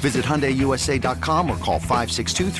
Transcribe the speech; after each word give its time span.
Visit 0.00 0.24
HyundaiUSA.com 0.24 1.50
or 1.50 1.56
call 1.56 1.78
562 1.78 2.50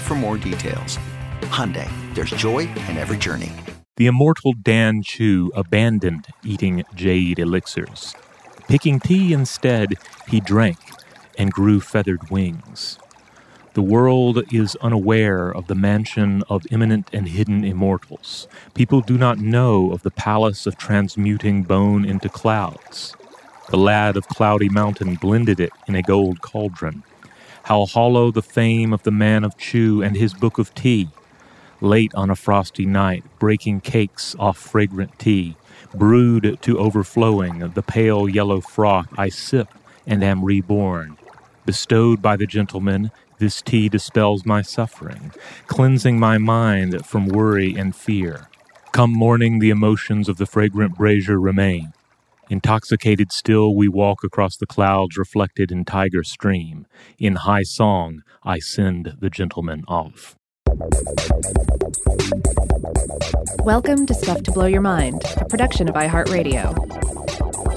for 0.00 0.14
more 0.14 0.36
details. 0.36 0.98
Hyundai, 1.42 1.90
there's 2.14 2.30
joy 2.30 2.60
in 2.88 2.96
every 2.96 3.16
journey. 3.16 3.52
The 3.96 4.06
immortal 4.06 4.52
Dan 4.52 5.02
Chu 5.02 5.50
abandoned 5.56 6.28
eating 6.44 6.84
jade 6.94 7.40
elixirs. 7.40 8.14
Picking 8.68 9.00
tea 9.00 9.32
instead, 9.32 9.94
he 10.28 10.40
drank 10.40 10.78
and 11.38 11.50
grew 11.50 11.80
feathered 11.80 12.30
wings. 12.30 12.98
The 13.74 13.82
world 13.82 14.42
is 14.52 14.76
unaware 14.82 15.50
of 15.50 15.68
the 15.68 15.74
mansion 15.74 16.42
of 16.48 16.66
imminent 16.70 17.08
and 17.12 17.28
hidden 17.28 17.64
immortals. 17.64 18.46
People 18.74 19.00
do 19.00 19.16
not 19.16 19.38
know 19.38 19.92
of 19.92 20.02
the 20.02 20.10
palace 20.10 20.66
of 20.66 20.76
transmuting 20.76 21.62
bone 21.62 22.04
into 22.04 22.28
clouds. 22.28 23.14
The 23.70 23.76
lad 23.76 24.16
of 24.16 24.28
Cloudy 24.28 24.70
Mountain 24.70 25.16
blended 25.16 25.60
it 25.60 25.72
in 25.86 25.94
a 25.94 26.00
gold 26.02 26.40
cauldron. 26.40 27.02
How 27.64 27.84
hollow 27.84 28.30
the 28.30 28.40
fame 28.40 28.94
of 28.94 29.02
the 29.02 29.10
man 29.10 29.44
of 29.44 29.58
Chu 29.58 30.02
and 30.02 30.16
his 30.16 30.32
book 30.32 30.56
of 30.56 30.74
tea. 30.74 31.10
Late 31.82 32.14
on 32.14 32.30
a 32.30 32.34
frosty 32.34 32.86
night, 32.86 33.24
breaking 33.38 33.82
cakes 33.82 34.34
off 34.38 34.56
fragrant 34.56 35.18
tea, 35.18 35.54
brewed 35.94 36.58
to 36.62 36.78
overflowing, 36.78 37.58
the 37.58 37.82
pale 37.82 38.26
yellow 38.26 38.62
froth 38.62 39.08
I 39.18 39.28
sip 39.28 39.68
and 40.06 40.24
am 40.24 40.46
reborn. 40.46 41.18
Bestowed 41.66 42.22
by 42.22 42.36
the 42.36 42.46
gentleman, 42.46 43.10
this 43.38 43.60
tea 43.60 43.90
dispels 43.90 44.46
my 44.46 44.62
suffering, 44.62 45.30
cleansing 45.66 46.18
my 46.18 46.38
mind 46.38 47.04
from 47.04 47.28
worry 47.28 47.76
and 47.76 47.94
fear. 47.94 48.48
Come 48.92 49.12
morning, 49.12 49.58
the 49.58 49.70
emotions 49.70 50.26
of 50.26 50.38
the 50.38 50.46
fragrant 50.46 50.96
brazier 50.96 51.38
remain. 51.38 51.92
Intoxicated 52.50 53.30
still, 53.30 53.74
we 53.74 53.88
walk 53.88 54.24
across 54.24 54.56
the 54.56 54.66
clouds 54.66 55.18
reflected 55.18 55.70
in 55.70 55.84
Tiger 55.84 56.24
Stream. 56.24 56.86
In 57.18 57.36
high 57.36 57.62
song, 57.62 58.22
I 58.42 58.58
send 58.58 59.16
the 59.20 59.28
gentleman 59.28 59.84
off. 59.86 60.34
Welcome 63.64 64.06
to 64.06 64.14
Stuff 64.14 64.44
to 64.44 64.52
Blow 64.52 64.64
Your 64.64 64.80
Mind, 64.80 65.22
a 65.36 65.44
production 65.44 65.90
of 65.90 65.94
iHeartRadio. 65.94 67.67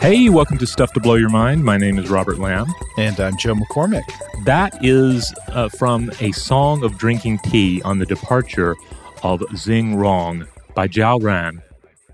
Hey, 0.00 0.30
welcome 0.30 0.56
to 0.56 0.66
Stuff 0.66 0.94
to 0.94 1.00
Blow 1.00 1.16
Your 1.16 1.28
Mind. 1.28 1.62
My 1.62 1.76
name 1.76 1.98
is 1.98 2.08
Robert 2.08 2.38
Lamb. 2.38 2.66
And 2.96 3.20
I'm 3.20 3.36
Joe 3.36 3.54
McCormick. 3.54 4.10
That 4.46 4.82
is 4.82 5.30
uh, 5.48 5.68
from 5.68 6.10
A 6.20 6.32
Song 6.32 6.82
of 6.82 6.96
Drinking 6.96 7.38
Tea 7.44 7.82
on 7.82 7.98
the 7.98 8.06
Departure 8.06 8.76
of 9.22 9.40
Xing 9.40 9.96
Rong 9.96 10.46
by 10.74 10.88
Zhao 10.88 11.22
Ran. 11.22 11.60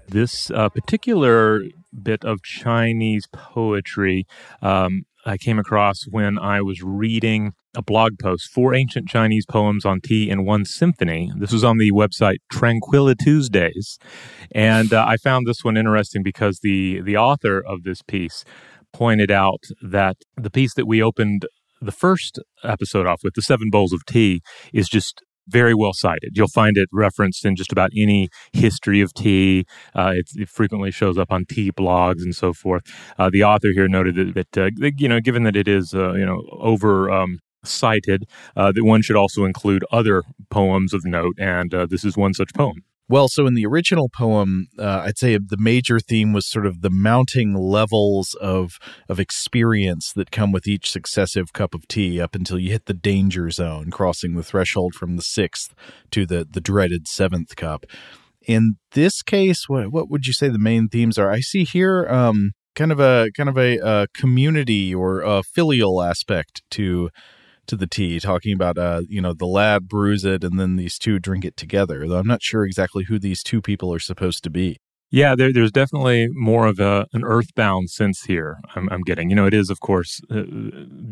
This 0.08 0.50
uh, 0.50 0.68
particular 0.68 1.62
bit 2.02 2.24
of 2.24 2.42
Chinese 2.42 3.28
poetry 3.30 4.26
um, 4.62 5.06
I 5.26 5.36
came 5.36 5.58
across 5.58 6.04
when 6.04 6.38
I 6.38 6.62
was 6.62 6.82
reading 6.82 7.52
a 7.76 7.82
blog 7.82 8.12
post, 8.20 8.48
Four 8.48 8.74
Ancient 8.74 9.08
Chinese 9.08 9.44
Poems 9.44 9.84
on 9.84 10.00
Tea 10.00 10.30
in 10.30 10.44
One 10.44 10.64
Symphony. 10.64 11.32
This 11.36 11.50
was 11.50 11.64
on 11.64 11.78
the 11.78 11.90
website 11.90 12.36
Tranquilla 12.50 13.16
Tuesdays. 13.16 13.98
And 14.52 14.92
uh, 14.92 15.04
I 15.06 15.16
found 15.16 15.46
this 15.46 15.64
one 15.64 15.76
interesting 15.76 16.22
because 16.22 16.60
the, 16.62 17.00
the 17.00 17.16
author 17.16 17.60
of 17.60 17.82
this 17.82 18.02
piece 18.02 18.44
pointed 18.92 19.32
out 19.32 19.64
that 19.82 20.16
the 20.36 20.50
piece 20.50 20.74
that 20.74 20.86
we 20.86 21.02
opened 21.02 21.46
the 21.82 21.92
first 21.92 22.38
episode 22.62 23.06
off 23.06 23.20
with, 23.24 23.34
The 23.34 23.42
Seven 23.42 23.68
Bowls 23.68 23.92
of 23.92 24.06
Tea, 24.06 24.42
is 24.72 24.88
just 24.88 25.22
very 25.48 25.74
well 25.74 25.92
cited. 25.92 26.36
You'll 26.36 26.48
find 26.48 26.76
it 26.76 26.88
referenced 26.92 27.44
in 27.44 27.56
just 27.56 27.72
about 27.72 27.90
any 27.96 28.28
history 28.52 29.00
of 29.00 29.12
tea. 29.14 29.66
Uh, 29.94 30.14
it, 30.16 30.48
frequently 30.48 30.90
shows 30.90 31.18
up 31.18 31.32
on 31.32 31.44
tea 31.44 31.72
blogs 31.72 32.22
and 32.22 32.34
so 32.34 32.52
forth. 32.52 32.82
Uh, 33.18 33.30
the 33.30 33.42
author 33.42 33.68
here 33.72 33.88
noted 33.88 34.34
that, 34.34 34.52
that 34.52 34.66
uh, 34.66 34.90
you 34.96 35.08
know, 35.08 35.20
given 35.20 35.42
that 35.42 35.56
it 35.56 35.68
is 35.68 35.94
uh, 35.94 36.12
you 36.12 36.24
know 36.24 36.42
over 36.52 37.10
um, 37.10 37.38
cited, 37.64 38.24
uh, 38.56 38.72
that 38.72 38.84
one 38.84 39.02
should 39.02 39.16
also 39.16 39.44
include 39.44 39.84
other 39.90 40.22
poems 40.50 40.94
of 40.94 41.04
note, 41.04 41.34
and 41.38 41.74
uh, 41.74 41.86
this 41.86 42.04
is 42.04 42.16
one 42.16 42.34
such 42.34 42.54
poem. 42.54 42.82
Well, 43.08 43.28
so 43.28 43.46
in 43.46 43.54
the 43.54 43.66
original 43.66 44.08
poem, 44.08 44.66
uh, 44.78 45.04
I'd 45.06 45.18
say 45.18 45.38
the 45.38 45.56
major 45.58 46.00
theme 46.00 46.32
was 46.32 46.50
sort 46.50 46.66
of 46.66 46.80
the 46.80 46.90
mounting 46.90 47.54
levels 47.54 48.34
of 48.40 48.78
of 49.08 49.20
experience 49.20 50.12
that 50.16 50.32
come 50.32 50.50
with 50.50 50.66
each 50.66 50.90
successive 50.90 51.52
cup 51.52 51.72
of 51.72 51.86
tea, 51.86 52.20
up 52.20 52.34
until 52.34 52.58
you 52.58 52.72
hit 52.72 52.86
the 52.86 52.94
danger 52.94 53.48
zone, 53.50 53.90
crossing 53.90 54.34
the 54.34 54.42
threshold 54.42 54.94
from 54.94 55.14
the 55.14 55.22
sixth 55.22 55.72
to 56.10 56.26
the 56.26 56.46
the 56.50 56.60
dreaded 56.60 57.06
seventh 57.06 57.54
cup. 57.54 57.86
In 58.46 58.76
this 58.92 59.22
case, 59.22 59.68
what 59.68 59.92
what 59.92 60.10
would 60.10 60.26
you 60.26 60.32
say 60.32 60.48
the 60.48 60.58
main 60.58 60.88
themes 60.88 61.16
are? 61.16 61.30
I 61.30 61.40
see 61.40 61.62
here 61.62 62.08
um, 62.08 62.52
kind 62.74 62.90
of 62.90 62.98
a 62.98 63.28
kind 63.36 63.48
of 63.48 63.56
a, 63.56 63.78
a 63.78 64.06
community 64.14 64.92
or 64.92 65.20
a 65.20 65.44
filial 65.44 66.02
aspect 66.02 66.62
to 66.72 67.10
to 67.68 67.76
the 67.76 67.86
tea, 67.86 68.20
talking 68.20 68.52
about 68.52 68.78
uh, 68.78 69.02
you 69.08 69.20
know, 69.20 69.32
the 69.32 69.46
lad 69.46 69.88
brews 69.88 70.24
it 70.24 70.44
and 70.44 70.58
then 70.58 70.76
these 70.76 70.98
two 70.98 71.18
drink 71.18 71.44
it 71.44 71.56
together. 71.56 72.06
Though 72.06 72.18
I'm 72.18 72.26
not 72.26 72.42
sure 72.42 72.64
exactly 72.64 73.04
who 73.04 73.18
these 73.18 73.42
two 73.42 73.60
people 73.60 73.92
are 73.92 73.98
supposed 73.98 74.44
to 74.44 74.50
be. 74.50 74.78
Yeah, 75.10 75.36
there, 75.36 75.52
there's 75.52 75.70
definitely 75.70 76.28
more 76.32 76.66
of 76.66 76.80
a 76.80 77.06
an 77.12 77.24
earthbound 77.24 77.90
sense 77.90 78.24
here. 78.24 78.58
I'm, 78.74 78.88
I'm 78.90 79.02
getting, 79.02 79.30
you 79.30 79.36
know, 79.36 79.46
it 79.46 79.54
is 79.54 79.70
of 79.70 79.80
course 79.80 80.20
uh, 80.30 80.42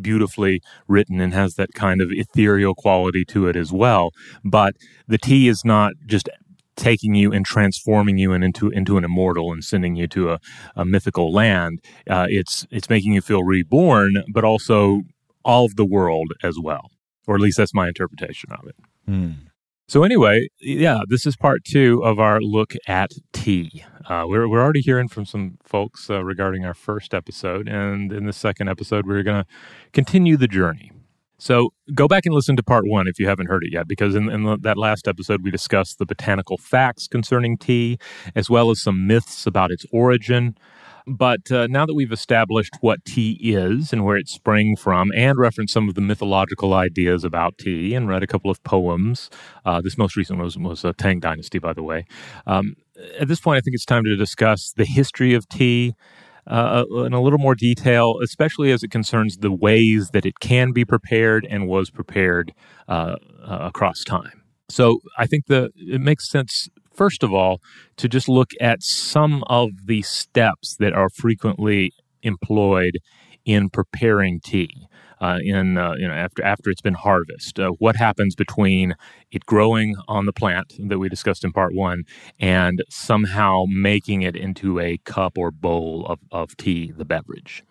beautifully 0.00 0.61
written 0.88 1.20
and 1.20 1.32
has 1.32 1.55
that 1.55 1.75
kind 1.75 2.00
of 2.00 2.11
ethereal 2.11 2.75
quality 2.75 3.25
to 3.26 3.46
it 3.46 3.56
as 3.56 3.73
well. 3.73 4.11
But 4.44 4.75
the 5.06 5.19
tea 5.19 5.46
is 5.46 5.64
not 5.64 5.93
just 6.06 6.29
taking 6.76 7.14
you 7.14 7.32
and 7.32 7.46
transforming 7.46 8.19
you 8.19 8.32
and 8.32 8.43
into 8.43 8.69
into 8.70 8.96
an 8.96 9.05
immortal 9.05 9.52
and 9.52 9.64
sending 9.64 9.94
you 9.94 10.08
to 10.08 10.32
a, 10.32 10.40
a 10.75 10.84
mythical 10.84 11.32
land. 11.32 11.81
Uh, 12.08 12.26
it's 12.29 12.67
it's 12.70 12.90
making 12.90 13.12
you 13.12 13.20
feel 13.20 13.44
reborn, 13.44 14.25
but 14.32 14.44
also 14.44 15.02
all 15.44 15.64
of 15.64 15.76
the 15.76 15.85
world 15.85 16.32
as 16.43 16.56
well. 16.61 16.91
Or 17.26 17.35
at 17.35 17.41
least 17.41 17.56
that's 17.56 17.75
my 17.75 17.88
interpretation 17.88 18.50
of 18.52 18.67
it. 18.67 18.76
Hmm. 19.06 19.31
So 19.87 20.02
anyway, 20.02 20.49
yeah, 20.61 21.00
this 21.08 21.26
is 21.26 21.37
part 21.37 21.62
two 21.64 22.02
of 22.02 22.19
our 22.19 22.41
look 22.41 22.75
at 22.88 23.11
tea. 23.32 23.85
Uh, 24.08 24.25
we're 24.26 24.49
we're 24.49 24.62
already 24.62 24.81
hearing 24.81 25.08
from 25.08 25.26
some 25.26 25.58
folks 25.62 26.08
uh, 26.08 26.25
regarding 26.25 26.64
our 26.64 26.75
first 26.75 27.12
episode, 27.12 27.69
and 27.69 28.12
in 28.12 28.25
the 28.25 28.32
second 28.32 28.69
episode, 28.69 29.06
we're 29.06 29.23
going 29.23 29.44
to 29.44 29.49
continue 29.93 30.37
the 30.38 30.49
journey. 30.49 30.91
So 31.38 31.75
go 31.94 32.08
back 32.08 32.25
and 32.25 32.35
listen 32.35 32.56
to 32.56 32.62
part 32.62 32.87
one 32.87 33.06
if 33.06 33.19
you 33.19 33.29
haven't 33.29 33.49
heard 33.49 33.64
it 33.64 33.73
yet, 33.73 33.87
because 33.87 34.14
in, 34.14 34.31
in 34.31 34.61
that 34.62 34.79
last 34.79 35.06
episode 35.06 35.43
we 35.43 35.50
discussed 35.50 35.99
the 35.99 36.06
botanical 36.06 36.56
facts 36.56 37.06
concerning 37.06 37.58
tea, 37.58 37.99
as 38.35 38.49
well 38.49 38.70
as 38.70 38.81
some 38.81 39.06
myths 39.06 39.46
about 39.46 39.70
its 39.70 39.85
origin. 39.93 40.56
But 41.06 41.53
uh, 41.53 41.67
now 41.67 41.85
that 41.85 41.95
we've 41.95 42.12
established 42.12 42.77
what 42.81 43.05
tea 43.05 43.39
is 43.43 43.93
and 43.93 44.05
where 44.05 44.17
it 44.17 44.29
sprang 44.29 44.75
from, 44.77 45.11
and 45.15 45.39
referenced 45.39 45.75
some 45.75 45.89
of 45.89 45.95
the 45.95 46.01
mythological 46.01 46.73
ideas 46.73 47.25
about 47.25 47.59
tea, 47.59 47.95
and 47.95 48.09
read 48.09 48.23
a 48.23 48.27
couple 48.27 48.51
of 48.51 48.62
poems, 48.65 49.29
uh, 49.65 49.81
this 49.83 49.99
most 49.99 50.17
recent 50.17 50.39
was 50.39 50.56
was 50.56 50.85
a 50.85 50.93
Tang 50.95 51.21
Dynasty, 51.21 51.59
by 51.59 51.73
the 51.73 51.83
way. 51.83 52.06
Um, 52.47 52.77
at 53.19 53.29
this 53.29 53.41
point, 53.41 53.59
I 53.59 53.61
think 53.61 53.75
it's 53.75 53.85
time 53.85 54.05
to 54.05 54.17
discuss 54.17 54.73
the 54.73 54.85
history 54.85 55.35
of 55.35 55.49
tea 55.49 55.95
uh, 56.47 56.85
in 57.05 57.12
a 57.12 57.21
little 57.21 57.39
more 57.39 57.55
detail, 57.55 58.19
especially 58.23 58.71
as 58.73 58.83
it 58.83 58.91
concerns 58.91 59.39
the 59.39 59.53
ways 59.53 60.11
that 60.11 60.27
it 60.27 60.41
can 60.41 60.73
be 60.73 60.85
prepared 60.85 61.47
and 61.51 61.69
was 61.69 61.91
prepared 61.91 62.53
uh, 62.89 63.17
uh, 63.43 63.59
across 63.61 64.05
time. 64.05 64.43
So 64.69 65.01
I 65.19 65.27
think 65.27 65.47
the 65.47 65.71
it 65.77 66.01
makes 66.01 66.31
sense 66.31 66.69
first 66.94 67.23
of 67.23 67.32
all 67.32 67.61
to 67.96 68.08
just 68.08 68.29
look 68.29 68.50
at 68.61 68.82
some 68.82 69.43
of 69.49 69.70
the 69.87 70.02
steps 70.02 70.76
that 70.76 70.93
are 70.93 71.08
frequently 71.11 71.93
employed 72.23 72.99
in 73.44 73.69
preparing 73.69 74.41
tea 74.41 74.70
uh, 75.20 75.38
in 75.43 75.79
uh, 75.79 75.94
you 75.96 76.06
know 76.06 76.14
after 76.14 76.44
after 76.44 76.70
it's 76.70 76.81
been 76.81 76.94
harvested. 76.94 77.64
Uh, 77.64 77.70
what 77.79 77.96
happens 77.96 78.35
between 78.35 78.94
it 79.31 79.46
growing 79.46 79.96
on 80.08 80.26
the 80.26 80.32
plant 80.32 80.75
that 80.79 80.99
we 80.99 81.08
discussed 81.08 81.44
in 81.44 81.52
part 81.52 81.75
one 81.75 82.05
and 82.38 82.82
somehow 82.91 83.64
making 83.69 84.23
it 84.23 84.37
into 84.37 84.79
a 84.79 84.99
cup 84.99 85.38
or 85.38 85.50
bowl 85.50 86.06
of, 86.06 86.19
of 86.31 86.56
tea, 86.56 86.93
the 86.96 87.05
beverage. 87.05 87.64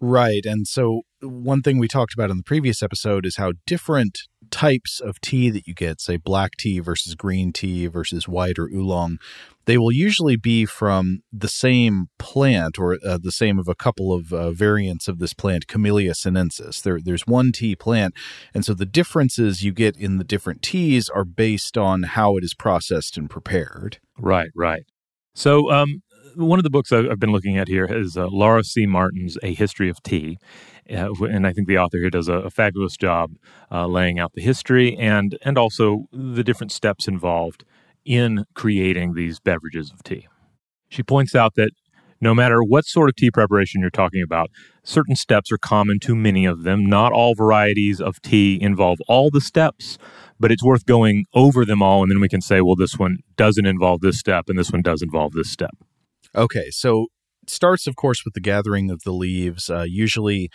Right. 0.00 0.44
And 0.44 0.66
so, 0.66 1.02
one 1.24 1.62
thing 1.62 1.78
we 1.78 1.88
talked 1.88 2.14
about 2.14 2.30
in 2.30 2.36
the 2.36 2.42
previous 2.42 2.82
episode 2.82 3.26
is 3.26 3.36
how 3.36 3.52
different 3.66 4.18
types 4.50 5.00
of 5.00 5.20
tea 5.20 5.50
that 5.50 5.66
you 5.66 5.74
get, 5.74 6.00
say 6.00 6.16
black 6.16 6.52
tea 6.56 6.78
versus 6.78 7.14
green 7.14 7.52
tea 7.52 7.86
versus 7.86 8.28
white 8.28 8.58
or 8.58 8.68
oolong, 8.68 9.18
they 9.66 9.78
will 9.78 9.92
usually 9.92 10.36
be 10.36 10.66
from 10.66 11.22
the 11.32 11.48
same 11.48 12.06
plant 12.18 12.78
or 12.78 12.98
uh, 13.04 13.18
the 13.20 13.32
same 13.32 13.58
of 13.58 13.68
a 13.68 13.74
couple 13.74 14.12
of 14.12 14.32
uh, 14.32 14.50
variants 14.50 15.08
of 15.08 15.18
this 15.18 15.32
plant, 15.32 15.66
Camellia 15.66 16.14
sinensis. 16.14 16.80
There, 16.80 17.00
there's 17.02 17.26
one 17.26 17.52
tea 17.52 17.74
plant. 17.74 18.14
And 18.52 18.64
so 18.64 18.74
the 18.74 18.86
differences 18.86 19.64
you 19.64 19.72
get 19.72 19.96
in 19.96 20.18
the 20.18 20.24
different 20.24 20.62
teas 20.62 21.08
are 21.08 21.24
based 21.24 21.78
on 21.78 22.02
how 22.02 22.36
it 22.36 22.44
is 22.44 22.54
processed 22.54 23.16
and 23.16 23.30
prepared. 23.30 23.98
Right, 24.18 24.50
right. 24.54 24.84
So, 25.34 25.70
um, 25.72 26.02
one 26.36 26.58
of 26.58 26.62
the 26.62 26.70
books 26.70 26.92
I've 26.92 27.18
been 27.18 27.32
looking 27.32 27.56
at 27.56 27.68
here 27.68 27.84
is 27.84 28.16
uh, 28.16 28.26
Laura 28.28 28.64
C. 28.64 28.86
Martin's 28.86 29.38
A 29.42 29.54
History 29.54 29.88
of 29.88 30.02
Tea. 30.02 30.38
Uh, 30.90 31.12
and 31.24 31.46
I 31.46 31.52
think 31.52 31.66
the 31.66 31.78
author 31.78 31.98
here 31.98 32.10
does 32.10 32.28
a, 32.28 32.34
a 32.34 32.50
fabulous 32.50 32.96
job 32.96 33.32
uh, 33.70 33.86
laying 33.86 34.18
out 34.18 34.32
the 34.34 34.42
history 34.42 34.96
and, 34.96 35.38
and 35.42 35.56
also 35.56 36.06
the 36.12 36.44
different 36.44 36.72
steps 36.72 37.08
involved 37.08 37.64
in 38.04 38.44
creating 38.54 39.14
these 39.14 39.40
beverages 39.40 39.90
of 39.90 40.02
tea. 40.02 40.28
She 40.88 41.02
points 41.02 41.34
out 41.34 41.54
that 41.54 41.70
no 42.20 42.34
matter 42.34 42.62
what 42.62 42.84
sort 42.84 43.08
of 43.08 43.16
tea 43.16 43.30
preparation 43.30 43.80
you're 43.80 43.90
talking 43.90 44.22
about, 44.22 44.50
certain 44.82 45.16
steps 45.16 45.50
are 45.50 45.58
common 45.58 45.98
to 46.00 46.14
many 46.14 46.44
of 46.44 46.62
them. 46.62 46.86
Not 46.86 47.12
all 47.12 47.34
varieties 47.34 48.00
of 48.00 48.20
tea 48.22 48.58
involve 48.60 48.98
all 49.08 49.30
the 49.30 49.40
steps, 49.40 49.98
but 50.38 50.52
it's 50.52 50.62
worth 50.62 50.86
going 50.86 51.24
over 51.34 51.64
them 51.64 51.82
all, 51.82 52.02
and 52.02 52.10
then 52.10 52.20
we 52.20 52.28
can 52.28 52.40
say, 52.40 52.60
well, 52.60 52.76
this 52.76 52.98
one 52.98 53.18
doesn't 53.36 53.66
involve 53.66 54.00
this 54.00 54.18
step, 54.18 54.48
and 54.48 54.58
this 54.58 54.70
one 54.70 54.82
does 54.82 55.02
involve 55.02 55.32
this 55.32 55.50
step. 55.50 55.76
Okay, 56.36 56.70
so 56.70 57.06
starts, 57.46 57.86
of 57.86 57.96
course, 57.96 58.24
with 58.24 58.34
the 58.34 58.40
gathering 58.40 58.90
of 58.90 59.02
the 59.02 59.12
leaves. 59.12 59.70
Uh, 59.70 59.84
usually, 59.86 60.50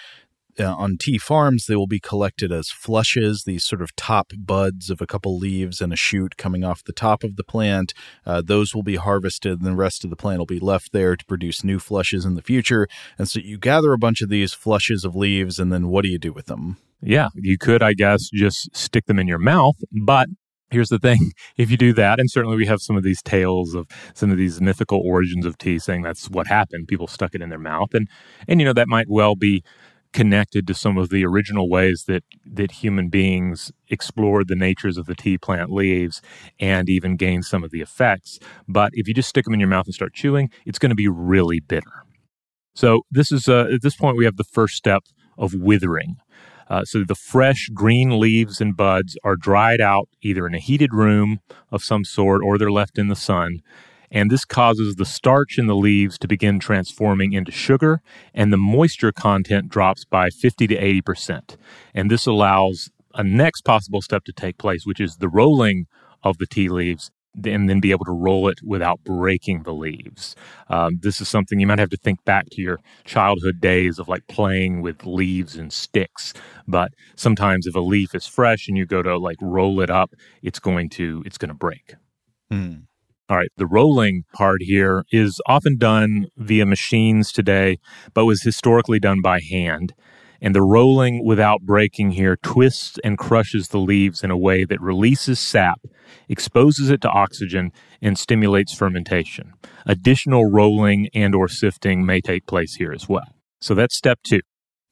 uh, 0.60 0.76
on 0.76 0.98
tea 0.98 1.18
farms, 1.18 1.66
they 1.66 1.76
will 1.76 1.88
be 1.88 2.00
collected 2.00 2.52
as 2.52 2.70
flushes, 2.70 3.44
these 3.44 3.64
sort 3.64 3.82
of 3.82 3.96
top 3.96 4.32
buds 4.38 4.90
of 4.90 5.00
a 5.02 5.08
couple 5.08 5.38
leaves 5.38 5.80
and 5.80 5.94
a 5.94 5.96
shoot 5.96 6.36
coming 6.38 6.64
off 6.64 6.84
the 6.84 6.92
top 6.92 7.24
of 7.24 7.36
the 7.38 7.44
plant. 7.44 7.94
Uh, 8.26 8.42
those 8.44 8.76
will 8.76 8.84
be 8.84 8.98
harvested, 8.98 9.60
and 9.60 9.66
the 9.66 9.76
rest 9.76 10.04
of 10.04 10.10
the 10.10 10.16
plant 10.16 10.40
will 10.40 10.46
be 10.46 10.60
left 10.60 10.92
there 10.92 11.16
to 11.16 11.26
produce 11.26 11.64
new 11.64 11.80
flushes 11.80 12.26
in 12.26 12.36
the 12.36 12.42
future. 12.42 12.88
And 13.18 13.30
so 13.30 13.40
you 13.40 13.58
gather 13.58 13.94
a 13.94 13.98
bunch 13.98 14.22
of 14.22 14.30
these 14.30 14.54
flushes 14.54 15.06
of 15.06 15.16
leaves, 15.16 15.60
and 15.60 15.72
then 15.72 15.88
what 15.88 16.04
do 16.04 16.10
you 16.10 16.20
do 16.20 16.34
with 16.34 16.48
them? 16.48 16.78
Yeah, 17.02 17.30
you 17.36 17.58
could, 17.58 17.82
I 17.82 17.94
guess, 17.94 18.30
just 18.34 18.76
stick 18.76 19.06
them 19.06 19.20
in 19.20 19.28
your 19.28 19.40
mouth, 19.40 19.76
but 19.92 20.28
Here's 20.72 20.90
the 20.90 21.00
thing 21.00 21.32
if 21.58 21.72
you 21.72 21.78
do 21.78 21.94
that, 21.94 22.20
and 22.20 22.30
certainly 22.30 22.58
we 22.58 22.66
have 22.66 22.82
some 22.82 22.98
of 22.98 23.04
these 23.04 23.22
tales 23.22 23.74
of 23.76 23.88
some 24.14 24.32
of 24.32 24.38
these 24.38 24.62
mythical 24.62 25.02
origins 25.04 25.46
of 25.46 25.58
tea 25.58 25.80
saying 25.80 26.04
that's 26.04 26.30
what 26.30 26.48
happened. 26.48 26.88
People 26.88 27.08
stuck 27.08 27.36
it 27.36 27.42
in 27.42 27.50
their 27.50 27.60
mouth. 27.60 27.94
And, 27.94 28.08
and 28.48 28.60
you 28.60 28.66
know, 28.66 28.74
that 28.74 28.88
might 28.88 29.10
well 29.10 29.36
be 29.36 29.64
connected 30.12 30.66
to 30.68 30.74
some 30.74 30.98
of 30.98 31.10
the 31.10 31.24
original 31.26 31.70
ways 31.70 32.06
that 32.08 32.24
that 32.46 32.72
human 32.72 33.10
beings 33.10 33.72
explored 33.90 34.48
the 34.48 34.56
natures 34.56 34.98
of 34.98 35.06
the 35.06 35.14
tea 35.14 35.38
plant 35.38 35.72
leaves 35.72 36.22
and 36.60 36.90
even 36.90 37.16
gained 37.16 37.46
some 37.46 37.64
of 37.64 37.70
the 37.70 37.82
effects 37.82 38.40
but 38.68 38.90
if 38.94 39.08
you 39.08 39.14
just 39.14 39.30
stick 39.30 39.46
them 39.46 39.54
in 39.54 39.60
your 39.60 39.70
mouth 39.70 39.86
and 39.86 39.94
start 39.94 40.12
chewing 40.14 40.50
it's 40.66 40.80
going 40.80 40.90
to 40.90 40.96
be 40.96 41.08
really 41.08 41.60
bitter 41.60 42.04
so 42.74 43.02
this 43.12 43.32
is 43.32 43.48
uh, 43.48 43.68
at 43.72 43.84
this 43.84 43.96
point 43.96 44.18
we 44.18 44.26
have 44.26 44.38
the 44.38 44.44
first 44.44 44.76
step 44.76 45.04
of 45.38 45.54
withering 45.54 46.16
uh, 46.70 46.86
so 46.86 47.04
the 47.04 47.16
fresh 47.16 47.70
green 47.74 48.20
leaves 48.20 48.62
and 48.62 48.78
buds 48.78 49.18
are 49.24 49.36
dried 49.36 49.82
out 49.82 50.08
either 50.22 50.46
in 50.46 50.54
a 50.54 50.60
heated 50.60 50.94
room 50.94 51.40
of 51.72 51.84
some 51.84 52.04
sort 52.04 52.42
or 52.44 52.58
they're 52.58 52.72
left 52.72 52.98
in 52.98 53.08
the 53.08 53.16
sun 53.16 53.60
and 54.12 54.32
this 54.32 54.46
causes 54.46 54.96
the 54.96 55.06
starch 55.06 55.58
in 55.58 55.68
the 55.68 55.76
leaves 55.76 56.18
to 56.20 56.28
begin 56.28 56.60
transforming 56.60 57.34
into 57.34 57.52
sugar, 57.52 58.02
and 58.34 58.52
the 58.52 58.58
moisture 58.58 59.12
content 59.12 59.70
drops 59.70 60.06
by 60.06 60.30
50 60.30 60.68
to 60.68 60.76
80%. 60.76 61.58
And 61.94 62.10
this 62.10 62.26
allows 62.26 62.90
a 63.14 63.24
next 63.24 63.62
possible 63.62 64.02
step 64.02 64.24
to 64.26 64.34
take 64.34 64.58
place, 64.58 64.86
which 64.86 65.00
is 65.00 65.18
the 65.18 65.30
rolling 65.30 65.86
of 66.24 66.38
the 66.38 66.48
tea 66.48 66.70
leaves 66.70 67.12
and 67.46 67.70
then 67.70 67.80
be 67.80 67.92
able 67.92 68.06
to 68.06 68.12
roll 68.12 68.48
it 68.48 68.60
without 68.64 69.04
breaking 69.04 69.64
the 69.64 69.74
leaves. 69.74 70.36
Um, 70.68 71.00
this 71.02 71.22
is 71.22 71.30
something 71.30 71.60
you 71.60 71.68
might 71.68 71.80
have 71.80 71.90
to 71.90 71.98
think 71.98 72.24
back 72.26 72.46
to 72.52 72.62
your 72.62 72.80
childhood 73.06 73.62
days 73.62 74.00
of 74.00 74.08
like 74.08 74.28
playing 74.28 74.82
with 74.82 75.06
leaves 75.06 75.56
and 75.56 75.72
sticks. 75.72 76.34
But 76.68 76.92
sometimes 77.16 77.68
if 77.68 77.76
a 77.76 77.80
leaf 77.80 78.16
is 78.16 78.26
fresh 78.26 78.68
and 78.68 78.78
you 78.78 78.86
go 78.86 79.02
to 79.02 79.18
like 79.18 79.38
roll 79.42 79.80
it 79.82 79.90
up, 79.90 80.14
it's 80.42 80.60
going 80.60 80.90
to 80.92 81.24
it's 81.26 81.38
going 81.38 81.50
to 81.50 81.56
break. 81.56 81.96
Hmm. 82.50 82.74
All 83.30 83.38
right, 83.38 83.52
the 83.58 83.68
rolling 83.68 84.24
part 84.34 84.58
here 84.62 85.04
is 85.12 85.40
often 85.46 85.78
done 85.78 86.26
via 86.36 86.66
machines 86.66 87.32
today, 87.32 87.78
but 88.16 88.26
was 88.26 88.42
historically 88.42 89.00
done 89.00 89.22
by 89.22 89.40
hand. 89.40 89.94
And 90.42 90.56
the 90.56 90.62
rolling 90.62 91.26
without 91.26 91.62
breaking 91.62 92.12
here 92.12 92.38
twists 92.38 92.98
and 93.04 93.18
crushes 93.18 93.70
the 93.70 93.80
leaves 93.80 94.24
in 94.24 94.32
a 94.32 94.38
way 94.38 94.64
that 94.66 94.82
releases 94.82 95.40
sap, 95.40 95.82
exposes 96.28 96.90
it 96.90 97.02
to 97.02 97.10
oxygen, 97.10 97.72
and 98.02 98.18
stimulates 98.18 98.74
fermentation. 98.74 99.54
Additional 99.86 100.50
rolling 100.50 101.10
and 101.14 101.36
or 101.36 101.48
sifting 101.48 102.06
may 102.06 102.22
take 102.22 102.46
place 102.46 102.76
here 102.76 102.94
as 102.94 103.10
well. 103.10 103.36
So 103.62 103.76
that's 103.76 103.96
step 103.96 104.20
2. 104.24 104.40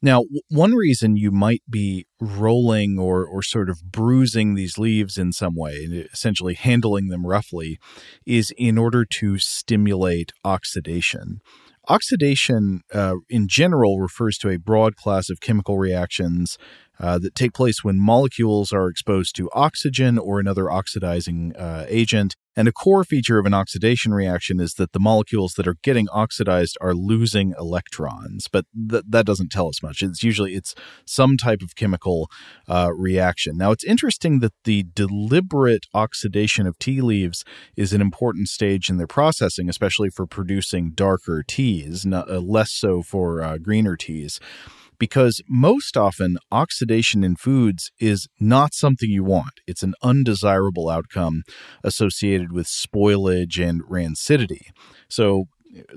Now, 0.02 0.26
one 0.50 0.74
reason 0.74 1.18
you 1.18 1.32
might 1.32 1.64
be 1.68 2.06
rolling 2.20 3.00
or, 3.00 3.26
or 3.26 3.42
sort 3.42 3.68
of 3.68 3.92
bruising 3.92 4.54
these 4.54 4.78
leaves 4.78 5.18
in 5.18 5.32
some 5.32 5.56
way, 5.56 5.84
and 5.84 6.08
essentially 6.14 6.54
handling 6.54 7.08
them 7.08 7.26
roughly, 7.26 7.80
is 8.24 8.54
in 8.58 8.78
order 8.78 9.06
to 9.06 9.40
stimulate 9.40 10.34
oxidation. 10.46 11.40
Oxidation, 11.90 12.82
uh, 12.94 13.16
in 13.30 13.48
general, 13.48 14.00
refers 14.00 14.38
to 14.40 14.50
a 14.50 14.58
broad 14.58 14.96
class 14.96 15.30
of 15.30 15.40
chemical 15.40 15.78
reactions 15.78 16.58
uh, 17.00 17.18
that 17.20 17.36
take 17.36 17.54
place 17.54 17.84
when 17.84 18.00
molecules 18.00 18.74
are 18.74 18.90
exposed 18.90 19.36
to 19.38 19.50
oxygen 19.54 20.18
or 20.18 20.40
another 20.40 20.70
oxidizing 20.70 21.56
uh, 21.56 21.86
agent. 21.88 22.36
And 22.58 22.68
a 22.68 22.72
core 22.72 23.04
feature 23.04 23.38
of 23.38 23.46
an 23.46 23.54
oxidation 23.54 24.16
reaction 24.16 24.60
is 24.60 24.74
that 24.74 24.92
the 24.92 25.00
molecules 25.00 25.54
that 25.54 25.68
are 25.68 25.78
getting 25.84 26.10
oxidized 26.10 26.76
are 26.82 26.96
losing 26.96 27.54
electrons, 27.60 28.48
but 28.52 28.66
th- 28.90 29.04
that 29.08 29.28
doesn't 29.28 29.52
tell 29.52 29.70
us 29.70 29.84
much. 29.84 30.02
It's 30.02 30.24
usually 30.24 30.56
it's 30.56 30.74
some 31.06 31.38
type 31.38 31.62
of 31.62 31.76
chemical 31.76 32.32
uh, 32.68 32.90
reaction. 32.98 33.58
Now, 33.58 33.72
it's 33.72 33.84
interesting 33.84 34.40
that 34.40 34.54
the 34.64 34.88
deliberate 34.96 35.86
oxidation 35.94 36.66
of 36.66 36.80
tea 36.80 37.00
leaves 37.00 37.46
is 37.76 37.94
an 37.94 38.02
important 38.02 38.50
stage 38.50 38.90
in 38.90 38.98
their 38.98 39.06
processing, 39.06 39.70
especially 39.70 40.10
for 40.10 40.26
producing 40.26 40.94
darker 40.96 41.44
teas, 41.48 42.08
not, 42.08 42.28
uh, 42.28 42.40
less 42.40 42.72
so 42.72 43.04
for 43.04 43.44
uh, 43.44 43.60
greener 43.60 43.96
teas 43.96 44.40
because 45.00 45.42
most 45.48 45.98
often 45.98 46.38
oxidation 46.52 47.24
in 47.24 47.36
foods 47.36 47.92
is 48.00 48.28
not 48.40 48.74
something 48.74 49.10
you 49.10 49.24
want. 49.24 49.62
It's 49.68 49.84
an 49.84 49.94
undesirable 50.02 50.90
outcome 50.90 51.44
associated 51.84 52.52
with 52.52 52.68
spoilage 52.68 53.60
and 53.60 53.84
rancidity. 53.84 54.68
So, 55.10 55.46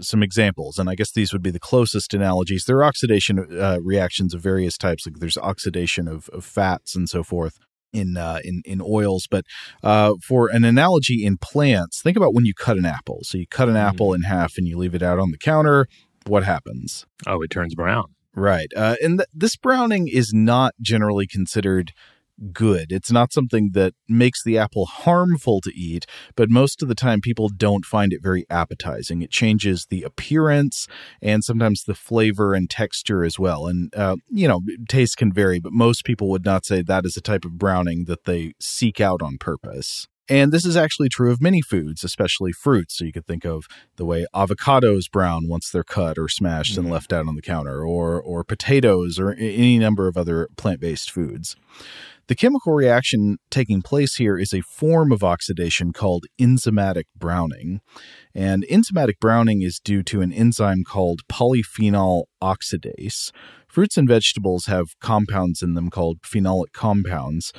some 0.00 0.22
examples, 0.22 0.78
and 0.78 0.90
I 0.90 0.94
guess 0.94 1.12
these 1.12 1.32
would 1.32 1.42
be 1.42 1.52
the 1.52 1.60
closest 1.60 2.12
analogies. 2.12 2.64
There 2.66 2.78
are 2.78 2.84
oxidation 2.84 3.38
uh, 3.38 3.78
reactions 3.82 4.34
of 4.34 4.42
various 4.42 4.76
types, 4.76 5.06
like 5.06 5.20
there's 5.20 5.38
oxidation 5.38 6.08
of, 6.08 6.28
of 6.30 6.44
fats 6.44 6.94
and 6.94 7.08
so 7.08 7.22
forth 7.22 7.56
in 7.92 8.16
uh, 8.16 8.40
in 8.44 8.62
in 8.64 8.80
oils. 8.80 9.26
But 9.30 9.44
uh, 9.82 10.14
for 10.22 10.48
an 10.48 10.64
analogy 10.64 11.24
in 11.24 11.38
plants, 11.38 12.02
think 12.02 12.16
about 12.16 12.34
when 12.34 12.44
you 12.44 12.54
cut 12.54 12.78
an 12.78 12.84
apple. 12.84 13.20
So 13.22 13.38
you 13.38 13.46
cut 13.46 13.68
an 13.68 13.76
apple 13.76 14.08
mm-hmm. 14.08 14.16
in 14.16 14.22
half 14.22 14.54
and 14.58 14.66
you 14.66 14.76
leave 14.76 14.94
it 14.94 15.02
out 15.02 15.18
on 15.18 15.30
the 15.30 15.38
counter. 15.38 15.86
What 16.26 16.44
happens? 16.44 17.06
Oh, 17.26 17.40
it 17.42 17.50
turns 17.50 17.74
brown. 17.74 18.14
Right. 18.34 18.68
Uh, 18.76 18.96
and 19.02 19.18
th- 19.18 19.28
this 19.34 19.56
browning 19.56 20.08
is 20.08 20.32
not 20.32 20.74
generally 20.80 21.26
considered 21.26 21.92
good. 22.52 22.90
It's 22.90 23.12
not 23.12 23.32
something 23.32 23.70
that 23.74 23.92
makes 24.08 24.42
the 24.42 24.56
apple 24.56 24.86
harmful 24.86 25.60
to 25.60 25.72
eat, 25.74 26.06
but 26.36 26.48
most 26.50 26.82
of 26.82 26.88
the 26.88 26.94
time 26.94 27.20
people 27.20 27.48
don't 27.48 27.84
find 27.84 28.12
it 28.12 28.22
very 28.22 28.46
appetizing. 28.48 29.20
It 29.20 29.30
changes 29.30 29.86
the 29.90 30.02
appearance 30.02 30.86
and 31.20 31.44
sometimes 31.44 31.84
the 31.84 31.94
flavor 31.94 32.54
and 32.54 32.70
texture 32.70 33.24
as 33.24 33.38
well. 33.38 33.66
And, 33.66 33.94
uh, 33.94 34.16
you 34.28 34.48
know, 34.48 34.60
taste 34.88 35.18
can 35.18 35.32
vary, 35.32 35.60
but 35.60 35.72
most 35.72 36.04
people 36.04 36.28
would 36.30 36.44
not 36.44 36.64
say 36.64 36.82
that 36.82 37.04
is 37.04 37.16
a 37.16 37.20
type 37.20 37.44
of 37.44 37.58
browning 37.58 38.04
that 38.06 38.24
they 38.24 38.54
seek 38.58 39.00
out 39.00 39.20
on 39.22 39.36
purpose. 39.38 40.06
And 40.30 40.52
this 40.52 40.64
is 40.64 40.76
actually 40.76 41.08
true 41.08 41.32
of 41.32 41.42
many 41.42 41.60
foods, 41.60 42.04
especially 42.04 42.52
fruits. 42.52 42.96
So 42.96 43.04
you 43.04 43.12
could 43.12 43.26
think 43.26 43.44
of 43.44 43.66
the 43.96 44.04
way 44.04 44.26
avocados 44.32 45.10
brown 45.10 45.48
once 45.48 45.68
they're 45.68 45.82
cut 45.82 46.18
or 46.18 46.28
smashed 46.28 46.74
mm-hmm. 46.74 46.82
and 46.82 46.90
left 46.90 47.12
out 47.12 47.26
on 47.26 47.34
the 47.34 47.42
counter, 47.42 47.84
or 47.84 48.22
or 48.22 48.44
potatoes, 48.44 49.18
or 49.18 49.32
any 49.32 49.78
number 49.78 50.06
of 50.06 50.16
other 50.16 50.48
plant-based 50.56 51.10
foods. 51.10 51.56
The 52.28 52.36
chemical 52.36 52.72
reaction 52.72 53.38
taking 53.50 53.82
place 53.82 54.14
here 54.14 54.38
is 54.38 54.54
a 54.54 54.60
form 54.60 55.10
of 55.10 55.24
oxidation 55.24 55.92
called 55.92 56.26
enzymatic 56.40 57.06
browning. 57.18 57.80
And 58.32 58.64
enzymatic 58.70 59.18
browning 59.20 59.62
is 59.62 59.80
due 59.80 60.04
to 60.04 60.20
an 60.20 60.32
enzyme 60.32 60.84
called 60.84 61.22
polyphenol 61.26 62.26
oxidase. 62.40 63.32
Fruits 63.66 63.96
and 63.96 64.06
vegetables 64.06 64.66
have 64.66 64.90
compounds 65.00 65.60
in 65.60 65.74
them 65.74 65.90
called 65.90 66.22
phenolic 66.22 66.72
compounds. 66.72 67.52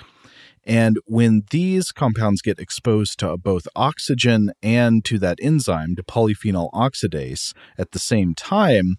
And 0.66 0.98
when 1.06 1.44
these 1.50 1.92
compounds 1.92 2.42
get 2.42 2.60
exposed 2.60 3.20
to 3.20 3.38
both 3.38 3.68
oxygen 3.76 4.52
and 4.62 5.04
to 5.06 5.18
that 5.20 5.40
enzyme, 5.42 5.96
to 5.96 6.04
polyphenol 6.04 6.72
oxidase, 6.72 7.54
at 7.78 7.92
the 7.92 8.00
same 8.00 8.36
time, 8.36 8.98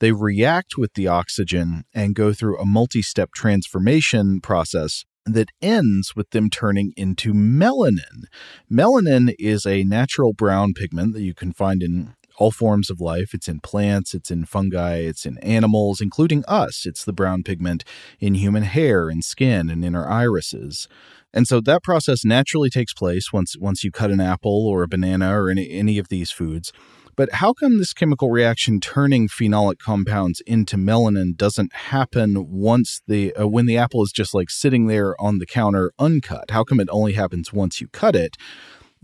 they 0.00 0.12
react 0.12 0.76
with 0.76 0.94
the 0.94 1.06
oxygen 1.06 1.84
and 1.94 2.14
go 2.14 2.32
through 2.32 2.58
a 2.58 2.66
multi 2.66 3.02
step 3.02 3.30
transformation 3.32 4.40
process 4.40 5.04
that 5.26 5.50
ends 5.62 6.14
with 6.14 6.30
them 6.30 6.50
turning 6.50 6.92
into 6.96 7.32
melanin. 7.32 8.24
Melanin 8.70 9.34
is 9.38 9.64
a 9.64 9.84
natural 9.84 10.32
brown 10.32 10.74
pigment 10.74 11.14
that 11.14 11.22
you 11.22 11.34
can 11.34 11.52
find 11.52 11.82
in 11.82 12.14
all 12.36 12.50
forms 12.50 12.90
of 12.90 13.00
life. 13.00 13.34
It's 13.34 13.48
in 13.48 13.60
plants, 13.60 14.14
it's 14.14 14.30
in 14.30 14.44
fungi, 14.44 14.96
it's 14.96 15.26
in 15.26 15.38
animals, 15.38 16.00
including 16.00 16.44
us. 16.46 16.84
It's 16.86 17.04
the 17.04 17.12
brown 17.12 17.42
pigment 17.42 17.84
in 18.20 18.34
human 18.34 18.64
hair 18.64 19.08
and 19.08 19.24
skin 19.24 19.70
and 19.70 19.84
in 19.84 19.94
our 19.94 20.08
irises. 20.08 20.88
And 21.32 21.48
so 21.48 21.60
that 21.60 21.82
process 21.82 22.24
naturally 22.24 22.70
takes 22.70 22.94
place 22.94 23.32
once 23.32 23.56
once 23.58 23.82
you 23.82 23.90
cut 23.90 24.10
an 24.10 24.20
apple 24.20 24.66
or 24.66 24.82
a 24.82 24.88
banana 24.88 25.36
or 25.38 25.50
any, 25.50 25.70
any 25.70 25.98
of 25.98 26.08
these 26.08 26.30
foods. 26.30 26.72
But 27.16 27.34
how 27.34 27.52
come 27.52 27.78
this 27.78 27.92
chemical 27.92 28.30
reaction 28.30 28.80
turning 28.80 29.28
phenolic 29.28 29.78
compounds 29.78 30.40
into 30.46 30.76
melanin 30.76 31.36
doesn't 31.36 31.72
happen 31.72 32.50
once 32.50 33.02
the 33.06 33.34
uh, 33.34 33.46
when 33.46 33.66
the 33.66 33.76
apple 33.76 34.02
is 34.02 34.10
just 34.12 34.34
like 34.34 34.50
sitting 34.50 34.86
there 34.86 35.20
on 35.20 35.38
the 35.38 35.46
counter 35.46 35.92
uncut? 35.98 36.50
How 36.50 36.64
come 36.64 36.80
it 36.80 36.88
only 36.90 37.12
happens 37.12 37.52
once 37.52 37.80
you 37.80 37.88
cut 37.88 38.16
it? 38.16 38.36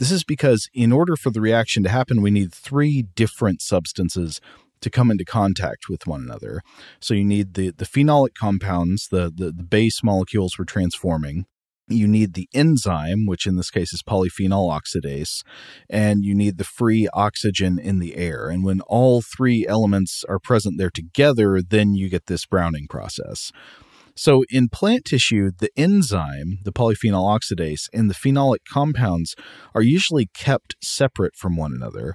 This 0.01 0.11
is 0.11 0.25
because 0.25 0.67
in 0.73 0.93
order 0.93 1.15
for 1.15 1.31
the 1.31 1.43
reaction 1.43 1.83
to 1.83 1.91
happen, 1.91 2.23
we 2.23 2.31
need 2.31 2.55
three 2.55 3.03
different 3.15 3.61
substances 3.61 4.41
to 4.81 4.89
come 4.89 5.11
into 5.11 5.27
contact 5.27 5.91
with 5.91 6.07
one 6.07 6.23
another. 6.23 6.63
So 7.01 7.13
you 7.13 7.25
need 7.25 7.53
the 7.53 7.71
the 7.71 7.85
phenolic 7.85 8.35
compounds, 8.35 9.09
the 9.11 9.31
the, 9.33 9.53
the 9.53 9.63
base 9.63 10.03
molecules 10.03 10.59
we're 10.59 10.65
transforming 10.65 11.45
you 11.91 12.07
need 12.07 12.35
the 12.35 12.49
enzyme, 12.55 13.27
which 13.27 13.47
in 13.47 13.57
this 13.57 13.71
case 13.71 13.93
is 13.93 14.03
polyphenol 14.03 14.71
oxidase, 14.71 15.43
and 15.89 16.25
you 16.25 16.35
need 16.35 16.59
the 16.59 16.65
free 16.65 17.09
oxygen 17.13 17.79
in 17.79 17.99
the 17.99 18.17
air. 18.17 18.49
And 18.49 18.65
when 18.65 18.81
all 18.83 19.23
three 19.23 19.67
elements 19.67 20.25
are 20.29 20.39
present 20.39 20.79
there 20.79 20.91
together, 20.91 21.61
then 21.61 21.95
you 21.95 22.09
get 22.09 22.27
this 22.27 22.47
browning 22.47 22.87
process. 22.89 23.51
So, 24.21 24.45
in 24.51 24.69
plant 24.69 25.07
tissue, 25.07 25.51
the 25.51 25.71
enzyme, 25.79 26.59
the 26.65 26.73
polyphenol 26.73 27.25
oxidase, 27.25 27.89
and 27.91 28.11
the 28.11 28.15
phenolic 28.15 28.67
compounds 28.71 29.35
are 29.75 29.81
usually 29.81 30.27
kept 30.35 30.77
separate 30.83 31.35
from 31.37 31.57
one 31.57 31.73
another. 31.73 32.13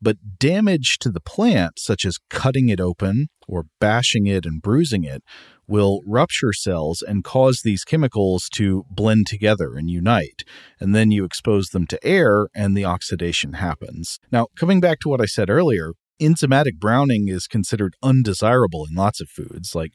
But 0.00 0.38
damage 0.38 0.98
to 1.00 1.10
the 1.10 1.18
plant, 1.18 1.80
such 1.80 2.04
as 2.04 2.20
cutting 2.30 2.68
it 2.68 2.78
open 2.78 3.26
or 3.48 3.64
bashing 3.80 4.28
it 4.28 4.46
and 4.46 4.62
bruising 4.62 5.02
it, 5.02 5.24
will 5.66 6.00
rupture 6.06 6.52
cells 6.52 7.02
and 7.02 7.24
cause 7.24 7.62
these 7.64 7.82
chemicals 7.82 8.48
to 8.50 8.84
blend 8.88 9.26
together 9.26 9.74
and 9.74 9.90
unite. 9.90 10.44
And 10.78 10.94
then 10.94 11.10
you 11.10 11.24
expose 11.24 11.70
them 11.70 11.88
to 11.88 12.06
air 12.06 12.46
and 12.54 12.76
the 12.76 12.84
oxidation 12.84 13.54
happens. 13.54 14.20
Now, 14.30 14.46
coming 14.56 14.78
back 14.78 15.00
to 15.00 15.08
what 15.08 15.20
I 15.20 15.26
said 15.26 15.50
earlier, 15.50 15.94
enzymatic 16.20 16.78
browning 16.78 17.26
is 17.26 17.48
considered 17.48 17.94
undesirable 18.00 18.86
in 18.88 18.94
lots 18.94 19.20
of 19.20 19.28
foods 19.28 19.74
like 19.74 19.92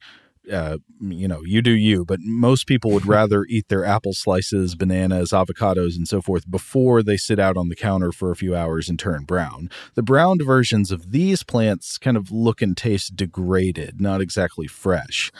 uh, 0.51 0.77
you 0.99 1.27
know, 1.27 1.41
you 1.45 1.61
do 1.61 1.71
you, 1.71 2.05
but 2.05 2.19
most 2.21 2.67
people 2.67 2.91
would 2.91 3.05
rather 3.05 3.45
eat 3.49 3.67
their 3.69 3.85
apple 3.85 4.13
slices, 4.13 4.75
bananas, 4.75 5.31
avocados, 5.31 5.95
and 5.95 6.07
so 6.07 6.21
forth 6.21 6.49
before 6.49 7.01
they 7.01 7.17
sit 7.17 7.39
out 7.39 7.57
on 7.57 7.69
the 7.69 7.75
counter 7.75 8.11
for 8.11 8.31
a 8.31 8.35
few 8.35 8.55
hours 8.55 8.89
and 8.89 8.99
turn 8.99 9.23
brown. 9.23 9.69
The 9.95 10.03
browned 10.03 10.41
versions 10.45 10.91
of 10.91 11.11
these 11.11 11.43
plants 11.43 11.97
kind 11.97 12.17
of 12.17 12.31
look 12.31 12.61
and 12.61 12.75
taste 12.75 13.15
degraded, 13.15 14.01
not 14.01 14.21
exactly 14.21 14.67
fresh. 14.67 15.31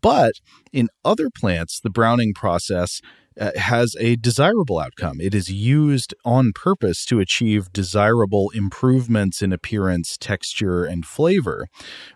But 0.00 0.34
in 0.72 0.88
other 1.04 1.30
plants, 1.30 1.80
the 1.80 1.90
browning 1.90 2.32
process 2.34 3.00
uh, 3.40 3.52
has 3.56 3.96
a 3.98 4.16
desirable 4.16 4.78
outcome. 4.78 5.18
It 5.18 5.34
is 5.34 5.50
used 5.50 6.14
on 6.26 6.52
purpose 6.54 7.06
to 7.06 7.20
achieve 7.20 7.72
desirable 7.72 8.50
improvements 8.50 9.40
in 9.40 9.50
appearance, 9.50 10.18
texture, 10.18 10.84
and 10.84 11.06
flavor. 11.06 11.66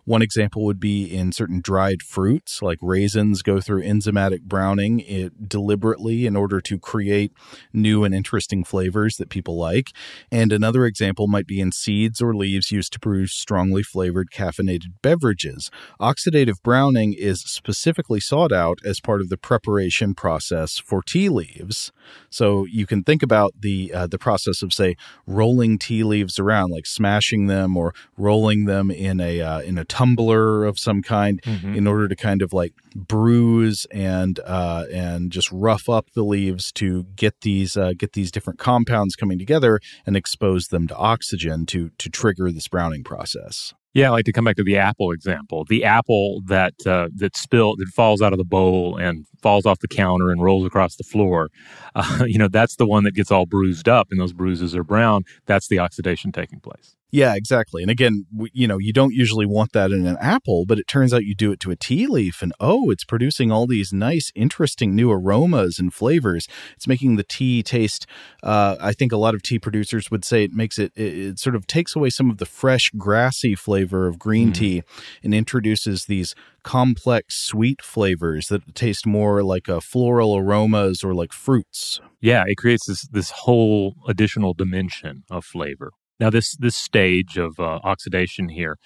One 0.04 0.21
example 0.21 0.66
would 0.66 0.78
be 0.78 1.07
in 1.07 1.33
certain 1.33 1.62
dried 1.62 2.02
fruits, 2.02 2.61
like 2.61 2.78
raisins 2.83 3.40
go 3.40 3.59
through 3.59 3.85
enzymatic 3.85 4.43
browning 4.43 5.00
it, 5.00 5.49
deliberately 5.49 6.26
in 6.26 6.37
order 6.37 6.61
to 6.61 6.78
create 6.78 7.33
new 7.73 8.04
and 8.04 8.14
interesting 8.14 8.62
flavors 8.62 9.16
that 9.16 9.31
people 9.31 9.57
like. 9.57 9.93
And 10.31 10.52
another 10.52 10.85
example 10.85 11.26
might 11.26 11.47
be 11.47 11.59
in 11.59 11.73
seeds 11.73 12.21
or 12.21 12.35
leaves 12.35 12.71
used 12.71 12.93
to 12.93 13.00
produce 13.00 13.33
strongly 13.33 13.83
flavored 13.83 14.28
caffeinated 14.31 15.00
beverages. 15.00 15.71
Oxidative 15.99 16.62
browning 16.62 17.14
is 17.14 17.40
specifically 17.40 18.21
sought 18.21 18.52
out 18.52 18.78
as 18.85 19.00
part 19.00 19.23
of 19.23 19.31
the 19.31 19.38
preparation 19.38 20.14
process 20.14 20.78
for 20.78 21.00
tea 21.02 21.13
leaves. 21.14 21.92
So 22.30 22.64
you 22.64 22.87
can 22.87 23.02
think 23.02 23.23
about 23.23 23.52
the 23.61 23.92
uh, 23.92 24.06
the 24.06 24.18
process 24.18 24.62
of 24.62 24.73
say 24.73 24.97
rolling 25.26 25.78
tea 25.78 26.04
leaves 26.04 26.38
around, 26.38 26.71
like 26.71 26.87
smashing 26.87 27.47
them 27.47 27.76
or 27.76 27.94
rolling 28.16 28.64
them 28.64 28.90
in 28.90 29.21
a 29.21 29.40
uh, 29.40 29.61
in 29.61 29.78
a 29.78 29.85
tumbler 29.85 30.64
of 30.64 30.78
some 30.78 31.02
kind, 31.02 31.40
mm-hmm. 31.42 31.75
in 31.75 31.87
order 31.87 32.09
to 32.09 32.16
kind 32.16 32.42
of 32.42 32.52
like 32.52 32.73
bruise 32.94 33.87
and 33.90 34.40
uh, 34.40 34.85
and 34.92 35.30
just 35.30 35.50
rough 35.52 35.88
up 35.88 36.11
the 36.14 36.25
leaves 36.25 36.73
to 36.73 37.04
get 37.16 37.40
these 37.42 37.76
uh, 37.76 37.92
get 37.97 38.12
these 38.12 38.30
different 38.30 38.59
compounds 38.59 39.16
coming 39.16 39.38
together 39.38 39.80
and 40.06 40.16
expose 40.16 40.68
them 40.68 40.87
to 40.88 40.97
oxygen 40.97 41.66
to 41.66 41.90
to 41.99 42.09
trigger 42.09 42.50
this 42.50 42.68
browning 42.68 43.04
process. 43.04 43.75
Yeah, 43.94 44.08
I 44.08 44.10
like 44.10 44.24
to 44.24 44.32
come 44.32 44.44
back 44.44 44.56
to 44.56 44.64
the 44.64 44.76
apple 44.76 45.12
example. 45.12 45.64
The 45.68 45.84
apple 45.84 46.42
that 46.46 46.74
uh, 46.84 47.08
that 47.14 47.36
spill 47.36 47.76
that 47.76 47.86
falls 47.88 48.20
out 48.20 48.32
of 48.32 48.38
the 48.38 48.44
bowl 48.44 48.96
and 48.96 49.24
falls 49.40 49.66
off 49.66 49.78
the 49.78 49.88
counter 49.88 50.30
and 50.30 50.42
rolls 50.42 50.66
across 50.66 50.96
the 50.96 51.04
floor. 51.04 51.48
Uh, 51.94 52.24
you 52.26 52.36
know, 52.36 52.48
that's 52.48 52.74
the 52.76 52.86
one 52.86 53.04
that 53.04 53.14
gets 53.14 53.30
all 53.30 53.46
bruised 53.46 53.88
up, 53.88 54.08
and 54.10 54.20
those 54.20 54.32
bruises 54.32 54.74
are 54.74 54.84
brown. 54.84 55.22
That's 55.46 55.68
the 55.68 55.78
oxidation 55.78 56.32
taking 56.32 56.58
place. 56.58 56.96
Yeah, 57.14 57.37
exactly. 57.37 57.80
And 57.80 57.92
again, 57.92 58.26
you 58.52 58.66
know, 58.66 58.78
you 58.78 58.92
don't 58.92 59.14
usually 59.14 59.47
want 59.47 59.71
that 59.71 59.92
in 59.92 60.04
an 60.04 60.16
apple, 60.21 60.66
but 60.66 60.80
it 60.80 60.88
turns 60.88 61.14
out 61.14 61.25
you 61.25 61.37
do 61.37 61.52
it 61.52 61.61
to 61.61 61.71
a 61.71 61.76
tea 61.76 62.09
leaf 62.09 62.42
and 62.42 62.52
oh, 62.59 62.90
it's 62.90 63.04
producing 63.04 63.52
all 63.52 63.68
these 63.68 63.92
nice, 63.92 64.33
interesting 64.35 64.97
new 64.97 65.12
aromas 65.12 65.78
and 65.78 65.94
flavors. 65.94 66.49
It's 66.75 66.88
making 66.88 67.14
the 67.14 67.23
tea 67.23 67.62
taste, 67.62 68.09
uh, 68.42 68.75
I 68.80 68.92
think 68.92 69.12
a 69.12 69.16
lot 69.16 69.33
of 69.33 69.42
tea 69.42 69.61
producers 69.61 70.11
would 70.11 70.25
say 70.25 70.42
it 70.42 70.54
makes 70.54 70.76
it, 70.76 70.90
it, 70.97 71.18
it, 71.18 71.38
sort 71.38 71.54
of 71.54 71.68
takes 71.68 71.94
away 71.94 72.11
some 72.11 72.30
of 72.30 72.38
the 72.38 72.47
fresh, 72.47 72.90
grassy 72.99 73.54
flavor 73.54 74.09
of 74.09 74.18
green 74.18 74.50
mm. 74.50 74.54
tea 74.54 74.83
and 75.23 75.33
introduces 75.33 76.06
these 76.06 76.35
complex, 76.64 77.37
sweet 77.37 77.80
flavors 77.80 78.49
that 78.49 78.75
taste 78.75 79.06
more 79.06 79.44
like 79.44 79.68
a 79.68 79.76
uh, 79.76 79.80
floral 79.80 80.37
aromas 80.37 81.04
or 81.04 81.14
like 81.14 81.33
fruits. 81.33 82.00
Yeah, 82.21 82.42
it 82.49 82.56
creates 82.56 82.87
this, 82.88 83.06
this 83.06 83.30
whole 83.30 83.94
additional 84.09 84.52
dimension 84.52 85.23
of 85.30 85.44
flavor. 85.44 85.92
Now, 86.21 86.30
this 86.30 86.56
this 86.56 86.76
stage 86.76 87.37
of 87.37 87.59
uh, 87.59 87.80
oxidation 87.83 88.49
here, 88.49 88.78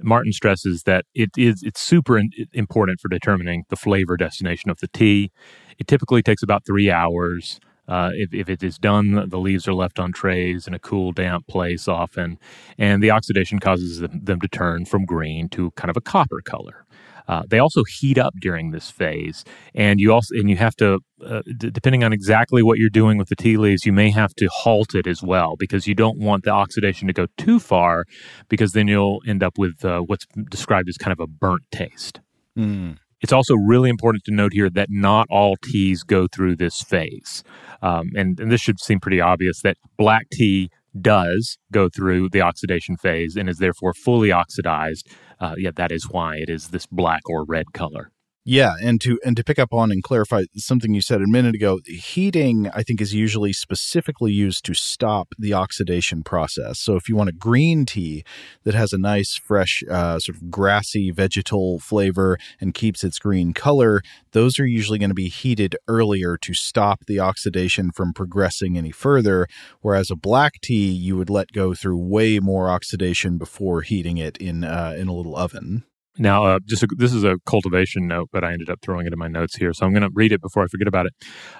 Martin 0.00 0.32
stresses 0.32 0.84
that 0.84 1.04
it 1.14 1.30
is 1.36 1.62
it's 1.62 1.80
super 1.80 2.20
important 2.52 3.00
for 3.00 3.08
determining 3.08 3.64
the 3.68 3.76
flavor 3.76 4.16
destination 4.16 4.70
of 4.70 4.78
the 4.78 4.88
tea. 4.88 5.32
It 5.78 5.86
typically 5.86 6.22
takes 6.22 6.42
about 6.42 6.64
three 6.64 6.90
hours. 6.90 7.60
Uh, 7.88 8.10
if, 8.12 8.34
if 8.34 8.50
it 8.50 8.62
is 8.62 8.76
done, 8.78 9.30
the 9.30 9.38
leaves 9.38 9.66
are 9.66 9.72
left 9.72 9.98
on 9.98 10.12
trays 10.12 10.66
in 10.68 10.74
a 10.74 10.78
cool, 10.78 11.10
damp 11.10 11.46
place 11.46 11.88
often, 11.88 12.38
and 12.76 13.02
the 13.02 13.10
oxidation 13.10 13.58
causes 13.58 14.00
them, 14.00 14.20
them 14.22 14.38
to 14.38 14.48
turn 14.48 14.84
from 14.84 15.06
green 15.06 15.48
to 15.48 15.70
kind 15.70 15.88
of 15.88 15.96
a 15.96 16.00
copper 16.02 16.42
color. 16.44 16.84
Uh, 17.28 17.42
they 17.48 17.58
also 17.58 17.84
heat 17.84 18.18
up 18.18 18.34
during 18.40 18.70
this 18.70 18.90
phase, 18.90 19.44
and 19.74 20.00
you 20.00 20.12
also 20.12 20.34
and 20.34 20.48
you 20.48 20.56
have 20.56 20.74
to, 20.76 20.98
uh, 21.24 21.42
d- 21.58 21.70
depending 21.70 22.02
on 22.02 22.12
exactly 22.12 22.62
what 22.62 22.78
you're 22.78 22.88
doing 22.88 23.18
with 23.18 23.28
the 23.28 23.36
tea 23.36 23.56
leaves, 23.56 23.84
you 23.84 23.92
may 23.92 24.10
have 24.10 24.34
to 24.34 24.48
halt 24.50 24.94
it 24.94 25.06
as 25.06 25.22
well 25.22 25.54
because 25.58 25.86
you 25.86 25.94
don't 25.94 26.18
want 26.18 26.44
the 26.44 26.50
oxidation 26.50 27.06
to 27.06 27.12
go 27.12 27.26
too 27.36 27.60
far, 27.60 28.04
because 28.48 28.72
then 28.72 28.88
you'll 28.88 29.20
end 29.26 29.42
up 29.42 29.58
with 29.58 29.84
uh, 29.84 30.00
what's 30.00 30.26
described 30.50 30.88
as 30.88 30.96
kind 30.96 31.12
of 31.12 31.20
a 31.20 31.26
burnt 31.26 31.62
taste. 31.70 32.20
Mm. 32.56 32.96
It's 33.20 33.32
also 33.32 33.54
really 33.54 33.90
important 33.90 34.24
to 34.24 34.30
note 34.32 34.52
here 34.52 34.70
that 34.70 34.88
not 34.90 35.26
all 35.28 35.56
teas 35.56 36.04
go 36.04 36.28
through 36.28 36.56
this 36.56 36.82
phase. 36.82 37.42
Um, 37.82 38.10
and, 38.16 38.38
and 38.38 38.50
this 38.50 38.60
should 38.60 38.80
seem 38.80 39.00
pretty 39.00 39.20
obvious 39.20 39.60
that 39.62 39.76
black 39.96 40.28
tea 40.32 40.70
does 41.00 41.58
go 41.72 41.88
through 41.88 42.28
the 42.30 42.40
oxidation 42.40 42.96
phase 42.96 43.36
and 43.36 43.48
is 43.48 43.58
therefore 43.58 43.94
fully 43.94 44.32
oxidized. 44.32 45.08
Uh, 45.40 45.54
that 45.74 45.92
is 45.92 46.10
why 46.10 46.36
it 46.36 46.50
is 46.50 46.68
this 46.68 46.86
black 46.86 47.22
or 47.28 47.44
red 47.44 47.72
color. 47.72 48.10
Yeah, 48.50 48.76
and 48.82 48.98
to 49.02 49.20
and 49.26 49.36
to 49.36 49.44
pick 49.44 49.58
up 49.58 49.74
on 49.74 49.92
and 49.92 50.02
clarify 50.02 50.44
something 50.56 50.94
you 50.94 51.02
said 51.02 51.20
a 51.20 51.28
minute 51.28 51.54
ago, 51.54 51.80
heating 51.84 52.70
I 52.72 52.82
think 52.82 52.98
is 53.02 53.12
usually 53.12 53.52
specifically 53.52 54.32
used 54.32 54.64
to 54.64 54.72
stop 54.72 55.34
the 55.38 55.52
oxidation 55.52 56.22
process. 56.22 56.78
So 56.80 56.96
if 56.96 57.10
you 57.10 57.14
want 57.14 57.28
a 57.28 57.34
green 57.34 57.84
tea 57.84 58.24
that 58.64 58.74
has 58.74 58.94
a 58.94 58.98
nice 58.98 59.36
fresh 59.36 59.82
uh, 59.90 60.18
sort 60.18 60.36
of 60.36 60.50
grassy 60.50 61.10
vegetal 61.10 61.78
flavor 61.78 62.38
and 62.58 62.72
keeps 62.72 63.04
its 63.04 63.18
green 63.18 63.52
color, 63.52 64.00
those 64.32 64.58
are 64.58 64.66
usually 64.66 64.98
going 64.98 65.10
to 65.10 65.14
be 65.14 65.28
heated 65.28 65.76
earlier 65.86 66.38
to 66.38 66.54
stop 66.54 67.04
the 67.04 67.20
oxidation 67.20 67.90
from 67.90 68.14
progressing 68.14 68.78
any 68.78 68.92
further. 68.92 69.46
Whereas 69.82 70.10
a 70.10 70.16
black 70.16 70.54
tea 70.62 70.90
you 70.90 71.18
would 71.18 71.28
let 71.28 71.52
go 71.52 71.74
through 71.74 71.98
way 71.98 72.38
more 72.38 72.70
oxidation 72.70 73.36
before 73.36 73.82
heating 73.82 74.16
it 74.16 74.38
in 74.38 74.64
uh, 74.64 74.94
in 74.96 75.06
a 75.06 75.12
little 75.12 75.36
oven. 75.36 75.84
Now, 76.18 76.44
uh, 76.44 76.58
just 76.64 76.82
a, 76.82 76.88
this 76.96 77.12
is 77.12 77.24
a 77.24 77.36
cultivation 77.46 78.06
note, 78.06 78.28
but 78.32 78.44
I 78.44 78.52
ended 78.52 78.70
up 78.70 78.80
throwing 78.82 79.06
it 79.06 79.12
in 79.12 79.18
my 79.18 79.28
notes 79.28 79.56
here, 79.56 79.72
so 79.72 79.86
I'm 79.86 79.92
going 79.92 80.02
to 80.02 80.10
read 80.12 80.32
it 80.32 80.40
before 80.40 80.62
I 80.62 80.66
forget 80.66 80.88
about 80.88 81.06
it. 81.06 81.12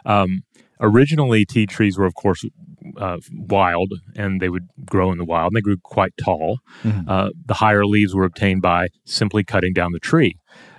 Um, 0.04 0.42
originally, 0.80 1.44
tea 1.44 1.66
trees 1.66 1.96
were, 1.96 2.06
of 2.06 2.14
course, 2.14 2.44
uh, 2.96 3.18
wild, 3.32 3.92
and 4.16 4.40
they 4.40 4.48
would 4.48 4.68
grow 4.84 5.12
in 5.12 5.18
the 5.18 5.24
wild, 5.24 5.52
and 5.52 5.56
they 5.56 5.60
grew 5.60 5.76
quite 5.82 6.12
tall. 6.22 6.58
Mm-hmm. 6.82 7.08
Uh, 7.08 7.30
the 7.46 7.54
higher 7.54 7.86
leaves 7.86 8.14
were 8.14 8.24
obtained 8.24 8.62
by 8.62 8.88
simply 9.04 9.44
cutting 9.44 9.72
down 9.72 9.92
the 9.92 10.00
tree. 10.00 10.36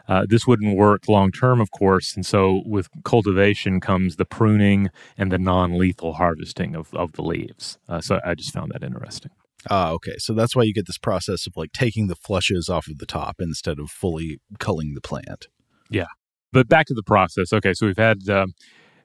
Uh, 0.08 0.26
this 0.28 0.48
wouldn't 0.48 0.76
work 0.76 1.08
long 1.08 1.32
term, 1.32 1.62
of 1.62 1.70
course, 1.70 2.16
and 2.16 2.26
so 2.26 2.64
with 2.66 2.90
cultivation 3.04 3.80
comes 3.80 4.16
the 4.16 4.26
pruning 4.26 4.90
and 5.18 5.32
the 5.32 5.38
non 5.38 5.78
lethal 5.78 6.14
harvesting 6.14 6.76
of, 6.76 6.92
of 6.96 7.12
the 7.12 7.22
leaves. 7.22 7.78
Uh, 7.88 8.02
so 8.02 8.20
I 8.26 8.34
just 8.34 8.52
found 8.52 8.72
that 8.74 8.84
interesting. 8.84 9.32
Ah, 9.70 9.92
okay. 9.92 10.16
So 10.18 10.34
that's 10.34 10.56
why 10.56 10.64
you 10.64 10.74
get 10.74 10.88
this 10.88 10.98
process 10.98 11.48
of 11.48 11.58
like 11.58 11.72
taking 11.74 12.08
the 12.08 12.16
flushes 12.16 12.70
off 12.70 12.88
of 12.88 13.00
the 13.00 13.06
top 13.06 13.38
instead 13.40 13.80
of 13.80 13.90
fully 13.90 14.40
culling 14.60 14.94
the 14.94 15.02
plant. 15.02 15.48
Yeah. 15.90 16.08
But 16.52 16.68
back 16.68 16.88
to 16.88 16.94
the 16.94 17.04
process. 17.04 17.54
Okay, 17.54 17.74
so 17.74 17.86
we've 17.86 17.98
had 17.98 18.28
um, 18.30 18.54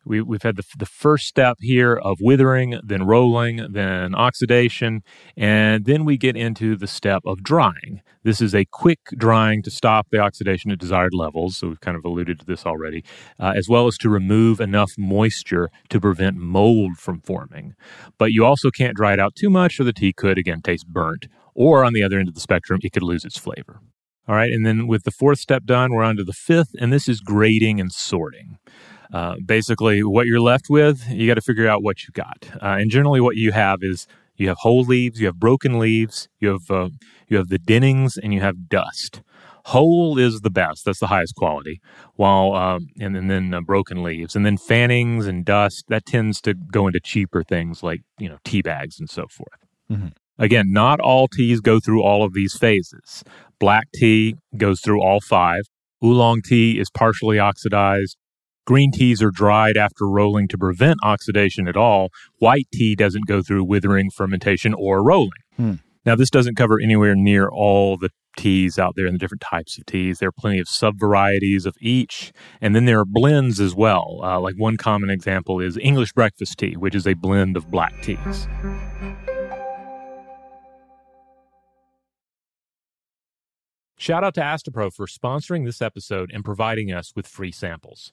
we, 0.05 0.21
we've 0.21 0.43
had 0.43 0.57
the, 0.57 0.65
the 0.79 0.87
first 0.87 1.27
step 1.27 1.57
here 1.61 1.95
of 1.95 2.19
withering, 2.21 2.81
then 2.83 3.07
rolling, 3.07 3.67
then 3.71 4.15
oxidation, 4.15 5.03
and 5.37 5.85
then 5.85 6.05
we 6.05 6.17
get 6.17 6.37
into 6.37 6.77
the 6.77 6.87
step 6.87 7.23
of 7.25 7.43
drying. 7.43 8.03
This 8.23 8.41
is 8.41 8.55
a 8.55 8.65
quick 8.65 9.01
drying 9.17 9.63
to 9.63 9.71
stop 9.71 10.09
the 10.11 10.19
oxidation 10.19 10.71
at 10.71 10.79
desired 10.79 11.15
levels. 11.15 11.59
So 11.59 11.69
we've 11.69 11.81
kind 11.81 11.97
of 11.97 12.05
alluded 12.05 12.41
to 12.41 12.47
this 12.47 12.65
already, 12.65 13.05
uh, 13.39 13.53
as 13.55 13.69
well 13.69 13.87
as 13.87 13.99
to 13.99 14.09
remove 14.09 14.61
enough 14.61 14.93
moisture 14.97 15.71
to 15.91 16.01
prevent 16.01 16.37
mold 16.37 16.97
from 16.99 17.21
forming. 17.21 17.75
But 18.19 18.33
you 18.33 18.45
also 18.45 18.71
can't 18.71 18.97
dry 18.97 19.13
it 19.13 19.21
out 19.21 19.35
too 19.35 19.51
much, 19.51 19.79
or 19.79 19.85
the 19.85 19.93
tea 19.93 20.13
could 20.13 20.39
again 20.39 20.63
taste 20.63 20.87
burnt. 20.87 21.29
Or 21.55 21.85
on 21.85 21.93
the 21.93 22.03
other 22.03 22.19
end 22.19 22.29
of 22.29 22.35
the 22.35 22.41
spectrum, 22.41 22.81
it 22.83 22.93
could 22.93 23.03
lose 23.03 23.25
its 23.25 23.39
flavor. 23.39 23.81
All 24.27 24.35
right, 24.35 24.51
and 24.51 24.65
then 24.65 24.87
with 24.87 25.05
the 25.05 25.11
fourth 25.11 25.39
step 25.39 25.65
done, 25.65 25.93
we're 25.93 26.03
on 26.03 26.17
to 26.17 26.25
the 26.25 26.33
fifth, 26.33 26.71
and 26.81 26.91
this 26.91 27.11
is 27.11 27.21
grading 27.21 27.79
and 27.79 27.93
sorting. 27.93 28.57
Uh, 29.15 29.37
basically, 29.47 30.03
what 30.03 30.27
you're 30.27 30.41
left 30.41 30.67
with, 30.69 31.09
you 31.09 31.29
got 31.29 31.35
to 31.35 31.41
figure 31.41 31.69
out 31.69 31.85
what 31.85 32.03
you 32.03 32.09
got. 32.13 32.51
Uh, 32.61 32.77
and 32.81 32.91
generally, 32.91 33.21
what 33.21 33.37
you 33.37 33.53
have 33.53 33.79
is 33.83 34.09
you 34.37 34.49
have 34.49 34.59
whole 34.61 34.83
leaves, 34.83 35.21
you 35.21 35.27
have 35.27 35.39
broken 35.39 35.79
leaves, 35.79 36.29
you 36.41 36.49
have 36.49 36.69
uh, 36.69 36.89
you 37.29 37.37
have 37.37 37.49
the 37.49 37.61
fannings, 37.65 38.17
and 38.19 38.35
you 38.35 38.41
have 38.41 38.69
dust. 38.69 39.23
Whole 39.67 40.19
is 40.19 40.41
the 40.41 40.51
best; 40.51 40.85
that's 40.85 40.99
the 40.99 41.07
highest 41.07 41.37
quality. 41.37 41.81
While 42.17 42.55
um, 42.55 42.89
and, 42.99 43.17
and 43.17 43.31
then 43.31 43.55
uh, 43.55 43.61
broken 43.61 44.03
leaves, 44.03 44.35
and 44.35 44.45
then 44.45 44.57
fannings 44.57 45.29
and 45.29 45.45
dust 45.45 45.85
that 45.89 46.05
tends 46.05 46.41
to 46.41 46.55
go 46.55 46.89
into 46.89 46.99
cheaper 46.99 47.45
things 47.45 47.85
like 47.85 48.01
you 48.19 48.29
know 48.29 48.39
tea 48.45 48.63
bags 48.63 48.99
and 48.99 49.09
so 49.09 49.27
forth. 49.29 49.61
Mhm. 49.89 50.13
Again, 50.41 50.73
not 50.73 50.99
all 50.99 51.29
teas 51.29 51.61
go 51.61 51.79
through 51.79 52.03
all 52.03 52.25
of 52.25 52.35
these 52.35 52.57
phases. 52.57 53.23
Black 53.61 53.87
tea 53.95 54.35
goes 54.57 54.81
through 54.81 55.01
all 55.01 55.21
five. 55.21 55.63
Oolong 56.05 56.43
tea 56.43 56.81
is 56.81 56.91
partially 56.91 57.39
oxidized. 57.39 58.17
Green 58.67 58.91
teas 58.91 59.23
are 59.23 59.31
dried 59.31 59.77
after 59.77 60.07
rolling 60.07 60.49
to 60.49 60.59
prevent 60.59 60.99
oxidation 61.03 61.69
at 61.69 61.77
all. 61.77 62.09
White 62.39 62.67
tea 62.73 62.95
doesn't 62.95 63.27
go 63.27 63.43
through 63.43 63.65
withering, 63.65 64.11
fermentation, 64.11 64.73
or 64.73 65.03
rolling. 65.03 65.31
Hmm. 65.57 65.75
Now, 66.07 66.17
this 66.17 66.31
doesn't 66.31 66.57
cover 66.57 66.81
anywhere 66.81 67.15
near 67.15 67.49
all 67.49 67.97
the 67.97 68.11
teas 68.37 68.79
out 68.79 68.95
there 68.97 69.07
and 69.07 69.15
the 69.15 69.19
different 69.19 69.43
types 69.43 69.79
of 69.79 69.87
teas. 69.87 70.19
There 70.19 70.29
are 70.29 70.33
plenty 70.33 70.59
of 70.59 70.69
sub 70.69 70.99
varieties 70.99 71.67
of 71.67 71.77
each. 71.81 72.33
And 72.61 72.75
then 72.75 72.85
there 72.85 73.01
are 73.01 73.05
blends 73.07 73.61
as 73.61 73.75
well. 73.75 74.21
Uh, 74.23 74.41
like 74.41 74.55
one 74.57 74.77
common 74.77 75.11
example 75.11 75.61
is 75.61 75.79
English 75.79 76.13
breakfast 76.13 76.59
tea, 76.59 76.77
which 76.77 76.95
is 76.95 77.07
a 77.07 77.15
blend 77.15 77.57
of 77.57 77.71
black 77.71 78.03
teas. 78.03 78.49
Shout 83.97 84.25
out 84.25 84.35
to 84.35 84.43
Astepro 84.43 84.93
for 84.93 85.07
sponsoring 85.07 85.65
this 85.65 85.81
episode 85.81 86.31
and 86.35 86.45
providing 86.45 86.93
us 86.93 87.13
with 87.17 87.27
free 87.27 87.53
samples. 87.53 88.13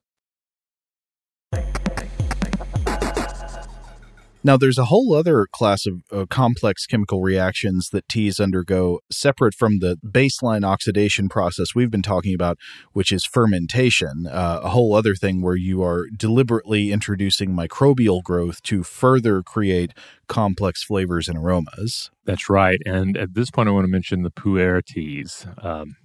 Now, 4.43 4.57
there's 4.57 4.79
a 4.79 4.85
whole 4.85 5.13
other 5.13 5.45
class 5.51 5.85
of 5.85 6.01
uh, 6.11 6.25
complex 6.27 6.87
chemical 6.87 7.21
reactions 7.21 7.89
that 7.89 8.09
teas 8.09 8.39
undergo 8.39 8.99
separate 9.11 9.53
from 9.53 9.79
the 9.79 9.97
baseline 10.03 10.65
oxidation 10.65 11.29
process 11.29 11.75
we've 11.75 11.91
been 11.91 12.01
talking 12.01 12.33
about, 12.33 12.57
which 12.91 13.11
is 13.11 13.23
fermentation, 13.23 14.25
uh, 14.25 14.61
a 14.63 14.69
whole 14.69 14.95
other 14.95 15.13
thing 15.13 15.43
where 15.43 15.55
you 15.55 15.83
are 15.83 16.07
deliberately 16.17 16.91
introducing 16.91 17.51
microbial 17.51 18.23
growth 18.23 18.63
to 18.63 18.81
further 18.81 19.43
create 19.43 19.93
complex 20.27 20.83
flavors 20.83 21.27
and 21.27 21.37
aromas. 21.37 22.09
That's 22.25 22.49
right. 22.49 22.81
And 22.83 23.17
at 23.17 23.35
this 23.35 23.51
point, 23.51 23.69
I 23.69 23.73
want 23.73 23.85
to 23.85 23.91
mention 23.91 24.23
the 24.23 24.31
pu'er 24.31 24.83
teas. 24.83 25.45
Um, 25.61 25.97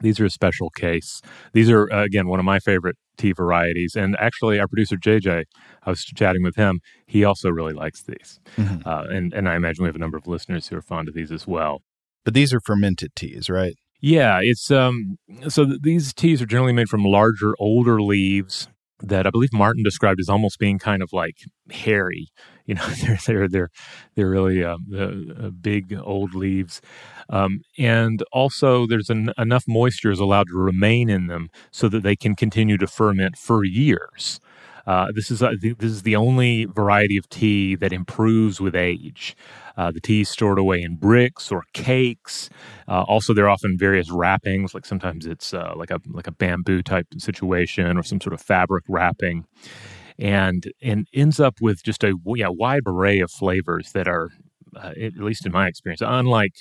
these 0.00 0.20
are 0.20 0.24
a 0.24 0.30
special 0.30 0.70
case. 0.70 1.22
These 1.52 1.70
are, 1.70 1.90
uh, 1.92 2.04
again, 2.04 2.28
one 2.28 2.38
of 2.38 2.44
my 2.44 2.58
favorite 2.58 2.96
tea 3.16 3.32
varieties. 3.32 3.94
And 3.94 4.16
actually, 4.18 4.58
our 4.58 4.66
producer, 4.66 4.96
JJ, 4.96 5.44
I 5.84 5.90
was 5.90 6.04
chatting 6.04 6.42
with 6.42 6.56
him. 6.56 6.80
He 7.06 7.24
also 7.24 7.50
really 7.50 7.72
likes 7.72 8.02
these. 8.02 8.40
Mm-hmm. 8.56 8.88
Uh, 8.88 9.04
and, 9.04 9.32
and 9.32 9.48
I 9.48 9.56
imagine 9.56 9.84
we 9.84 9.88
have 9.88 9.96
a 9.96 10.00
number 10.00 10.16
of 10.16 10.26
listeners 10.26 10.68
who 10.68 10.76
are 10.76 10.82
fond 10.82 11.08
of 11.08 11.14
these 11.14 11.30
as 11.30 11.46
well. 11.46 11.82
But 12.24 12.34
these 12.34 12.52
are 12.52 12.60
fermented 12.60 13.14
teas, 13.14 13.48
right? 13.48 13.74
Yeah, 14.00 14.40
it's 14.42 14.70
um 14.70 15.16
so 15.48 15.64
th- 15.64 15.80
these 15.82 16.12
teas 16.12 16.42
are 16.42 16.46
generally 16.46 16.74
made 16.74 16.90
from 16.90 17.04
larger, 17.04 17.54
older 17.58 18.02
leaves 18.02 18.68
that 19.02 19.26
I 19.26 19.30
believe 19.30 19.52
Martin 19.52 19.82
described 19.82 20.20
as 20.20 20.28
almost 20.28 20.58
being 20.58 20.78
kind 20.78 21.02
of 21.02 21.10
like 21.12 21.36
hairy. 21.70 22.28
You 22.66 22.76
know, 22.76 22.86
they're 23.02 23.18
they're 23.26 23.48
they're 23.48 23.70
they're 24.14 24.30
really 24.30 24.64
uh, 24.64 24.78
uh, 24.96 25.50
big 25.50 25.94
old 26.02 26.34
leaves, 26.34 26.80
um, 27.28 27.60
and 27.76 28.22
also 28.32 28.86
there's 28.86 29.10
an, 29.10 29.32
enough 29.36 29.64
moisture 29.68 30.10
is 30.10 30.18
allowed 30.18 30.48
to 30.48 30.56
remain 30.56 31.10
in 31.10 31.26
them 31.26 31.50
so 31.70 31.90
that 31.90 32.02
they 32.02 32.16
can 32.16 32.34
continue 32.34 32.78
to 32.78 32.86
ferment 32.86 33.36
for 33.36 33.64
years. 33.64 34.40
Uh, 34.86 35.06
this 35.14 35.30
is 35.30 35.42
uh, 35.42 35.52
this 35.60 35.90
is 35.90 36.02
the 36.02 36.16
only 36.16 36.66
variety 36.66 37.16
of 37.16 37.28
tea 37.28 37.74
that 37.74 37.92
improves 37.92 38.60
with 38.60 38.74
age. 38.74 39.36
Uh, 39.76 39.90
the 39.90 40.00
tea 40.00 40.20
is 40.20 40.28
stored 40.28 40.58
away 40.58 40.82
in 40.82 40.96
bricks 40.96 41.50
or 41.50 41.64
cakes. 41.72 42.50
Uh, 42.86 43.02
also, 43.02 43.32
there 43.32 43.46
are 43.46 43.48
often 43.50 43.76
various 43.78 44.10
wrappings, 44.10 44.74
like 44.74 44.84
sometimes 44.84 45.26
it's 45.26 45.54
uh, 45.54 45.72
like 45.74 45.90
a 45.90 46.00
like 46.10 46.26
a 46.26 46.32
bamboo 46.32 46.82
type 46.82 47.06
situation 47.18 47.96
or 47.96 48.02
some 48.02 48.20
sort 48.20 48.34
of 48.34 48.42
fabric 48.42 48.84
wrapping, 48.86 49.46
and 50.18 50.72
and 50.82 51.06
ends 51.12 51.40
up 51.40 51.60
with 51.60 51.82
just 51.82 52.04
a 52.04 52.14
yeah, 52.26 52.48
wide 52.48 52.82
array 52.86 53.20
of 53.20 53.30
flavors 53.30 53.92
that 53.92 54.08
are, 54.08 54.30
uh, 54.76 54.92
at 55.00 55.16
least 55.16 55.46
in 55.46 55.52
my 55.52 55.68
experience, 55.68 56.02
unlike 56.04 56.54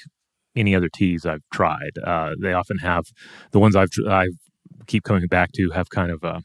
any 0.56 0.76
other 0.76 0.90
teas 0.90 1.26
I've 1.26 1.44
tried. 1.52 1.98
Uh, 2.04 2.32
they 2.40 2.54
often 2.54 2.78
have 2.80 3.06
the 3.52 3.60
ones 3.60 3.76
I've 3.76 3.90
I 4.08 4.30
keep 4.88 5.04
coming 5.04 5.28
back 5.28 5.52
to 5.54 5.70
have 5.72 5.90
kind 5.90 6.12
of 6.12 6.24
a 6.24 6.42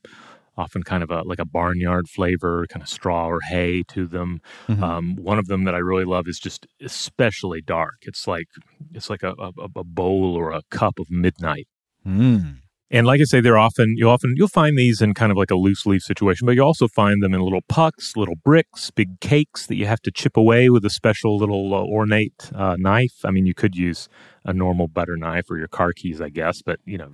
often 0.57 0.83
kind 0.83 1.03
of 1.03 1.11
a 1.11 1.23
like 1.23 1.39
a 1.39 1.45
barnyard 1.45 2.09
flavor, 2.09 2.67
kind 2.69 2.83
of 2.83 2.89
straw 2.89 3.27
or 3.29 3.41
hay 3.49 3.85
to 3.85 4.07
them. 4.07 4.41
Mm-hmm. 4.69 4.83
Um, 4.83 5.17
one 5.17 5.39
of 5.39 5.47
them 5.47 5.65
that 5.65 5.75
I 5.75 5.79
really 5.79 6.05
love 6.05 6.27
is 6.29 6.39
just 6.39 6.67
especially 6.83 7.63
dark. 7.63 8.03
It's 8.03 8.27
like 8.27 8.49
it's 8.93 9.09
like 9.09 9.23
a, 9.23 9.35
a, 9.39 9.53
a 9.77 9.85
bowl 9.85 10.35
or 10.37 10.51
a 10.51 10.63
cup 10.71 10.99
of 10.99 11.11
midnight. 11.11 11.69
Mm. 12.07 12.59
And 12.91 13.07
like 13.07 13.21
I 13.21 13.25
say, 13.25 13.41
they're 13.41 13.59
often 13.59 13.97
you 13.97 14.09
often 14.09 14.35
you'll 14.37 14.49
find 14.49 14.79
these 14.79 15.03
in 15.03 15.15
kind 15.15 15.31
of 15.31 15.37
like 15.37 15.51
a 15.51 15.57
loose 15.57 15.85
leaf 15.85 16.03
situation, 16.03 16.47
but 16.47 16.55
you 16.55 16.63
also 16.63 16.89
find 16.89 17.23
them 17.23 17.35
in 17.35 17.41
little 17.41 17.61
pucks, 17.69 18.17
little 18.17 18.37
bricks, 18.37 18.91
big 18.91 19.21
cakes 19.21 19.67
that 19.67 19.77
you 19.77 19.87
have 19.87 20.01
to 20.03 20.11
chip 20.11 20.37
away 20.37 20.71
with 20.71 20.85
a 20.85 20.91
special 20.91 21.37
little 21.37 21.75
uh, 21.75 21.83
ornate 21.85 22.51
uh, 22.55 22.77
knife. 22.79 23.25
I 23.25 23.31
mean, 23.31 23.47
you 23.47 23.55
could 23.55 23.77
use 23.77 24.09
a 24.45 24.53
normal 24.53 24.89
butter 24.89 25.17
knife 25.17 25.51
or 25.51 25.59
your 25.59 25.69
car 25.69 25.93
keys, 25.93 26.21
I 26.21 26.31
guess, 26.31 26.63
but 26.63 26.81
you 26.87 26.97
know, 26.97 27.11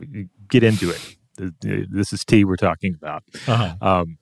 get 0.48 0.62
into 0.62 0.90
it. 0.90 1.16
This 1.60 2.12
is 2.12 2.24
tea 2.24 2.44
we're 2.44 2.56
talking 2.56 2.94
about. 2.94 3.24
Uh-huh. 3.48 3.74
Um, 3.80 4.18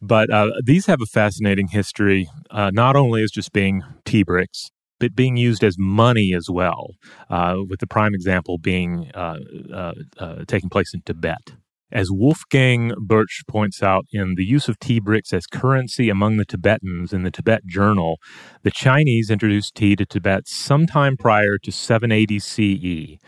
but 0.00 0.30
uh, 0.30 0.52
these 0.62 0.86
have 0.86 1.00
a 1.00 1.06
fascinating 1.06 1.68
history, 1.68 2.28
uh, 2.50 2.70
not 2.72 2.94
only 2.94 3.22
as 3.22 3.30
just 3.30 3.52
being 3.52 3.82
tea 4.04 4.22
bricks, 4.22 4.70
but 4.98 5.14
being 5.14 5.36
used 5.36 5.64
as 5.64 5.76
money 5.78 6.32
as 6.34 6.48
well, 6.50 6.90
uh, 7.30 7.56
with 7.68 7.80
the 7.80 7.86
prime 7.86 8.14
example 8.14 8.58
being 8.58 9.10
uh, 9.14 9.38
uh, 9.72 9.92
uh, 10.18 10.44
taking 10.46 10.70
place 10.70 10.92
in 10.94 11.02
Tibet. 11.02 11.52
As 11.92 12.10
Wolfgang 12.10 12.90
Bertsch 12.90 13.46
points 13.46 13.82
out 13.82 14.04
in 14.12 14.34
the 14.34 14.44
use 14.44 14.68
of 14.68 14.80
tea 14.80 14.98
bricks 14.98 15.32
as 15.32 15.46
currency 15.46 16.08
among 16.08 16.38
the 16.38 16.44
Tibetans 16.44 17.12
in 17.12 17.22
the 17.22 17.30
Tibet 17.30 17.66
Journal, 17.66 18.18
the 18.62 18.72
Chinese 18.72 19.30
introduced 19.30 19.76
tea 19.76 19.94
to 19.96 20.04
Tibet 20.04 20.48
sometime 20.48 21.16
prior 21.16 21.56
to 21.58 21.70
780 21.70 22.38
CE. 22.40 23.18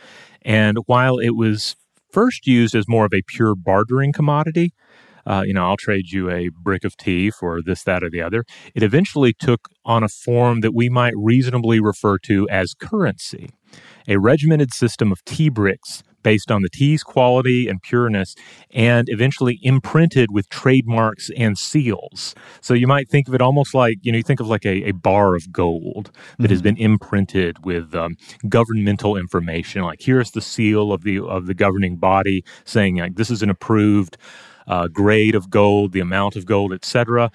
And 0.42 0.78
while 0.86 1.18
it 1.18 1.36
was 1.36 1.76
first 2.16 2.46
used 2.46 2.74
as 2.74 2.88
more 2.88 3.04
of 3.04 3.12
a 3.12 3.20
pure 3.26 3.54
bartering 3.54 4.10
commodity. 4.10 4.72
Uh, 5.26 5.42
you 5.44 5.52
know, 5.52 5.66
I'll 5.66 5.76
trade 5.76 6.10
you 6.10 6.30
a 6.30 6.48
brick 6.48 6.84
of 6.84 6.96
tea 6.96 7.30
for 7.30 7.60
this, 7.62 7.82
that, 7.84 8.02
or 8.04 8.10
the 8.10 8.22
other. 8.22 8.44
It 8.74 8.82
eventually 8.82 9.32
took 9.32 9.68
on 9.84 10.02
a 10.02 10.08
form 10.08 10.60
that 10.60 10.74
we 10.74 10.88
might 10.88 11.14
reasonably 11.16 11.80
refer 11.80 12.18
to 12.18 12.48
as 12.48 12.74
currency, 12.74 13.50
a 14.06 14.18
regimented 14.18 14.72
system 14.72 15.12
of 15.12 15.24
tea 15.24 15.48
bricks 15.48 16.02
based 16.26 16.50
on 16.50 16.62
the 16.62 16.68
tea's 16.68 17.04
quality 17.04 17.68
and 17.68 17.80
pureness 17.82 18.34
and 18.72 19.08
eventually 19.08 19.60
imprinted 19.62 20.28
with 20.32 20.48
trademarks 20.48 21.30
and 21.36 21.56
seals. 21.56 22.34
So 22.60 22.74
you 22.74 22.88
might 22.88 23.08
think 23.08 23.28
of 23.28 23.34
it 23.34 23.40
almost 23.40 23.74
like, 23.74 23.98
you 24.02 24.10
know, 24.10 24.16
you 24.16 24.24
think 24.24 24.40
of 24.40 24.48
like 24.48 24.66
a, 24.66 24.88
a 24.88 24.90
bar 24.90 25.36
of 25.36 25.52
gold 25.52 26.06
that 26.06 26.46
mm-hmm. 26.46 26.50
has 26.50 26.62
been 26.62 26.76
imprinted 26.78 27.64
with 27.64 27.94
um, 27.94 28.16
governmental 28.48 29.16
information. 29.16 29.82
Like 29.82 30.00
here's 30.02 30.32
the 30.32 30.40
seal 30.40 30.90
of 30.90 31.04
the 31.04 31.20
of 31.20 31.46
the 31.46 31.54
governing 31.54 31.94
body 31.94 32.42
saying 32.64 32.96
like 32.96 33.14
this 33.14 33.30
is 33.30 33.40
an 33.40 33.48
approved 33.48 34.16
uh, 34.66 34.88
grade 34.88 35.34
of 35.34 35.50
gold, 35.50 35.92
the 35.92 36.00
amount 36.00 36.36
of 36.36 36.46
gold, 36.46 36.72
etc 36.72 37.30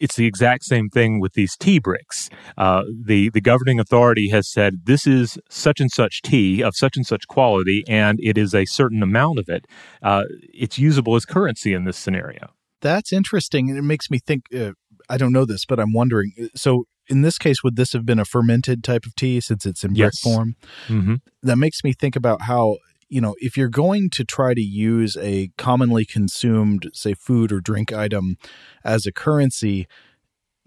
it's 0.00 0.16
the 0.16 0.26
exact 0.26 0.64
same 0.64 0.88
thing 0.88 1.20
with 1.20 1.34
these 1.34 1.56
tea 1.56 1.78
bricks. 1.78 2.28
Uh, 2.56 2.82
the 3.04 3.30
the 3.30 3.40
governing 3.40 3.80
authority 3.80 4.28
has 4.28 4.48
said 4.48 4.84
this 4.84 5.06
is 5.06 5.38
such 5.48 5.80
and 5.80 5.90
such 5.90 6.22
tea 6.22 6.62
of 6.62 6.76
such 6.76 6.96
and 6.96 7.06
such 7.06 7.26
quality, 7.28 7.84
and 7.88 8.18
it 8.22 8.36
is 8.36 8.54
a 8.54 8.64
certain 8.66 9.02
amount 9.02 9.38
of 9.38 9.48
it. 9.48 9.66
Uh, 10.02 10.24
it's 10.52 10.78
usable 10.78 11.14
as 11.16 11.24
currency 11.24 11.72
in 11.72 11.84
this 11.84 11.96
scenario. 11.96 12.50
That's 12.80 13.12
interesting, 13.12 13.70
and 13.70 13.78
it 13.78 13.82
makes 13.82 14.10
me 14.10 14.18
think. 14.18 14.44
Uh, 14.54 14.72
I 15.08 15.16
don't 15.18 15.32
know 15.32 15.44
this, 15.44 15.64
but 15.64 15.78
I'm 15.78 15.92
wondering. 15.92 16.32
So 16.54 16.84
in 17.08 17.22
this 17.22 17.38
case, 17.38 17.62
would 17.62 17.76
this 17.76 17.92
have 17.92 18.04
been 18.04 18.18
a 18.18 18.24
fermented 18.24 18.82
type 18.82 19.06
of 19.06 19.14
tea 19.14 19.40
since 19.40 19.64
it's 19.64 19.84
in 19.84 19.90
brick 19.90 20.12
Yes. 20.12 20.20
form? 20.20 20.56
Mm-hmm. 20.88 21.14
That 21.42 21.56
makes 21.56 21.84
me 21.84 21.92
think 21.92 22.16
about 22.16 22.42
how 22.42 22.78
you 23.08 23.20
know 23.20 23.34
if 23.38 23.56
you're 23.56 23.68
going 23.68 24.10
to 24.10 24.24
try 24.24 24.54
to 24.54 24.60
use 24.60 25.16
a 25.16 25.50
commonly 25.56 26.04
consumed, 26.04 26.90
say, 26.92 27.14
food 27.14 27.52
or 27.52 27.60
drink 27.60 27.92
item 27.92 28.36
as 28.84 29.06
a 29.06 29.12
currency. 29.12 29.86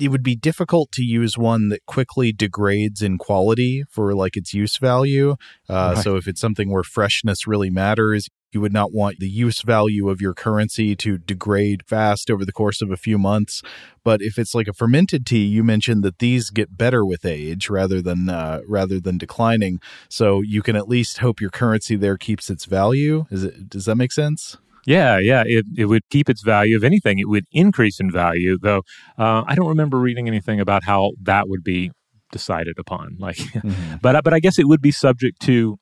It 0.01 0.11
would 0.11 0.23
be 0.23 0.37
difficult 0.37 0.93
to 0.93 1.03
use 1.03 1.37
one 1.37 1.67
that 1.67 1.85
quickly 1.85 2.31
degrades 2.31 3.01
in 3.01 3.17
quality 3.17 3.83
for 3.89 4.15
like 4.15 4.37
its 4.37 4.53
use 4.53 4.77
value. 4.77 5.31
Uh, 5.69 5.91
Right. 5.95 6.03
So 6.05 6.15
if 6.15 6.25
it's 6.25 6.39
something 6.39 6.71
where 6.71 6.83
freshness 6.83 7.45
really 7.45 7.69
matters, 7.69 8.29
you 8.51 8.61
would 8.61 8.73
not 8.73 8.91
want 8.91 9.19
the 9.19 9.29
use 9.29 9.61
value 9.61 10.09
of 10.09 10.21
your 10.21 10.33
currency 10.33 10.95
to 10.95 11.17
degrade 11.17 11.83
fast 11.85 12.29
over 12.29 12.45
the 12.45 12.51
course 12.51 12.81
of 12.81 12.91
a 12.91 12.97
few 12.97 13.17
months. 13.17 13.61
But 14.03 14.21
if 14.21 14.39
it's 14.39 14.55
like 14.55 14.67
a 14.67 14.73
fermented 14.73 15.25
tea, 15.25 15.45
you 15.45 15.63
mentioned 15.63 16.03
that 16.03 16.19
these 16.19 16.49
get 16.49 16.77
better 16.77 17.05
with 17.05 17.25
age 17.25 17.69
rather 17.69 18.01
than 18.01 18.29
uh, 18.29 18.61
rather 18.67 18.99
than 18.99 19.17
declining. 19.17 19.79
So 20.09 20.41
you 20.41 20.61
can 20.61 20.75
at 20.75 20.87
least 20.87 21.19
hope 21.19 21.41
your 21.41 21.51
currency 21.51 21.95
there 21.95 22.17
keeps 22.17 22.49
its 22.49 22.65
value. 22.65 23.25
Is 23.29 23.43
it? 23.43 23.69
Does 23.69 23.85
that 23.85 23.95
make 23.95 24.11
sense? 24.11 24.57
Yeah, 24.85 25.19
yeah, 25.19 25.43
it, 25.45 25.65
it 25.77 25.85
would 25.85 26.01
keep 26.09 26.29
its 26.29 26.41
value. 26.41 26.77
If 26.77 26.83
anything, 26.83 27.19
it 27.19 27.27
would 27.27 27.45
increase 27.51 27.99
in 27.99 28.11
value, 28.11 28.57
though 28.57 28.83
uh, 29.17 29.43
I 29.45 29.53
don't 29.53 29.67
remember 29.67 29.99
reading 29.99 30.27
anything 30.27 30.59
about 30.59 30.83
how 30.83 31.11
that 31.21 31.47
would 31.47 31.63
be 31.63 31.91
decided 32.31 32.75
upon. 32.79 33.17
Like, 33.19 33.37
but 34.01 34.23
but 34.23 34.33
I 34.33 34.39
guess 34.39 34.57
it 34.57 34.67
would 34.67 34.81
be 34.81 34.91
subject 34.91 35.41
to 35.41 35.77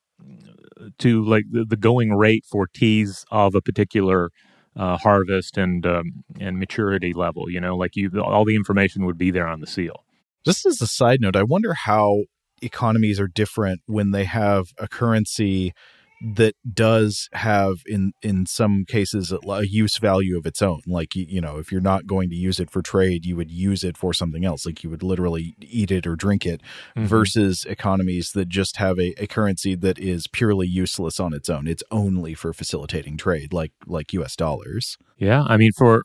to 1.00 1.24
like 1.24 1.46
the, 1.52 1.66
the 1.66 1.78
going 1.78 2.14
rate 2.14 2.46
for 2.46 2.68
teas 2.68 3.26
of 3.32 3.56
a 3.56 3.62
particular 3.62 4.32
uh, 4.76 4.98
harvest 4.98 5.58
and 5.58 5.86
um, 5.86 6.24
and 6.40 6.60
maturity 6.60 7.14
level. 7.14 7.50
You 7.50 7.60
know, 7.60 7.76
like 7.76 7.96
you, 7.96 8.12
all 8.22 8.46
the 8.46 8.56
information 8.56 9.06
would 9.06 9.18
be 9.18 9.32
there 9.32 9.48
on 9.48 9.60
the 9.60 9.68
seal. 9.68 10.04
Just 10.46 10.66
as 10.66 10.82
a 10.82 10.88
side 10.88 11.20
note, 11.20 11.36
I 11.36 11.44
wonder 11.44 11.74
how 11.74 12.24
economies 12.62 13.20
are 13.20 13.28
different 13.28 13.82
when 13.86 14.12
they 14.12 14.24
have 14.24 14.68
a 14.78 14.88
currency 14.88 15.74
that 16.22 16.56
does 16.74 17.30
have 17.34 17.78
in 17.86 18.12
in 18.22 18.46
some 18.46 18.86
cases 18.86 19.32
a, 19.32 19.68
use 19.68 19.98
value 19.98 20.38
of 20.38 20.46
its 20.46 20.62
own. 20.62 20.82
Like 20.88 21.16
you, 21.16 21.42
know 21.42 21.58
if 21.58 21.72
you're 21.72 21.82
not 21.82 22.08
going 22.08 22.30
to 22.30 22.36
use 22.36 22.60
it 22.60 22.72
for 22.72 22.82
trade 22.82 23.26
you 23.26 23.36
would 23.36 23.52
use 23.52 23.84
it 23.84 23.98
for 23.98 24.14
something 24.14 24.46
else. 24.46 24.66
Like 24.66 24.84
you 24.84 24.90
would 24.90 25.04
literally 25.04 25.56
eat 25.62 25.92
it 25.92 26.08
or 26.08 26.16
drink 26.16 26.46
it 26.46 26.62
mm-hmm. 26.96 27.06
versus 27.06 27.66
economies 27.66 28.32
that 28.32 28.50
just 28.50 28.78
have 28.78 29.00
a, 29.00 29.14
a 29.22 29.28
currency 29.28 29.76
that 29.76 30.00
is 30.00 30.28
purely 30.28 30.68
useless 30.68 31.20
on 31.20 31.34
its 31.34 31.50
own. 31.50 31.68
It's 31.68 31.84
only 31.92 32.34
for 32.34 32.54
facilitating 32.54 33.18
trade 33.18 33.54
like 33.54 33.72
like 33.86 34.14
US 34.14 34.36
dollars. 34.36 34.98
Yeah, 35.18 35.44
I 35.48 35.58
mean, 35.58 35.72
for 35.78 36.04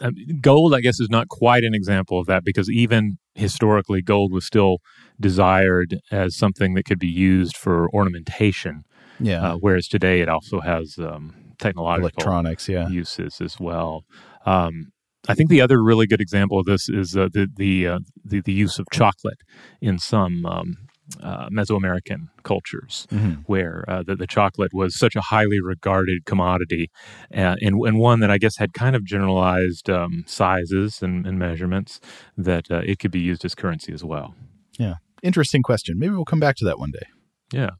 I 0.00 0.10
gold, 0.40 0.74
I 0.74 0.80
guess 0.80 1.00
is 1.00 1.10
not 1.10 1.28
quite 1.28 1.64
an 1.64 1.74
example 1.74 2.20
of 2.20 2.26
that 2.26 2.44
because 2.44 2.70
even 2.70 3.18
historically, 3.34 4.02
gold 4.02 4.32
was 4.32 4.44
still 4.44 4.78
desired 5.20 5.98
as 6.10 6.36
something 6.36 6.74
that 6.74 6.84
could 6.84 6.98
be 6.98 7.08
used 7.08 7.56
for 7.56 7.88
ornamentation. 7.90 8.84
Yeah 9.20 9.42
Uh, 9.52 9.56
whereas 9.56 9.88
today, 9.88 10.20
it 10.20 10.28
also 10.28 10.60
has 10.60 10.98
um, 10.98 11.34
technological 11.58 12.04
electronics 12.04 12.68
yeah 12.68 12.88
uses 12.88 13.40
as 13.40 13.58
well. 13.60 14.04
Um, 14.46 14.92
I 15.28 15.34
think 15.34 15.50
the 15.50 15.60
other 15.60 15.82
really 15.82 16.06
good 16.06 16.20
example 16.20 16.58
of 16.58 16.66
this 16.66 16.88
is 16.88 17.16
uh, 17.16 17.28
the 17.32 17.48
the, 17.56 17.86
uh, 17.86 17.98
the 18.24 18.40
the 18.40 18.52
use 18.52 18.78
of 18.78 18.86
chocolate 18.92 19.40
in 19.80 19.98
some 19.98 20.46
um, 20.46 20.76
uh, 21.22 21.48
Mesoamerican 21.50 22.28
cultures, 22.42 23.06
Mhm. 23.10 23.42
where 23.46 23.84
uh, 23.88 24.02
the, 24.02 24.14
the 24.14 24.26
chocolate 24.26 24.72
was 24.74 24.94
such 24.98 25.16
a 25.16 25.20
highly 25.22 25.60
regarded 25.60 26.24
commodity, 26.24 26.88
uh, 27.34 27.56
and 27.60 27.74
and 27.88 27.98
one 27.98 28.20
that 28.20 28.30
I 28.30 28.38
guess 28.38 28.56
had 28.58 28.72
kind 28.72 28.94
of 28.96 29.04
generalized 29.04 29.88
um, 29.90 30.24
sizes 30.26 31.02
and, 31.02 31.26
and 31.26 31.38
measurements 31.38 32.00
that 32.36 32.70
uh, 32.70 32.82
it 32.84 32.98
could 33.00 33.10
be 33.10 33.20
used 33.20 33.44
as 33.44 33.54
currency 33.54 33.92
as 33.92 34.04
well. 34.04 34.34
Yeah, 34.78 34.94
interesting 35.22 35.62
question 35.62 35.98
maybe 35.98 36.14
we'll 36.14 36.24
come 36.32 36.40
back 36.40 36.56
to 36.56 36.64
that 36.66 36.78
one 36.78 36.92
day 36.92 37.06
Yeah. 37.52 37.70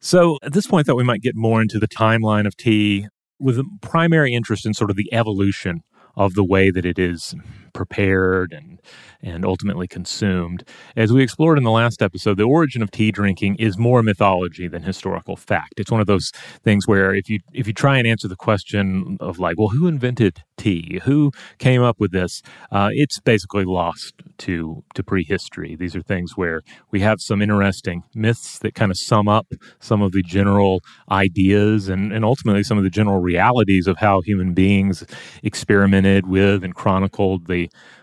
So 0.00 0.38
at 0.42 0.52
this 0.52 0.66
point, 0.66 0.86
I 0.86 0.90
thought 0.90 0.96
we 0.96 1.04
might 1.04 1.22
get 1.22 1.36
more 1.36 1.60
into 1.60 1.78
the 1.78 1.88
timeline 1.88 2.46
of 2.46 2.56
tea 2.56 3.06
with 3.38 3.58
a 3.58 3.64
primary 3.80 4.34
interest 4.34 4.66
in 4.66 4.74
sort 4.74 4.90
of 4.90 4.96
the 4.96 5.12
evolution 5.12 5.82
of 6.16 6.34
the 6.34 6.44
way 6.44 6.70
that 6.70 6.84
it 6.84 6.98
is 6.98 7.34
prepared 7.72 8.52
and 8.52 8.80
and 9.22 9.44
ultimately 9.44 9.86
consumed. 9.86 10.64
As 10.96 11.12
we 11.12 11.22
explored 11.22 11.58
in 11.58 11.64
the 11.64 11.70
last 11.70 12.00
episode, 12.00 12.38
the 12.38 12.44
origin 12.44 12.82
of 12.82 12.90
tea 12.90 13.10
drinking 13.10 13.56
is 13.56 13.76
more 13.76 14.02
mythology 14.02 14.66
than 14.66 14.82
historical 14.82 15.36
fact. 15.36 15.74
It's 15.76 15.90
one 15.90 16.00
of 16.00 16.06
those 16.06 16.32
things 16.64 16.88
where 16.88 17.14
if 17.14 17.28
you 17.28 17.40
if 17.52 17.66
you 17.66 17.72
try 17.72 17.98
and 17.98 18.06
answer 18.06 18.28
the 18.28 18.36
question 18.36 19.18
of 19.20 19.38
like, 19.38 19.58
well, 19.58 19.68
who 19.68 19.86
invented 19.86 20.42
tea? 20.56 21.00
Who 21.04 21.32
came 21.58 21.82
up 21.82 21.98
with 21.98 22.12
this? 22.12 22.42
Uh, 22.70 22.90
it's 22.92 23.20
basically 23.20 23.64
lost 23.64 24.14
to 24.38 24.84
to 24.94 25.02
prehistory. 25.02 25.76
These 25.76 25.96
are 25.96 26.02
things 26.02 26.36
where 26.36 26.62
we 26.90 27.00
have 27.00 27.20
some 27.20 27.42
interesting 27.42 28.04
myths 28.14 28.58
that 28.60 28.74
kind 28.74 28.90
of 28.90 28.98
sum 28.98 29.28
up 29.28 29.46
some 29.80 30.02
of 30.02 30.12
the 30.12 30.22
general 30.22 30.82
ideas 31.10 31.88
and, 31.88 32.12
and 32.12 32.24
ultimately 32.24 32.62
some 32.62 32.78
of 32.78 32.84
the 32.84 32.90
general 32.90 33.20
realities 33.20 33.86
of 33.86 33.98
how 33.98 34.20
human 34.20 34.54
beings 34.54 35.04
experimented 35.42 36.26
with 36.26 36.62
and 36.64 36.74
chronicled 36.74 37.46
the 37.46 37.59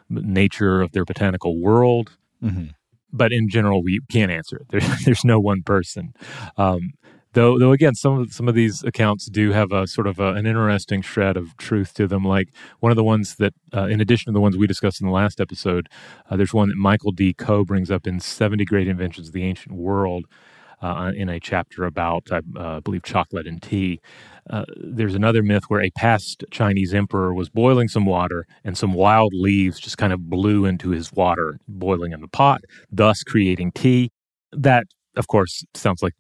nature 0.10 0.82
of 0.82 0.92
their 0.92 1.06
botanical 1.06 1.60
world. 1.60 2.18
Mhm. 2.44 2.72
But 3.12 3.32
in 3.32 3.50
general, 3.50 3.82
we 3.82 4.02
can't 4.12 4.32
answer 4.32 4.58
it. 4.58 4.68
There, 4.70 4.82
there's 5.06 5.24
no 5.26 5.40
one 5.40 5.64
person. 5.64 6.14
Um, 6.58 6.92
though, 7.34 7.58
though 7.58 7.72
again, 7.72 7.96
some 7.96 8.20
of 8.20 8.34
some 8.34 8.48
of 8.48 8.56
these 8.56 8.84
accounts 8.84 9.28
do 9.28 9.52
have 9.52 9.72
a 9.72 9.88
sort 9.88 10.08
of 10.08 10.20
a, 10.20 10.34
an 10.34 10.46
interesting 10.46 11.02
shred 11.02 11.38
of 11.38 11.56
truth 11.58 11.94
to 11.96 12.08
them. 12.08 12.24
Like 12.26 12.50
one 12.80 12.92
of 12.92 12.96
the 12.96 13.04
ones 13.04 13.36
that, 13.36 13.54
uh, 13.76 13.86
in 13.86 14.02
addition 14.02 14.32
to 14.32 14.36
the 14.36 14.42
ones 14.42 14.58
we 14.58 14.68
discussed 14.68 15.00
in 15.02 15.08
the 15.08 15.14
last 15.14 15.40
episode, 15.40 15.88
uh, 16.30 16.36
there's 16.36 16.54
one 16.54 16.70
that 16.70 16.78
Michael 16.78 17.12
D. 17.12 17.34
Coe 17.34 17.64
brings 17.64 17.90
up 17.90 18.06
in 18.08 18.20
70 18.20 18.66
Great 18.66 18.88
Inventions 18.88 19.28
of 19.28 19.34
the 19.34 19.44
Ancient 19.44 19.76
World 19.76 20.26
uh, 20.82 21.12
in 21.16 21.30
a 21.30 21.40
chapter 21.40 21.86
about, 21.86 22.28
I 22.32 22.42
uh, 22.58 22.80
believe, 22.82 23.04
chocolate 23.04 23.48
and 23.48 23.62
tea. 23.62 24.00
Uh, 24.50 24.66
there's 24.78 25.16
another 25.16 25.44
myth 25.44 25.64
where 25.68 25.82
a 25.82 25.90
past 25.92 26.44
Chinese 26.52 26.94
emperor 26.94 27.34
was 27.34 27.50
boiling 27.50 27.88
some 27.88 28.06
water 28.06 28.46
and 28.64 28.78
some 28.78 28.94
wild 28.94 29.34
leaves 29.34 29.80
just 29.80 29.98
kind 29.98 30.14
of 30.14 30.30
blew 30.30 30.66
into 30.66 30.90
his 30.90 31.12
water 31.12 31.60
boiling 31.68 32.12
in 32.12 32.22
the 32.22 32.28
pot, 32.28 32.62
thus 32.92 33.24
creating 33.24 33.72
tea. 33.72 34.10
That, 34.52 34.86
of 35.16 35.28
course, 35.28 35.64
sounds 35.74 36.02
like 36.02 36.14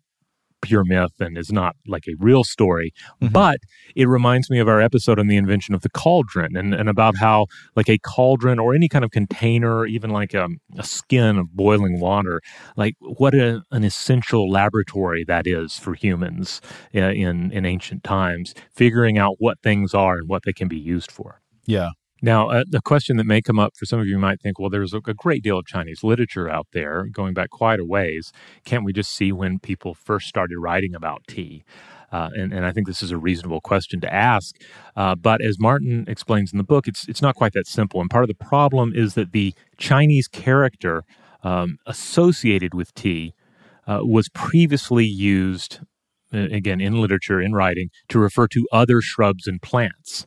pure 0.68 0.84
myth 0.86 1.16
and 1.20 1.38
is 1.38 1.52
not 1.52 1.74
like 1.88 2.06
a 2.08 2.16
real 2.20 2.44
story, 2.44 2.92
but 3.32 3.58
it 3.96 4.08
reminds 4.08 4.50
me 4.50 4.60
of 4.60 4.68
our 4.68 4.82
episode 4.82 5.20
on 5.20 5.28
the 5.28 5.38
invention 5.38 5.74
of 5.76 5.82
the 5.82 5.90
cauldron 5.90 6.56
and, 6.56 6.74
and 6.74 6.90
about 6.90 7.16
how, 7.18 7.48
like, 7.76 7.90
a 7.90 7.98
cauldron 8.00 8.60
or 8.60 8.76
any 8.76 8.90
kind 8.90 9.06
of 9.06 9.12
container, 9.12 9.86
even 9.86 10.10
like 10.10 10.34
a, 10.34 10.48
a 10.78 10.84
skin 10.84 11.38
of 11.38 11.56
boiling 11.56 12.00
water, 12.00 12.42
like, 12.76 12.96
what 13.00 13.34
a, 13.34 13.62
an 13.72 13.84
essential 13.84 14.50
laboratory 14.50 15.24
that 15.24 15.48
is 15.48 15.78
for 15.80 15.94
humans 15.94 16.62
uh, 16.96 17.00
in, 17.26 17.52
in 17.52 17.66
ancient 17.66 18.04
times, 18.04 18.54
figuring 18.76 19.18
out 19.18 19.36
what 19.40 19.58
things 19.62 19.94
are 19.94 20.18
and 20.18 20.28
what 20.28 20.44
they 20.46 20.54
can 20.54 20.68
be 20.68 20.78
used 20.78 21.12
for. 21.12 21.42
yeah 21.66 21.90
Now, 22.22 22.50
uh, 22.50 22.64
the 22.68 22.82
question 22.82 23.18
that 23.18 23.26
may 23.26 23.42
come 23.42 23.60
up 23.60 23.74
for 23.78 23.86
some 23.86 24.00
of 24.00 24.08
you 24.08 24.18
might 24.18 24.42
think, 24.42 24.60
well, 24.60 24.70
there's 24.70 24.94
a, 24.94 24.98
a 25.06 25.14
great 25.14 25.44
deal 25.44 25.60
of 25.60 25.66
Chinese 25.66 26.04
literature 26.04 26.50
out 26.50 26.68
there 26.74 27.06
going 27.06 27.34
back 27.34 27.50
quite 27.50 27.80
a 27.80 27.86
ways. 27.86 28.32
Can't 28.66 28.84
we 28.84 28.94
just 28.94 29.12
see 29.12 29.32
when 29.32 29.60
people 29.60 29.94
first 29.94 30.28
started 30.28 30.58
writing 30.58 30.96
about 30.96 31.22
tea? 31.28 31.64
Uh, 32.12 32.30
and, 32.36 32.54
and 32.54 32.66
I 32.66 32.72
think 32.72 32.88
this 32.88 33.04
is 33.04 33.12
a 33.12 33.18
reasonable 33.18 33.62
question 33.62 34.00
to 34.02 34.14
ask. 34.14 34.56
Uh, 34.96 35.16
but 35.16 35.42
as 35.42 35.60
Martin 35.60 36.06
explains 36.08 36.52
in 36.52 36.58
the 36.58 36.64
book, 36.64 36.88
it's 36.88 37.08
it's 37.08 37.22
not 37.22 37.36
quite 37.36 37.54
that 37.54 37.68
simple. 37.68 38.00
And 38.00 38.10
part 38.10 38.24
of 38.24 38.30
the 38.30 38.46
problem 38.46 38.94
is 38.96 39.14
that 39.16 39.32
the 39.32 39.54
Chinese 39.78 40.28
character 40.28 41.04
um, 41.44 41.78
associated 41.86 42.74
with 42.74 42.94
tea 42.94 43.34
uh, 43.86 44.00
was 44.04 44.30
previously 44.30 45.06
used, 45.06 45.80
again, 46.32 46.82
in 46.82 47.00
literature, 47.02 47.42
in 47.42 47.54
writing, 47.54 47.90
to 48.10 48.20
refer 48.20 48.48
to 48.50 48.68
other 48.72 49.02
shrubs 49.02 49.48
and 49.48 49.62
plants. 49.62 50.26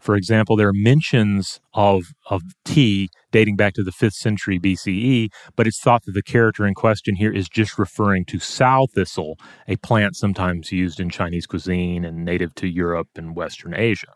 For 0.00 0.14
example, 0.16 0.56
there 0.56 0.68
are 0.68 0.72
mentions 0.74 1.60
of 1.74 2.04
of 2.30 2.42
tea 2.64 3.08
dating 3.32 3.56
back 3.56 3.74
to 3.74 3.82
the 3.82 3.92
fifth 3.92 4.14
century 4.14 4.58
BCE, 4.58 5.28
but 5.56 5.66
it's 5.66 5.80
thought 5.80 6.04
that 6.06 6.12
the 6.12 6.22
character 6.22 6.66
in 6.66 6.74
question 6.74 7.16
here 7.16 7.32
is 7.32 7.48
just 7.48 7.78
referring 7.78 8.24
to 8.26 8.38
sow 8.38 8.86
thistle, 8.94 9.36
a 9.66 9.76
plant 9.76 10.16
sometimes 10.16 10.72
used 10.72 10.98
in 11.00 11.10
Chinese 11.10 11.46
cuisine 11.46 12.04
and 12.04 12.24
native 12.24 12.54
to 12.56 12.66
Europe 12.66 13.08
and 13.16 13.36
Western 13.36 13.74
Asia. 13.74 14.12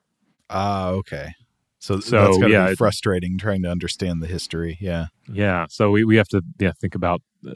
Ah, 0.50 0.88
okay. 0.88 1.28
So, 1.78 1.98
So, 1.98 2.16
that's 2.24 2.38
gotta 2.38 2.52
yeah, 2.52 2.66
be 2.66 2.72
it- 2.72 2.78
frustrating 2.78 3.38
trying 3.38 3.62
to 3.62 3.68
understand 3.70 4.22
the 4.22 4.26
history. 4.28 4.78
Yeah. 4.80 5.06
Yeah, 5.32 5.66
so 5.68 5.90
we, 5.90 6.04
we 6.04 6.16
have 6.16 6.28
to 6.28 6.42
yeah 6.58 6.72
think 6.80 6.94
about 6.94 7.20
uh, 7.46 7.54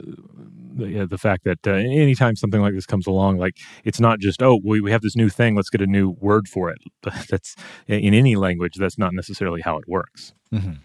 the, 0.77 1.07
the 1.07 1.19
fact 1.19 1.45
that 1.45 1.67
uh, 1.67 1.73
anytime 1.73 2.37
something 2.37 2.61
like 2.61 2.75
this 2.75 2.87
comes 2.87 3.07
along, 3.07 3.39
like 3.39 3.57
it's 3.85 4.01
not 4.01 4.19
just 4.21 4.43
oh 4.43 4.61
we, 4.65 4.81
we 4.81 4.91
have 4.91 5.03
this 5.03 5.17
new 5.17 5.29
thing, 5.29 5.57
let's 5.57 5.71
get 5.71 5.81
a 5.81 5.87
new 5.87 6.11
word 6.21 6.47
for 6.49 6.71
it. 6.71 6.79
That's 7.31 7.57
in 7.89 8.15
any 8.15 8.37
language. 8.37 8.75
That's 8.77 8.99
not 8.99 9.13
necessarily 9.15 9.61
how 9.63 9.79
it 9.79 9.89
works. 9.89 10.33
Mhm. 10.53 10.79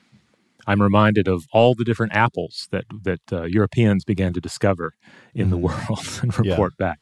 I'm 0.68 0.82
reminded 0.82 1.28
of 1.28 1.46
all 1.52 1.74
the 1.76 1.84
different 1.84 2.14
apples 2.16 2.68
that 2.72 2.86
that 3.04 3.22
uh, 3.32 3.44
Europeans 3.44 4.04
began 4.06 4.32
to 4.34 4.40
discover 4.42 4.94
in 5.34 5.50
the 5.50 5.58
world 5.58 6.00
and 6.22 6.32
Yeah. 6.44 6.52
report 6.52 6.78
back. 6.78 7.00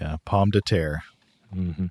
Yeah. 0.00 0.16
Pomme 0.24 0.50
de 0.50 0.60
terre. 0.60 1.02
hmm 1.52 1.86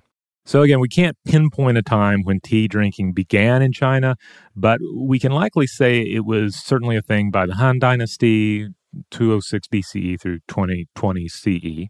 So, 0.46 0.62
again, 0.62 0.80
we 0.80 0.88
can't 0.88 1.16
pinpoint 1.26 1.76
a 1.76 1.82
time 1.82 2.22
when 2.24 2.40
tea 2.40 2.68
drinking 2.68 3.12
began 3.12 3.60
in 3.60 3.72
China, 3.72 4.16
but 4.56 4.78
we 4.96 5.18
can 5.18 5.32
likely 5.32 5.66
say 5.66 6.00
it 6.00 6.24
was 6.24 6.56
certainly 6.56 6.96
a 6.96 7.02
thing 7.02 7.30
by 7.30 7.44
the 7.44 7.56
Han 7.56 7.78
Dynasty, 7.78 8.68
206 9.10 9.68
BCE 9.68 10.20
through 10.20 10.38
2020 10.48 11.28
CE. 11.28 11.86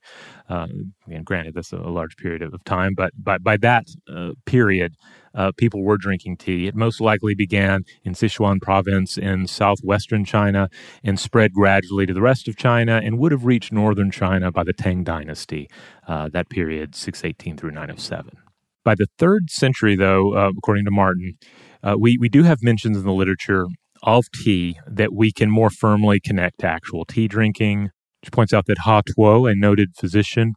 Uh, 0.49 0.67
and 1.07 1.25
granted, 1.25 1.55
that's 1.55 1.73
a 1.73 1.77
large 1.77 2.17
period 2.17 2.43
of 2.43 2.53
time, 2.65 2.95
but 2.97 3.13
by, 3.17 3.39
by 3.39 3.57
that 3.57 3.87
uh, 4.13 4.31
period, 4.47 4.95
uh, 5.35 5.53
people 5.57 5.83
were 5.83 5.97
drinking 5.97 6.37
tea. 6.37 6.67
It 6.67 6.75
most 6.75 7.01
likely 7.01 7.35
began 7.35 7.85
in 8.05 8.15
Sichuan 8.15 8.61
province 8.61 9.17
in 9.17 9.47
southwestern 9.47 10.25
China 10.25 10.69
and 11.05 11.19
spread 11.19 11.53
gradually 11.53 12.07
to 12.07 12.15
the 12.15 12.23
rest 12.23 12.49
of 12.49 12.57
China 12.57 13.01
and 13.03 13.19
would 13.19 13.33
have 13.33 13.45
reached 13.45 13.73
northern 13.73 14.11
China 14.11 14.51
by 14.51 14.65
the 14.65 14.73
Tang 14.73 15.05
Dynasty, 15.05 15.69
uh, 16.07 16.29
that 16.33 16.49
period 16.49 16.95
618 16.95 17.57
through 17.57 17.71
907. 17.71 18.37
By 18.85 18.95
the 18.95 19.07
third 19.19 19.51
century, 19.51 19.97
though, 19.97 20.35
uh, 20.35 20.51
according 20.57 20.87
to 20.87 20.91
Martin, 20.91 21.35
uh, 21.83 21.95
we, 21.99 22.17
we 22.19 22.29
do 22.29 22.43
have 22.43 22.63
mentions 22.63 22.97
in 22.97 23.05
the 23.05 23.13
literature 23.13 23.67
of 24.03 24.31
tea 24.31 24.79
that 24.87 25.13
we 25.13 25.33
can 25.33 25.51
more 25.51 25.71
firmly 25.71 26.21
connect 26.21 26.61
to 26.61 26.67
actual 26.67 27.05
tea 27.05 27.29
drinking. 27.29 27.91
She 28.25 28.31
points 28.31 28.53
out 28.53 28.67
that 28.67 28.79
Hua 28.85 29.03
Tuo, 29.03 29.51
a 29.51 29.55
noted 29.55 29.91
physician 29.97 30.55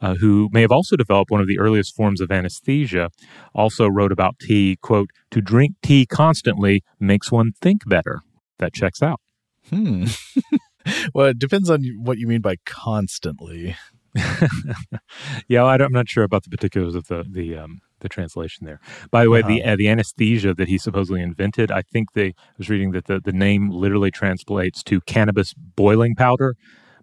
uh, 0.00 0.14
who 0.14 0.48
may 0.52 0.62
have 0.62 0.72
also 0.72 0.96
developed 0.96 1.30
one 1.30 1.40
of 1.40 1.46
the 1.46 1.58
earliest 1.58 1.94
forms 1.94 2.20
of 2.20 2.32
anesthesia, 2.32 3.10
also 3.54 3.86
wrote 3.86 4.12
about 4.12 4.38
tea, 4.40 4.76
quote, 4.82 5.10
to 5.30 5.40
drink 5.40 5.74
tea 5.82 6.06
constantly 6.06 6.82
makes 6.98 7.30
one 7.30 7.52
think 7.60 7.82
better. 7.86 8.20
That 8.58 8.72
checks 8.72 9.02
out. 9.02 9.20
Hmm. 9.68 10.06
well, 11.14 11.26
it 11.26 11.38
depends 11.38 11.68
on 11.70 11.84
what 12.02 12.18
you 12.18 12.26
mean 12.26 12.40
by 12.40 12.56
constantly. 12.64 13.76
yeah, 15.48 15.64
I 15.64 15.74
am 15.74 15.92
not 15.92 16.08
sure 16.08 16.24
about 16.24 16.44
the 16.44 16.50
particulars 16.50 16.94
of 16.94 17.06
the 17.06 17.24
the 17.28 17.56
um, 17.56 17.80
the 18.02 18.08
translation 18.08 18.66
there. 18.66 18.80
By 19.10 19.24
the 19.24 19.30
way, 19.30 19.40
uh-huh. 19.40 19.48
the 19.48 19.64
uh, 19.64 19.76
the 19.76 19.88
anesthesia 19.88 20.54
that 20.54 20.68
he 20.68 20.78
supposedly 20.78 21.22
invented, 21.22 21.70
I 21.70 21.82
think 21.82 22.12
they 22.12 22.28
I 22.28 22.34
was 22.58 22.68
reading 22.68 22.92
that 22.92 23.06
the, 23.06 23.20
the 23.20 23.32
name 23.32 23.70
literally 23.70 24.10
translates 24.10 24.82
to 24.84 25.00
cannabis 25.02 25.54
boiling 25.54 26.14
powder, 26.14 26.54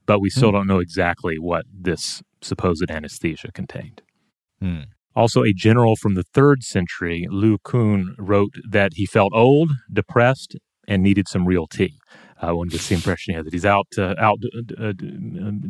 but 0.05 0.19
we 0.19 0.29
still 0.29 0.49
mm. 0.49 0.53
don't 0.53 0.67
know 0.67 0.79
exactly 0.79 1.39
what 1.39 1.65
this 1.73 2.21
supposed 2.41 2.89
anesthesia 2.89 3.51
contained. 3.51 4.01
Hmm. 4.61 4.81
Also, 5.15 5.43
a 5.43 5.53
general 5.53 5.95
from 5.95 6.15
the 6.15 6.23
third 6.23 6.63
century, 6.63 7.27
Liu 7.29 7.57
Kun, 7.63 8.15
wrote 8.17 8.53
that 8.69 8.91
he 8.95 9.05
felt 9.05 9.33
old, 9.33 9.71
depressed, 9.91 10.55
and 10.87 11.03
needed 11.03 11.27
some 11.27 11.45
real 11.45 11.67
tea. 11.67 11.95
Uh, 12.41 12.55
one 12.55 12.69
gets 12.69 12.87
the 12.87 12.95
impression 12.95 13.33
here 13.33 13.43
that 13.43 13.53
he's 13.53 13.65
out 13.65 13.87
uh, 13.97 14.15
out 14.17 14.39
uh, 14.79 14.83
uh, 14.83 14.93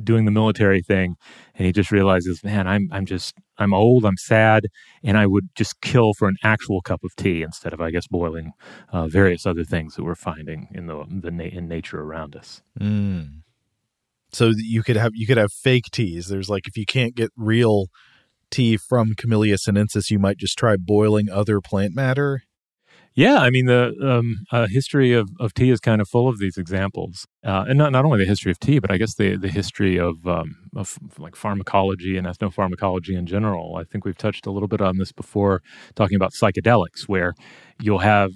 doing 0.03 0.25
the 0.25 0.31
military 0.31 0.81
thing, 0.81 1.15
and 1.55 1.65
he 1.65 1.71
just 1.71 1.91
realizes, 1.91 2.43
man, 2.43 2.67
I'm 2.67 2.89
I'm 2.91 3.05
just 3.05 3.35
I'm 3.57 3.73
old, 3.73 4.05
I'm 4.05 4.17
sad, 4.17 4.67
and 5.03 5.17
I 5.17 5.25
would 5.25 5.49
just 5.55 5.81
kill 5.81 6.13
for 6.13 6.27
an 6.27 6.37
actual 6.43 6.81
cup 6.81 7.03
of 7.03 7.15
tea 7.15 7.41
instead 7.41 7.73
of, 7.73 7.81
I 7.81 7.89
guess, 7.91 8.07
boiling 8.07 8.51
uh, 8.93 9.07
various 9.07 9.45
other 9.45 9.63
things 9.63 9.95
that 9.95 10.03
we're 10.03 10.15
finding 10.15 10.67
in 10.71 10.85
the 10.85 11.05
the 11.09 11.31
na- 11.31 11.45
in 11.45 11.67
nature 11.67 12.01
around 12.01 12.35
us. 12.35 12.61
Mm. 12.79 13.41
So 14.31 14.51
you 14.55 14.83
could 14.83 14.95
have 14.95 15.11
you 15.15 15.25
could 15.25 15.37
have 15.37 15.51
fake 15.51 15.85
teas. 15.91 16.27
There's 16.27 16.49
like 16.49 16.67
if 16.67 16.77
you 16.77 16.85
can't 16.85 17.15
get 17.15 17.31
real 17.35 17.87
tea 18.51 18.77
from 18.77 19.15
Camellia 19.15 19.57
sinensis, 19.57 20.11
you 20.11 20.19
might 20.19 20.37
just 20.37 20.57
try 20.57 20.75
boiling 20.77 21.29
other 21.29 21.61
plant 21.61 21.95
matter. 21.95 22.43
Yeah, 23.19 23.39
I 23.39 23.49
mean 23.49 23.65
the 23.65 23.93
um, 24.01 24.45
uh, 24.49 24.67
history 24.67 25.11
of, 25.11 25.29
of 25.41 25.53
tea 25.53 25.71
is 25.71 25.81
kind 25.81 25.99
of 25.99 26.07
full 26.07 26.29
of 26.29 26.39
these 26.39 26.55
examples, 26.57 27.27
uh, 27.43 27.65
and 27.67 27.77
not 27.77 27.91
not 27.91 28.05
only 28.05 28.17
the 28.19 28.23
history 28.25 28.49
of 28.49 28.59
tea, 28.59 28.79
but 28.79 28.89
I 28.89 28.97
guess 28.97 29.15
the 29.15 29.35
the 29.35 29.49
history 29.49 29.99
of 29.99 30.25
um, 30.25 30.55
of 30.73 30.97
like 31.17 31.35
pharmacology 31.35 32.15
and 32.15 32.25
ethnopharmacology 32.25 33.17
in 33.17 33.25
general. 33.25 33.75
I 33.75 33.83
think 33.83 34.05
we've 34.05 34.17
touched 34.17 34.45
a 34.45 34.51
little 34.51 34.69
bit 34.69 34.79
on 34.79 34.99
this 34.99 35.11
before, 35.11 35.61
talking 35.95 36.15
about 36.15 36.31
psychedelics, 36.31 37.09
where 37.09 37.33
you'll 37.81 38.05
have 38.15 38.31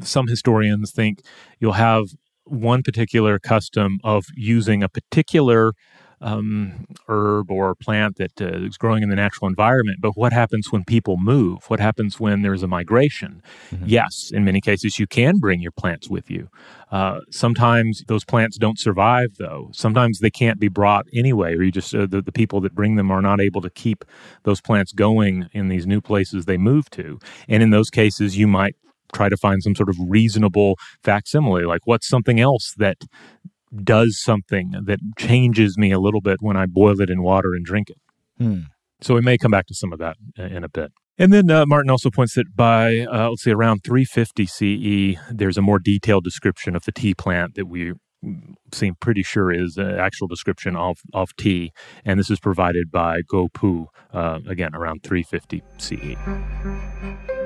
some 0.00 0.26
historians 0.26 0.90
think 0.90 1.20
you'll 1.60 1.74
have 1.74 2.06
one 2.42 2.82
particular 2.82 3.38
custom 3.38 3.98
of 4.02 4.24
using 4.34 4.82
a 4.82 4.88
particular 4.88 5.74
um, 6.20 6.86
herb 7.08 7.50
or 7.50 7.74
plant 7.74 8.16
that 8.16 8.40
uh, 8.40 8.66
is 8.66 8.76
growing 8.76 9.02
in 9.02 9.10
the 9.10 9.16
natural 9.16 9.48
environment. 9.48 9.98
But 10.00 10.12
what 10.12 10.32
happens 10.32 10.72
when 10.72 10.84
people 10.84 11.16
move? 11.18 11.68
What 11.68 11.80
happens 11.80 12.18
when 12.18 12.42
there's 12.42 12.62
a 12.62 12.68
migration? 12.68 13.42
Mm-hmm. 13.70 13.84
Yes, 13.86 14.30
in 14.32 14.44
many 14.44 14.60
cases, 14.60 14.98
you 14.98 15.06
can 15.06 15.38
bring 15.38 15.60
your 15.60 15.72
plants 15.72 16.08
with 16.08 16.30
you. 16.30 16.48
Uh, 16.90 17.20
sometimes 17.30 18.02
those 18.06 18.24
plants 18.24 18.56
don't 18.56 18.78
survive, 18.78 19.36
though. 19.38 19.68
Sometimes 19.72 20.20
they 20.20 20.30
can't 20.30 20.58
be 20.58 20.68
brought 20.68 21.06
anyway, 21.12 21.54
or 21.54 21.62
you 21.62 21.72
just 21.72 21.94
uh, 21.94 22.06
the, 22.06 22.22
the 22.22 22.32
people 22.32 22.60
that 22.60 22.74
bring 22.74 22.96
them 22.96 23.10
are 23.10 23.22
not 23.22 23.40
able 23.40 23.60
to 23.60 23.70
keep 23.70 24.04
those 24.44 24.60
plants 24.60 24.92
going 24.92 25.48
in 25.52 25.68
these 25.68 25.86
new 25.86 26.00
places 26.00 26.44
they 26.44 26.56
move 26.56 26.88
to. 26.90 27.18
And 27.48 27.62
in 27.62 27.70
those 27.70 27.90
cases, 27.90 28.38
you 28.38 28.46
might 28.46 28.76
try 29.12 29.28
to 29.28 29.36
find 29.36 29.62
some 29.62 29.74
sort 29.74 29.88
of 29.88 29.96
reasonable 30.00 30.76
facsimile 31.02 31.64
like 31.64 31.82
what's 31.84 32.08
something 32.08 32.40
else 32.40 32.74
that 32.76 32.96
does 33.84 34.20
something 34.20 34.72
that 34.84 34.98
changes 35.18 35.76
me 35.78 35.92
a 35.92 35.98
little 35.98 36.20
bit 36.20 36.38
when 36.40 36.56
I 36.56 36.66
boil 36.66 37.00
it 37.00 37.10
in 37.10 37.22
water 37.22 37.54
and 37.54 37.64
drink 37.64 37.90
it. 37.90 37.98
Hmm. 38.38 38.60
So 39.00 39.14
we 39.14 39.20
may 39.20 39.36
come 39.38 39.50
back 39.50 39.66
to 39.66 39.74
some 39.74 39.92
of 39.92 39.98
that 39.98 40.16
in 40.36 40.64
a 40.64 40.68
bit. 40.68 40.92
And 41.18 41.32
then 41.32 41.50
uh, 41.50 41.64
Martin 41.66 41.90
also 41.90 42.10
points 42.10 42.34
that 42.34 42.54
by, 42.54 43.00
uh, 43.00 43.30
let's 43.30 43.42
say, 43.42 43.52
around 43.52 43.82
350 43.84 44.46
CE, 44.46 45.18
there's 45.30 45.56
a 45.56 45.62
more 45.62 45.78
detailed 45.78 46.24
description 46.24 46.76
of 46.76 46.84
the 46.84 46.92
tea 46.92 47.14
plant 47.14 47.54
that 47.54 47.66
we 47.66 47.94
seem 48.72 48.94
pretty 49.00 49.22
sure 49.22 49.52
is 49.52 49.76
an 49.76 49.98
actual 49.98 50.26
description 50.26 50.76
of, 50.76 50.98
of 51.14 51.34
tea. 51.36 51.72
And 52.04 52.18
this 52.18 52.30
is 52.30 52.40
provided 52.40 52.90
by 52.90 53.22
Guo 53.22 53.52
Pu, 53.52 53.88
uh, 54.12 54.40
again, 54.46 54.74
around 54.74 55.02
350 55.02 55.62
CE. 55.78 57.45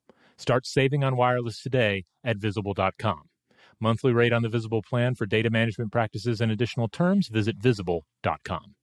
Start 0.41 0.65
saving 0.65 1.03
on 1.03 1.17
wireless 1.17 1.61
today 1.61 2.05
at 2.23 2.37
visible.com. 2.37 3.21
Monthly 3.79 4.11
rate 4.11 4.33
on 4.33 4.41
the 4.41 4.49
Visible 4.49 4.81
plan 4.81 5.13
for 5.13 5.27
data 5.27 5.51
management 5.51 5.91
practices 5.91 6.41
and 6.41 6.51
additional 6.51 6.87
terms, 6.87 7.27
visit 7.27 7.57
visible.com. 7.57 8.73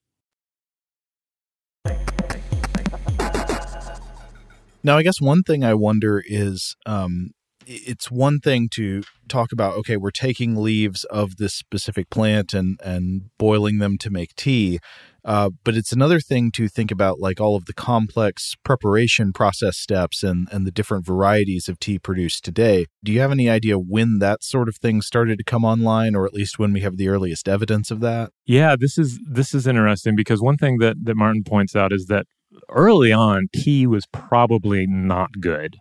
Now, 4.85 4.99
I 4.99 5.03
guess 5.03 5.21
one 5.21 5.43
thing 5.43 5.65
I 5.65 5.75
wonder 5.75 6.23
is 6.25 6.77
um, 6.87 7.33
it's 7.69 8.11
one 8.11 8.41
thing 8.41 8.69
to 8.71 9.03
talk 9.29 9.53
about, 9.53 9.75
okay, 9.75 9.99
we're 9.99 10.11
taking 10.11 10.57
leaves 10.57 11.05
of 11.05 11.37
this 11.37 11.55
specific 11.55 12.09
plant 12.09 12.55
and, 12.55 12.81
and 12.83 13.31
boiling 13.39 13.79
them 13.79 13.99
to 13.99 14.11
make 14.11 14.35
tea. 14.35 14.81
Uh, 15.23 15.51
but 15.65 15.75
it's 15.75 15.93
another 15.93 16.21
thing 16.21 16.51
to 16.51 16.69
think 16.69 16.91
about 16.91 17.21
like 17.21 17.39
all 17.39 17.55
of 17.55 17.67
the 17.67 17.75
complex 17.75 18.55
preparation 18.65 19.35
process 19.35 19.77
steps 19.77 20.23
and, 20.23 20.49
and 20.51 20.67
the 20.67 20.71
different 20.71 21.05
varieties 21.05 21.69
of 21.69 21.79
tea 21.79 21.99
produced 21.99 22.43
today. 22.43 22.87
Do 23.05 23.13
you 23.13 23.21
have 23.21 23.33
any 23.33 23.51
idea 23.51 23.79
when 23.79 24.21
that 24.21 24.43
sort 24.43 24.71
of 24.71 24.77
thing 24.77 25.03
started 25.03 25.37
to 25.37 25.45
come 25.45 25.67
online, 25.67 26.15
or 26.15 26.25
at 26.25 26.33
least 26.33 26.59
when 26.59 26.73
we 26.73 26.81
have 26.81 26.97
the 26.97 27.09
earliest 27.09 27.47
evidence 27.47 27.91
of 27.91 28.01
that? 28.01 28.31
Yeah, 28.47 28.77
this 28.79 28.97
is 28.97 29.21
this 29.31 29.53
is 29.53 29.67
interesting 29.67 30.17
because 30.17 30.41
one 30.41 30.57
thing 30.57 30.79
that, 30.79 30.97
that 31.05 31.17
Martin 31.17 31.45
points 31.45 31.77
out 31.77 31.93
is 31.93 32.07
that 32.07 32.25
early 32.71 33.13
on 33.13 33.49
tea 33.55 33.87
was 33.87 34.07
probably 34.07 34.87
not 34.87 35.33
good. 35.41 35.77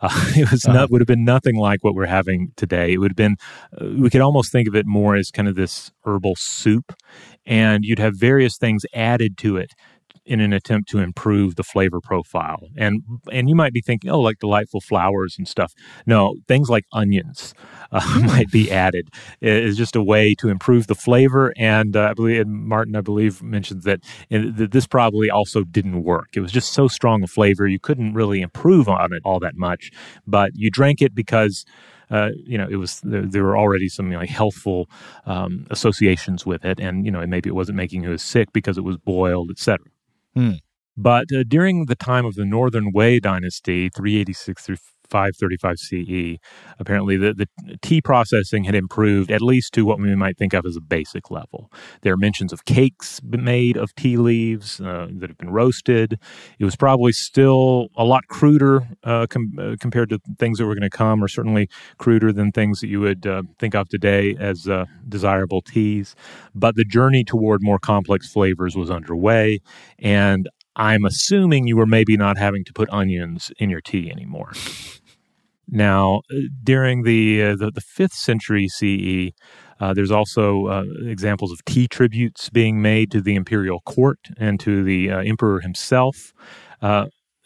Uh, 0.00 0.08
it 0.36 0.50
was 0.50 0.64
uh-huh. 0.64 0.76
not 0.76 0.90
would 0.90 1.00
have 1.00 1.08
been 1.08 1.24
nothing 1.24 1.56
like 1.56 1.82
what 1.82 1.94
we're 1.94 2.06
having 2.06 2.52
today. 2.56 2.92
It 2.92 2.98
would 2.98 3.12
have 3.12 3.16
been 3.16 3.36
uh, 3.80 3.86
we 3.98 4.10
could 4.10 4.20
almost 4.20 4.52
think 4.52 4.68
of 4.68 4.74
it 4.74 4.86
more 4.86 5.16
as 5.16 5.30
kind 5.30 5.48
of 5.48 5.54
this 5.54 5.90
herbal 6.04 6.34
soup, 6.36 6.92
and 7.44 7.84
you'd 7.84 7.98
have 7.98 8.14
various 8.16 8.56
things 8.58 8.84
added 8.94 9.36
to 9.38 9.56
it 9.56 9.72
in 10.26 10.40
an 10.40 10.52
attempt 10.52 10.88
to 10.90 10.98
improve 10.98 11.54
the 11.54 11.62
flavor 11.62 12.00
profile. 12.00 12.68
And 12.76 13.02
and 13.32 13.48
you 13.48 13.54
might 13.54 13.72
be 13.72 13.80
thinking, 13.80 14.10
oh, 14.10 14.20
like 14.20 14.38
delightful 14.38 14.80
flowers 14.80 15.36
and 15.38 15.46
stuff. 15.46 15.72
No, 16.04 16.36
things 16.48 16.68
like 16.68 16.84
onions 16.92 17.54
uh, 17.92 18.00
hmm. 18.04 18.26
might 18.26 18.50
be 18.50 18.70
added. 18.70 19.08
It 19.40 19.64
is 19.64 19.76
just 19.76 19.96
a 19.96 20.02
way 20.02 20.34
to 20.36 20.48
improve 20.48 20.88
the 20.88 20.94
flavor. 20.94 21.52
And 21.56 21.96
uh, 21.96 22.08
I 22.10 22.14
believe 22.14 22.46
Martin, 22.46 22.96
I 22.96 23.00
believe, 23.00 23.42
mentions 23.42 23.84
that, 23.84 24.00
that 24.30 24.72
this 24.72 24.86
probably 24.86 25.30
also 25.30 25.62
didn't 25.62 26.02
work. 26.02 26.28
It 26.34 26.40
was 26.40 26.52
just 26.52 26.72
so 26.72 26.88
strong 26.88 27.22
a 27.22 27.26
flavor, 27.26 27.66
you 27.66 27.78
couldn't 27.78 28.14
really 28.14 28.40
improve 28.40 28.88
on 28.88 29.12
it 29.12 29.22
all 29.24 29.40
that 29.40 29.56
much. 29.56 29.90
But 30.26 30.50
you 30.54 30.70
drank 30.70 31.00
it 31.00 31.14
because. 31.14 31.64
Uh, 32.08 32.30
you 32.44 32.56
know, 32.56 32.68
it 32.70 32.76
was 32.76 33.00
there, 33.00 33.26
there 33.26 33.42
were 33.42 33.58
already 33.58 33.88
some 33.88 34.12
like 34.12 34.28
healthful 34.28 34.88
um, 35.24 35.66
associations 35.70 36.46
with 36.46 36.64
it, 36.64 36.78
and 36.78 37.04
you 37.04 37.10
know, 37.10 37.18
and 37.18 37.32
maybe 37.32 37.50
it 37.50 37.52
wasn't 37.52 37.76
making 37.76 38.04
you 38.04 38.12
as 38.12 38.22
sick 38.22 38.52
because 38.52 38.78
it 38.78 38.84
was 38.84 38.96
boiled, 38.96 39.50
etc. 39.50 39.80
Hmm. 40.36 40.52
But 40.96 41.26
uh, 41.32 41.44
during 41.46 41.86
the 41.86 41.96
time 41.96 42.24
of 42.26 42.34
the 42.36 42.44
Northern 42.44 42.92
Wei 42.92 43.20
dynasty, 43.20 43.90
386 43.90 44.64
through 44.64 44.76
535 45.08 45.78
CE, 45.78 46.38
apparently 46.78 47.16
the, 47.16 47.34
the 47.34 47.48
tea 47.82 48.00
processing 48.00 48.64
had 48.64 48.74
improved 48.74 49.30
at 49.30 49.42
least 49.42 49.72
to 49.74 49.84
what 49.84 49.98
we 49.98 50.14
might 50.14 50.36
think 50.36 50.54
of 50.54 50.66
as 50.66 50.76
a 50.76 50.80
basic 50.80 51.30
level. 51.30 51.70
There 52.02 52.12
are 52.12 52.16
mentions 52.16 52.52
of 52.52 52.64
cakes 52.64 53.20
made 53.22 53.76
of 53.76 53.94
tea 53.94 54.16
leaves 54.16 54.80
uh, 54.80 55.08
that 55.10 55.30
have 55.30 55.38
been 55.38 55.50
roasted. 55.50 56.18
It 56.58 56.64
was 56.64 56.76
probably 56.76 57.12
still 57.12 57.88
a 57.96 58.04
lot 58.04 58.26
cruder 58.28 58.86
uh, 59.04 59.26
com- 59.28 59.56
uh, 59.58 59.76
compared 59.80 60.10
to 60.10 60.18
things 60.38 60.58
that 60.58 60.66
were 60.66 60.74
going 60.74 60.90
to 60.90 60.96
come, 60.96 61.22
or 61.22 61.28
certainly 61.28 61.68
cruder 61.98 62.32
than 62.32 62.52
things 62.52 62.80
that 62.80 62.88
you 62.88 63.00
would 63.00 63.26
uh, 63.26 63.42
think 63.58 63.74
of 63.74 63.88
today 63.88 64.36
as 64.38 64.68
uh, 64.68 64.84
desirable 65.08 65.62
teas. 65.62 66.14
But 66.54 66.76
the 66.76 66.84
journey 66.84 67.24
toward 67.24 67.62
more 67.62 67.78
complex 67.78 68.30
flavors 68.30 68.76
was 68.76 68.90
underway, 68.90 69.60
and 69.98 70.48
I'm 70.76 71.04
assuming 71.04 71.66
you 71.66 71.76
were 71.76 71.86
maybe 71.86 72.16
not 72.16 72.36
having 72.36 72.64
to 72.64 72.72
put 72.72 72.88
onions 72.90 73.50
in 73.58 73.70
your 73.70 73.80
tea 73.80 74.10
anymore. 74.10 74.52
Now, 75.68 76.22
uh, 76.30 76.42
during 76.62 77.02
the, 77.02 77.42
uh, 77.42 77.56
the, 77.56 77.72
the 77.72 77.80
fifth 77.80 78.12
century 78.12 78.68
CE, 78.68 79.32
uh, 79.80 79.92
there's 79.94 80.12
also 80.12 80.66
uh, 80.66 80.84
examples 81.04 81.50
of 81.50 81.64
tea 81.64 81.88
tributes 81.88 82.48
being 82.50 82.80
made 82.80 83.10
to 83.10 83.20
the 83.20 83.34
imperial 83.34 83.80
court 83.80 84.18
and 84.38 84.60
to 84.60 84.84
the 84.84 85.10
uh, 85.10 85.18
emperor 85.22 85.60
himself. 85.60 86.32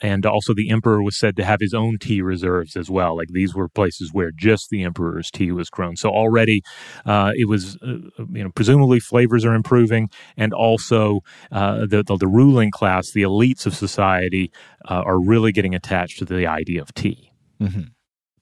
Uh, 0.02 0.10
and 0.10 0.26
also 0.26 0.54
the 0.54 0.70
emperor 0.70 1.02
was 1.02 1.18
said 1.18 1.36
to 1.36 1.44
have 1.44 1.60
his 1.60 1.74
own 1.74 1.98
tea 1.98 2.22
reserves 2.22 2.76
as 2.76 2.90
well. 2.90 3.16
Like 3.16 3.28
these 3.28 3.54
were 3.54 3.68
places 3.68 4.10
where 4.12 4.30
just 4.34 4.68
the 4.70 4.82
emperor's 4.82 5.30
tea 5.30 5.52
was 5.52 5.70
grown. 5.70 5.96
So 5.96 6.10
already 6.10 6.62
uh, 7.06 7.32
it 7.34 7.48
was 7.48 7.76
uh, 7.82 8.24
you 8.32 8.44
know 8.44 8.50
presumably 8.54 9.00
flavors 9.00 9.44
are 9.44 9.54
improving. 9.54 10.08
And 10.36 10.52
also 10.52 11.20
uh, 11.52 11.86
the, 11.86 12.02
the, 12.02 12.16
the 12.16 12.28
ruling 12.28 12.70
class 12.70 13.12
the 13.12 13.22
elites 13.22 13.66
of 13.66 13.74
society 13.74 14.50
uh, 14.88 15.02
are 15.06 15.20
really 15.20 15.52
getting 15.52 15.74
attached 15.74 16.18
to 16.18 16.24
the 16.24 16.46
idea 16.46 16.82
of 16.82 16.92
tea. 16.94 17.32
Mm-hmm. 17.60 17.82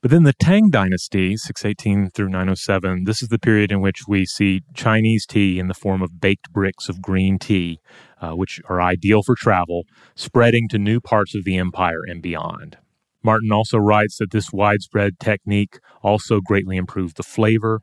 But 0.01 0.11
then 0.11 0.23
the 0.23 0.33
Tang 0.33 0.69
Dynasty, 0.69 1.35
618 1.35 2.11
through 2.11 2.29
907, 2.29 3.03
this 3.03 3.21
is 3.21 3.27
the 3.27 3.37
period 3.37 3.69
in 3.69 3.81
which 3.81 4.07
we 4.07 4.25
see 4.25 4.61
Chinese 4.73 5.25
tea 5.25 5.59
in 5.59 5.67
the 5.67 5.73
form 5.73 6.01
of 6.01 6.21
baked 6.21 6.53
bricks 6.53 6.87
of 6.87 7.01
green 7.01 7.37
tea, 7.37 7.79
uh, 8.21 8.31
which 8.31 8.61
are 8.69 8.81
ideal 8.81 9.23
for 9.23 9.35
travel, 9.35 9.83
spreading 10.15 10.67
to 10.69 10.77
new 10.77 10.99
parts 10.99 11.35
of 11.35 11.43
the 11.43 11.57
empire 11.57 12.01
and 12.07 12.21
beyond. 12.21 12.77
Martin 13.21 13.51
also 13.51 13.77
writes 13.77 14.17
that 14.17 14.31
this 14.31 14.53
widespread 14.53 15.19
technique 15.19 15.79
also 16.01 16.39
greatly 16.39 16.77
improved 16.77 17.17
the 17.17 17.23
flavor 17.23 17.81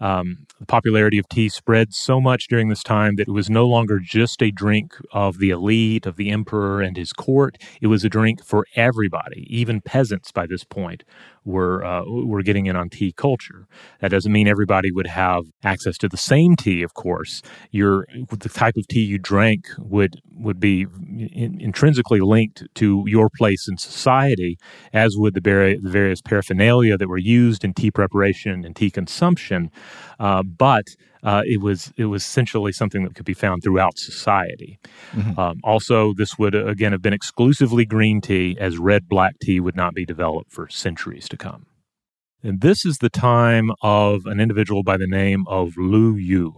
um, 0.00 0.46
the 0.58 0.66
popularity 0.66 1.18
of 1.18 1.28
tea 1.28 1.48
spread 1.48 1.92
so 1.92 2.20
much 2.20 2.48
during 2.48 2.68
this 2.68 2.82
time 2.82 3.16
that 3.16 3.28
it 3.28 3.32
was 3.32 3.50
no 3.50 3.66
longer 3.66 3.98
just 3.98 4.42
a 4.42 4.50
drink 4.50 4.94
of 5.12 5.38
the 5.38 5.50
elite, 5.50 6.06
of 6.06 6.16
the 6.16 6.30
emperor 6.30 6.80
and 6.80 6.96
his 6.96 7.12
court. 7.12 7.58
It 7.80 7.88
was 7.88 8.02
a 8.02 8.08
drink 8.08 8.42
for 8.42 8.66
everybody. 8.74 9.46
Even 9.48 9.82
peasants 9.82 10.32
by 10.32 10.46
this 10.46 10.64
point 10.64 11.04
were 11.44 11.84
uh, 11.84 12.02
were 12.04 12.42
getting 12.42 12.66
in 12.66 12.76
on 12.76 12.88
tea 12.88 13.12
culture. 13.12 13.66
That 14.00 14.10
doesn't 14.10 14.32
mean 14.32 14.48
everybody 14.48 14.90
would 14.92 15.06
have 15.06 15.44
access 15.64 15.96
to 15.98 16.08
the 16.08 16.16
same 16.16 16.56
tea. 16.56 16.82
Of 16.82 16.94
course, 16.94 17.42
your 17.70 18.06
the 18.30 18.48
type 18.48 18.76
of 18.76 18.86
tea 18.88 19.00
you 19.00 19.18
drank 19.18 19.66
would 19.78 20.20
would 20.32 20.60
be 20.60 20.86
in, 21.18 21.60
intrinsically 21.60 22.20
linked 22.20 22.64
to 22.74 23.04
your 23.06 23.28
place 23.36 23.68
in 23.68 23.76
society, 23.76 24.58
as 24.92 25.16
would 25.16 25.34
the, 25.34 25.40
bar- 25.40 25.76
the 25.76 25.90
various 25.90 26.20
paraphernalia 26.20 26.96
that 26.96 27.08
were 27.08 27.18
used 27.18 27.64
in 27.64 27.74
tea 27.74 27.90
preparation 27.90 28.64
and 28.64 28.74
tea 28.74 28.90
consumption. 28.90 29.70
Uh, 30.20 30.42
but 30.42 30.84
uh, 31.22 31.42
it 31.46 31.60
was 31.60 31.92
it 31.96 32.04
was 32.04 32.22
essentially 32.22 32.72
something 32.72 33.02
that 33.04 33.14
could 33.14 33.24
be 33.24 33.34
found 33.34 33.62
throughout 33.62 33.98
society. 33.98 34.78
Mm-hmm. 35.12 35.40
Um, 35.40 35.60
also, 35.64 36.12
this 36.14 36.38
would 36.38 36.54
again 36.54 36.92
have 36.92 37.02
been 37.02 37.14
exclusively 37.14 37.84
green 37.84 38.20
tea, 38.20 38.56
as 38.60 38.78
red 38.78 39.08
black 39.08 39.38
tea 39.40 39.58
would 39.58 39.76
not 39.76 39.94
be 39.94 40.04
developed 40.04 40.52
for 40.52 40.68
centuries 40.68 41.28
to 41.30 41.36
come. 41.36 41.66
And 42.42 42.60
this 42.60 42.84
is 42.84 42.98
the 42.98 43.10
time 43.10 43.70
of 43.82 44.26
an 44.26 44.40
individual 44.40 44.82
by 44.82 44.96
the 44.96 45.06
name 45.06 45.44
of 45.48 45.76
Lu 45.76 46.14
Yu. 46.14 46.54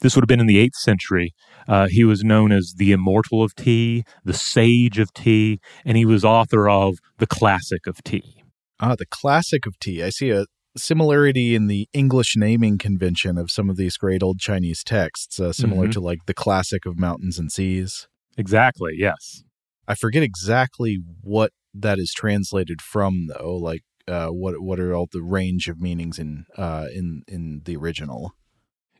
This 0.00 0.14
would 0.14 0.22
have 0.22 0.28
been 0.28 0.40
in 0.40 0.46
the 0.46 0.64
8th 0.64 0.76
century. 0.76 1.34
Uh, 1.66 1.88
he 1.88 2.04
was 2.04 2.22
known 2.22 2.52
as 2.52 2.74
the 2.76 2.92
immortal 2.92 3.42
of 3.42 3.54
tea, 3.54 4.04
the 4.24 4.32
sage 4.32 4.98
of 4.98 5.12
tea, 5.12 5.60
and 5.84 5.96
he 5.96 6.06
was 6.06 6.24
author 6.24 6.68
of 6.68 6.98
the 7.18 7.26
classic 7.26 7.86
of 7.86 8.02
tea. 8.04 8.44
Ah, 8.80 8.94
the 8.96 9.06
classic 9.06 9.66
of 9.66 9.78
tea. 9.80 10.02
I 10.02 10.10
see 10.10 10.30
a 10.30 10.46
similarity 10.78 11.54
in 11.54 11.66
the 11.66 11.88
English 11.92 12.34
naming 12.36 12.78
convention 12.78 13.36
of 13.38 13.50
some 13.50 13.68
of 13.70 13.76
these 13.76 13.96
great 13.96 14.22
old 14.22 14.38
Chinese 14.38 14.82
texts, 14.84 15.38
uh, 15.40 15.52
similar 15.52 15.88
Mhm. 15.88 15.92
to 15.92 16.00
like 16.00 16.18
the 16.26 16.34
classic 16.34 16.86
of 16.86 16.98
mountains 16.98 17.38
and 17.38 17.50
seas. 17.52 18.08
Exactly, 18.36 18.94
yes. 18.96 19.42
I 19.86 19.94
forget 19.94 20.22
exactly 20.22 20.98
what 21.22 21.52
that 21.74 21.98
is 21.98 22.12
translated 22.12 22.80
from, 22.80 23.26
though. 23.28 23.56
Like, 23.56 23.82
uh, 24.06 24.28
what 24.28 24.60
what 24.62 24.80
are 24.80 24.94
all 24.94 25.08
the 25.10 25.22
range 25.22 25.68
of 25.68 25.80
meanings 25.80 26.18
in 26.18 26.44
uh, 26.56 26.86
in 26.94 27.22
in 27.28 27.62
the 27.64 27.76
original? 27.76 28.32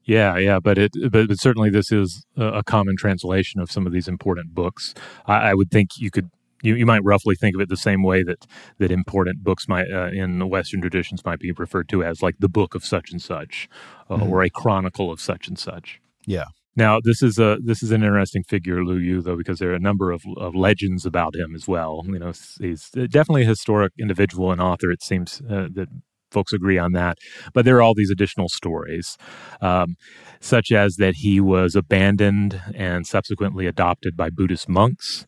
Yeah, 0.05 0.39
yeah, 0.39 0.59
but 0.59 0.79
it, 0.79 0.93
but, 1.11 1.29
but 1.29 1.39
certainly 1.39 1.69
this 1.69 1.93
is 1.93 2.25
a, 2.37 2.47
a 2.47 2.63
common 2.65 2.97
translation 2.97 3.61
of 3.61 3.71
some 3.71 3.87
of 3.87 3.93
these 3.93 4.09
important 4.09 4.55
books. 4.55 4.95
I, 5.27 5.51
I 5.51 5.55
would 5.55 5.71
think 5.71 5.91
you 5.99 6.11
could, 6.11 6.31
you, 6.63 6.75
you 6.75 6.87
might 6.87 7.05
roughly 7.05 7.35
think 7.37 7.55
of 7.55 7.61
it 7.61 7.69
the 7.69 7.77
same 7.77 8.03
way 8.03 8.23
that 8.23 8.47
that 8.79 8.91
important 8.91 9.43
books 9.45 9.69
might 9.69 9.91
uh, 9.91 10.09
in 10.13 10.39
the 10.39 10.47
Western 10.47 10.81
traditions 10.81 11.25
might 11.25 11.39
be 11.39 11.53
referred 11.53 11.89
to 11.91 12.03
as 12.03 12.23
like 12.23 12.37
the 12.39 12.49
book 12.49 12.75
of 12.75 12.85
such 12.85 13.11
and 13.11 13.23
such, 13.23 13.69
uh, 14.11 14.17
Mhm. 14.17 14.29
or 14.29 14.43
a 14.43 14.51
chronicle 14.51 15.11
of 15.11 15.21
such 15.21 15.49
and 15.49 15.59
such. 15.59 16.01
Yeah. 16.27 16.47
Now 16.77 17.01
this 17.03 17.23
is 17.23 17.39
a 17.39 17.59
this 17.65 17.83
is 17.83 17.91
an 17.91 18.03
interesting 18.05 18.45
figure, 18.45 18.85
Lu 18.85 18.99
Yu, 18.99 19.21
though, 19.21 19.37
because 19.37 19.59
there 19.59 19.71
are 19.73 19.75
a 19.75 19.81
number 19.81 20.13
of, 20.13 20.23
of 20.37 20.55
legends 20.55 21.05
about 21.05 21.35
him 21.35 21.55
as 21.55 21.67
well. 21.67 22.03
You 22.07 22.19
know, 22.21 22.33
he's 22.61 22.91
definitely 22.91 23.43
a 23.43 23.47
historic 23.47 23.93
individual 23.99 24.53
and 24.53 24.61
author. 24.61 24.91
It 24.91 25.03
seems 25.03 25.43
uh, 25.51 25.69
that 25.75 25.89
folks 26.31 26.53
agree 26.53 26.79
on 26.79 26.93
that. 26.93 27.17
But 27.55 27.65
there 27.65 27.77
are 27.77 27.83
all 27.83 27.95
these 27.95 28.11
additional 28.11 28.49
stories, 28.51 29.17
um, 29.61 29.97
such 30.41 30.71
as 30.71 30.97
that 30.97 31.15
he 31.17 31.41
was 31.41 31.75
abandoned 31.75 32.61
and 32.75 33.07
subsequently 33.07 33.67
adopted 33.67 34.17
by 34.17 34.31
Buddhist 34.31 34.69
monks. 34.69 35.27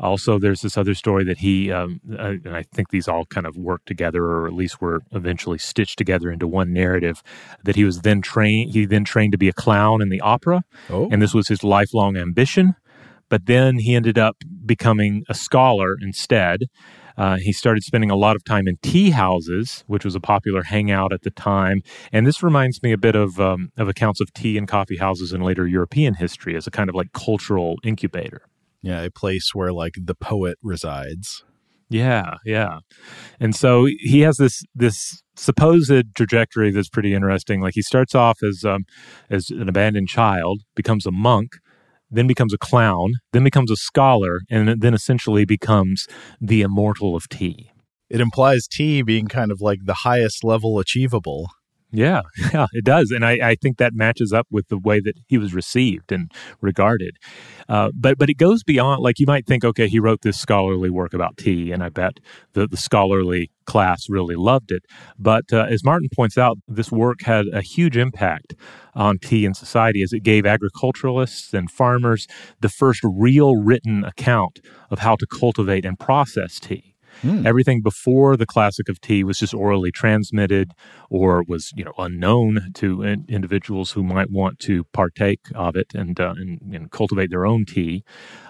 Also, 0.00 0.38
there's 0.38 0.62
this 0.62 0.78
other 0.78 0.94
story 0.94 1.24
that 1.24 1.38
he, 1.38 1.70
um, 1.70 2.00
uh, 2.12 2.34
and 2.44 2.56
I 2.56 2.62
think 2.74 2.88
these 2.88 3.06
all 3.06 3.26
kind 3.26 3.46
of 3.46 3.56
work 3.56 3.84
together, 3.84 4.24
or 4.24 4.46
at 4.46 4.54
least 4.54 4.80
were 4.80 5.02
eventually 5.12 5.58
stitched 5.58 5.98
together 5.98 6.30
into 6.30 6.46
one 6.46 6.72
narrative. 6.72 7.22
That 7.64 7.76
he 7.76 7.84
was 7.84 8.00
then 8.00 8.22
trained. 8.22 8.72
He 8.72 8.86
then 8.86 9.04
trained 9.04 9.32
to 9.32 9.38
be 9.38 9.48
a 9.48 9.52
clown 9.52 10.00
in 10.00 10.08
the 10.08 10.20
opera, 10.20 10.62
Oh, 10.88 11.08
and 11.10 11.20
this 11.20 11.34
was 11.34 11.48
his 11.48 11.62
lifelong 11.62 12.16
ambition. 12.16 12.74
But 13.28 13.46
then 13.46 13.78
he 13.78 13.94
ended 13.94 14.18
up 14.18 14.36
becoming 14.66 15.22
a 15.28 15.34
scholar 15.34 15.96
instead. 16.00 16.64
Uh, 17.16 17.36
he 17.36 17.52
started 17.52 17.82
spending 17.84 18.10
a 18.10 18.16
lot 18.16 18.34
of 18.34 18.44
time 18.44 18.66
in 18.66 18.78
tea 18.82 19.10
houses, 19.10 19.84
which 19.86 20.04
was 20.04 20.14
a 20.14 20.20
popular 20.20 20.62
hangout 20.62 21.12
at 21.12 21.22
the 21.22 21.30
time. 21.30 21.82
And 22.12 22.26
this 22.26 22.42
reminds 22.42 22.82
me 22.82 22.92
a 22.92 22.98
bit 22.98 23.14
of 23.14 23.38
um, 23.38 23.70
of 23.76 23.88
accounts 23.88 24.20
of 24.20 24.32
tea 24.32 24.56
and 24.56 24.66
coffee 24.66 24.96
houses 24.96 25.32
in 25.32 25.42
later 25.42 25.66
European 25.66 26.14
history 26.14 26.56
as 26.56 26.66
a 26.66 26.70
kind 26.70 26.88
of 26.88 26.94
like 26.94 27.12
cultural 27.12 27.76
incubator. 27.84 28.42
Yeah, 28.82 29.02
a 29.02 29.10
place 29.10 29.54
where 29.54 29.72
like 29.72 29.94
the 29.96 30.14
poet 30.14 30.58
resides. 30.62 31.44
Yeah, 31.90 32.34
yeah. 32.44 32.78
And 33.40 33.54
so 33.54 33.86
he 33.86 34.20
has 34.20 34.36
this 34.36 34.62
this 34.74 35.22
supposed 35.34 36.14
trajectory 36.14 36.70
that's 36.70 36.88
pretty 36.88 37.14
interesting. 37.14 37.60
Like 37.60 37.74
he 37.74 37.82
starts 37.82 38.14
off 38.14 38.42
as 38.42 38.64
um, 38.64 38.84
as 39.28 39.50
an 39.50 39.68
abandoned 39.68 40.08
child, 40.08 40.62
becomes 40.76 41.04
a 41.04 41.10
monk, 41.10 41.56
then 42.08 42.28
becomes 42.28 42.54
a 42.54 42.58
clown, 42.58 43.14
then 43.32 43.42
becomes 43.42 43.72
a 43.72 43.76
scholar, 43.76 44.40
and 44.48 44.80
then 44.80 44.94
essentially 44.94 45.44
becomes 45.44 46.06
the 46.40 46.62
immortal 46.62 47.16
of 47.16 47.28
tea. 47.28 47.72
It 48.08 48.20
implies 48.20 48.66
tea 48.66 49.02
being 49.02 49.26
kind 49.26 49.50
of 49.50 49.60
like 49.60 49.80
the 49.84 49.94
highest 49.94 50.44
level 50.44 50.78
achievable. 50.78 51.50
Yeah, 51.92 52.22
yeah, 52.54 52.66
it 52.72 52.84
does, 52.84 53.10
and 53.10 53.24
I, 53.24 53.32
I 53.42 53.54
think 53.56 53.78
that 53.78 53.94
matches 53.94 54.32
up 54.32 54.46
with 54.50 54.68
the 54.68 54.78
way 54.78 55.00
that 55.00 55.16
he 55.26 55.38
was 55.38 55.52
received 55.52 56.12
and 56.12 56.30
regarded. 56.60 57.16
Uh, 57.68 57.90
but 57.94 58.16
but 58.16 58.30
it 58.30 58.34
goes 58.34 58.62
beyond. 58.62 59.02
Like 59.02 59.18
you 59.18 59.26
might 59.26 59.46
think, 59.46 59.64
okay, 59.64 59.88
he 59.88 59.98
wrote 59.98 60.22
this 60.22 60.38
scholarly 60.38 60.90
work 60.90 61.14
about 61.14 61.36
tea, 61.36 61.72
and 61.72 61.82
I 61.82 61.88
bet 61.88 62.20
the 62.52 62.68
the 62.68 62.76
scholarly 62.76 63.50
class 63.66 64.06
really 64.08 64.36
loved 64.36 64.70
it. 64.70 64.84
But 65.18 65.52
uh, 65.52 65.66
as 65.68 65.84
Martin 65.84 66.08
points 66.14 66.38
out, 66.38 66.58
this 66.68 66.92
work 66.92 67.22
had 67.22 67.46
a 67.52 67.60
huge 67.62 67.96
impact 67.96 68.54
on 68.94 69.18
tea 69.18 69.44
in 69.44 69.54
society, 69.54 70.02
as 70.02 70.12
it 70.12 70.20
gave 70.20 70.46
agriculturalists 70.46 71.52
and 71.52 71.70
farmers 71.70 72.28
the 72.60 72.68
first 72.68 73.00
real 73.04 73.56
written 73.56 74.04
account 74.04 74.60
of 74.90 75.00
how 75.00 75.16
to 75.16 75.26
cultivate 75.26 75.84
and 75.84 75.98
process 75.98 76.60
tea. 76.60 76.89
Hmm. 77.22 77.46
Everything 77.46 77.82
before 77.82 78.36
the 78.36 78.46
classic 78.46 78.88
of 78.88 79.00
tea 79.00 79.24
was 79.24 79.38
just 79.38 79.54
orally 79.54 79.90
transmitted 79.90 80.72
or 81.10 81.44
was, 81.46 81.70
you 81.74 81.84
know, 81.84 81.92
unknown 81.98 82.70
to 82.74 83.02
in- 83.02 83.26
individuals 83.28 83.92
who 83.92 84.02
might 84.02 84.30
want 84.30 84.58
to 84.60 84.84
partake 84.92 85.40
of 85.54 85.76
it 85.76 85.88
and, 85.94 86.18
uh, 86.20 86.34
and, 86.36 86.60
and 86.74 86.90
cultivate 86.90 87.30
their 87.30 87.46
own 87.46 87.64
tea. 87.64 88.02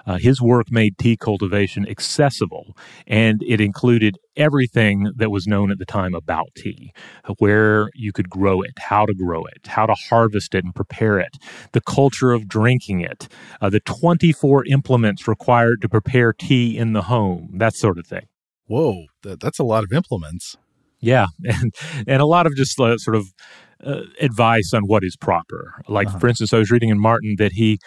Uh, 0.06 0.18
his 0.18 0.40
work 0.40 0.70
made 0.70 0.96
tea 0.98 1.16
cultivation 1.16 1.86
accessible, 1.88 2.76
and 3.06 3.42
it 3.46 3.60
included 3.60 4.16
everything 4.36 5.12
that 5.16 5.30
was 5.30 5.46
known 5.46 5.70
at 5.70 5.78
the 5.78 5.84
time 5.84 6.14
about 6.14 6.48
tea 6.56 6.92
where 7.38 7.90
you 7.94 8.12
could 8.12 8.30
grow 8.30 8.62
it, 8.62 8.72
how 8.78 9.04
to 9.04 9.14
grow 9.14 9.44
it, 9.44 9.66
how 9.66 9.86
to 9.86 9.94
harvest 10.08 10.54
it 10.54 10.64
and 10.64 10.74
prepare 10.74 11.18
it, 11.18 11.36
the 11.72 11.80
culture 11.80 12.32
of 12.32 12.48
drinking 12.48 13.00
it, 13.00 13.28
uh, 13.60 13.68
the 13.68 13.80
24 13.80 14.64
implements 14.66 15.28
required 15.28 15.80
to 15.82 15.88
prepare 15.88 16.32
tea 16.32 16.76
in 16.76 16.92
the 16.92 17.02
home, 17.02 17.50
that 17.54 17.74
sort 17.74 17.98
of 17.98 18.06
thing. 18.06 18.26
Whoa, 18.70 19.06
that, 19.24 19.40
that's 19.40 19.58
a 19.58 19.64
lot 19.64 19.82
of 19.82 19.92
implements. 19.92 20.56
Yeah, 21.00 21.26
and 21.44 21.74
and 22.06 22.22
a 22.22 22.26
lot 22.26 22.46
of 22.46 22.54
just 22.54 22.78
uh, 22.78 22.96
sort 22.98 23.16
of 23.16 23.26
uh, 23.84 24.02
advice 24.20 24.72
on 24.72 24.82
what 24.82 25.02
is 25.02 25.16
proper. 25.16 25.82
Like 25.88 26.06
Uh-huh. 26.08 26.20
for 26.20 26.28
instance, 26.28 26.52
I 26.52 26.58
was 26.58 26.70
reading 26.70 26.90
in 26.90 27.00
Martin 27.00 27.34
that 27.38 27.52
he 27.52 27.78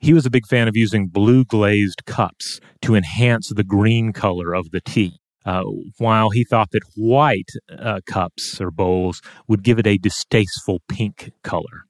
he 0.00 0.14
was 0.14 0.24
a 0.24 0.30
big 0.30 0.46
fan 0.46 0.66
of 0.66 0.76
using 0.76 1.08
blue 1.08 1.44
glazed 1.44 2.06
cups 2.06 2.58
to 2.80 2.94
enhance 2.94 3.50
the 3.54 3.64
green 3.64 4.14
color 4.14 4.54
of 4.54 4.70
the 4.70 4.80
tea. 4.80 5.16
Uh, 5.44 5.64
while 5.98 6.30
he 6.30 6.44
thought 6.44 6.70
that 6.70 6.82
white 6.96 7.50
uh, 7.78 8.00
cups 8.06 8.60
or 8.60 8.70
bowls 8.70 9.20
would 9.48 9.62
give 9.62 9.78
it 9.78 9.86
a 9.86 9.98
distasteful 9.98 10.78
pink 10.88 11.32
color. 11.42 11.84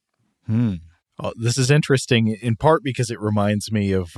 Hmm. 0.47 0.75
Oh, 1.23 1.33
this 1.37 1.59
is 1.59 1.71
interesting 1.71 2.37
in 2.41 2.57
part 2.57 2.83
because 2.83 3.11
it 3.11 3.21
reminds 3.21 3.71
me 3.71 3.93
of 3.93 4.17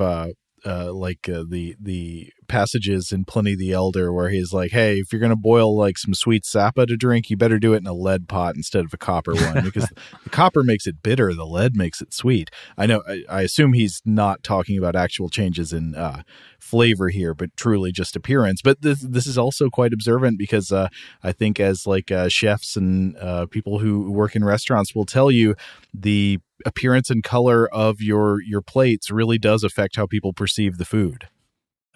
uh, 0.65 0.93
like 0.93 1.29
uh, 1.29 1.45
the 1.49 1.77
the 1.81 2.33
passages 2.49 3.13
in 3.13 3.25
Pliny 3.25 3.55
the 3.55 3.73
Elder 3.73 4.13
where 4.13 4.29
he's 4.29 4.53
like, 4.53 4.71
"Hey, 4.71 4.99
if 4.99 5.13
you're 5.13 5.21
going 5.21 5.31
to 5.31 5.37
boil 5.37 5.77
like 5.77 5.99
some 5.99 6.15
sweet 6.15 6.45
sapa 6.45 6.87
to 6.87 6.97
drink, 6.97 7.31
you 7.31 7.37
better 7.37 7.59
do 7.59 7.75
it 7.75 7.79
in 7.79 7.87
a 7.87 7.93
lead 7.93 8.29
pot 8.29 8.55
instead 8.57 8.85
of 8.85 8.93
a 8.93 8.99
copper 8.99 9.35
one 9.35 9.65
because 9.65 9.91
the 10.25 10.31
copper 10.31 10.63
makes 10.63 10.87
it 10.87 11.03
bitter, 11.03 11.35
the 11.35 11.47
lead 11.47 11.77
makes 11.77 12.01
it 12.01 12.15
sweet." 12.15 12.51
I 12.77 12.87
know. 12.87 13.03
I, 13.09 13.25
I 13.29 13.43
assume 13.43 13.73
he's 13.73 14.03
not 14.05 14.43
talking 14.43 14.79
about 14.79 14.97
actual 14.97 15.29
changes 15.29 15.73
in 15.73 15.95
uh, 15.95 16.23
flavor 16.59 17.09
here, 17.09 17.35
but 17.35 17.57
truly 17.57 17.93
just 17.93 18.17
appearance. 18.17 18.63
But 18.63 18.83
this 18.83 19.01
this 19.01 19.27
is 19.27 19.37
also 19.37 19.69
quite 19.69 19.93
observant 19.93 20.39
because 20.39 20.71
uh, 20.71 20.89
I 21.23 21.33
think 21.33 21.59
as 21.59 21.87
like 21.87 22.11
uh, 22.11 22.29
chefs 22.29 22.77
and 22.77 23.17
uh, 23.17 23.47
people 23.47 23.81
who 23.81 24.11
work 24.11 24.37
in 24.37 24.45
restaurants 24.45 24.95
will 24.95 25.07
tell 25.07 25.31
you, 25.31 25.55
the 25.93 26.39
appearance 26.65 27.11
and 27.11 27.23
color 27.23 27.69
of 27.73 28.01
your 28.01 28.41
your 28.43 28.63
plates 28.63 29.11
really 29.11 29.39
does 29.39 29.65
affect 29.65 29.97
how 29.97 30.07
people 30.07 30.33
perceive 30.33 30.79
the 30.79 30.85
food. 30.85 31.29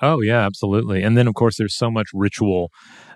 Oh 0.03 0.21
yeah, 0.21 0.45
absolutely. 0.45 1.03
And 1.03 1.17
then 1.17 1.27
of 1.27 1.35
course 1.35 1.57
there's 1.57 1.75
so 1.75 1.91
much 1.91 2.09
ritual 2.13 2.71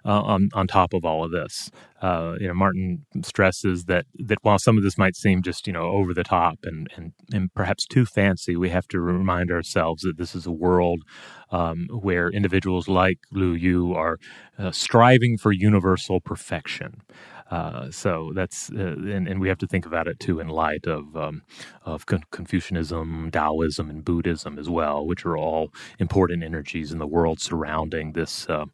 uh, 0.05 0.22
on 0.22 0.48
on 0.55 0.66
top 0.66 0.94
of 0.94 1.05
all 1.05 1.24
of 1.24 1.30
this. 1.30 1.70
Uh, 2.01 2.36
you 2.40 2.48
know, 2.48 2.55
Martin 2.55 3.05
stresses 3.22 3.84
that 3.84 4.07
that 4.14 4.38
while 4.40 4.59
some 4.59 4.78
of 4.78 4.82
this 4.82 4.96
might 4.96 5.14
seem 5.14 5.42
just 5.42 5.66
you 5.66 5.74
know 5.74 5.82
over 5.82 6.14
the 6.14 6.24
top 6.24 6.61
and 6.62 6.88
and 6.96 7.12
and 7.34 7.53
perhaps 7.53 7.86
too 7.86 8.07
fancy, 8.07 8.57
we 8.57 8.70
have 8.70 8.88
to 8.88 9.01
remind 9.01 9.51
ourselves 9.51 10.03
that 10.03 10.16
this 10.16 10.34
is 10.34 10.46
a 10.46 10.51
world 10.53 11.03
um, 11.51 11.86
where 11.90 12.30
individuals 12.30 12.88
like 12.88 13.18
Lu 13.30 13.53
Yu 13.53 13.92
are 13.92 14.16
uh, 14.59 14.70
striving 14.70 15.36
for 15.36 15.53
universal 15.53 16.20
perfection. 16.20 17.03
Uh, 17.51 17.90
so 17.90 18.30
that's 18.34 18.70
uh, 18.70 18.94
and, 18.96 19.26
and 19.26 19.40
we 19.40 19.48
have 19.48 19.59
to 19.59 19.66
think 19.66 19.84
about 19.84 20.07
it 20.07 20.20
too 20.20 20.38
in 20.38 20.48
light 20.48 20.86
of 20.86 21.16
um, 21.16 21.42
of 21.84 22.07
Con- 22.07 22.22
Confucianism, 22.30 23.30
Taoism, 23.32 23.90
and 23.90 24.05
Buddhism 24.05 24.59
as 24.59 24.68
well, 24.68 25.05
which 25.05 25.26
are 25.26 25.36
all 25.36 25.72
important 25.98 26.44
energies 26.44 26.92
in 26.92 26.98
the 26.98 27.09
world 27.09 27.40
surrounding 27.40 28.12
this 28.12 28.48
uh, 28.48 28.66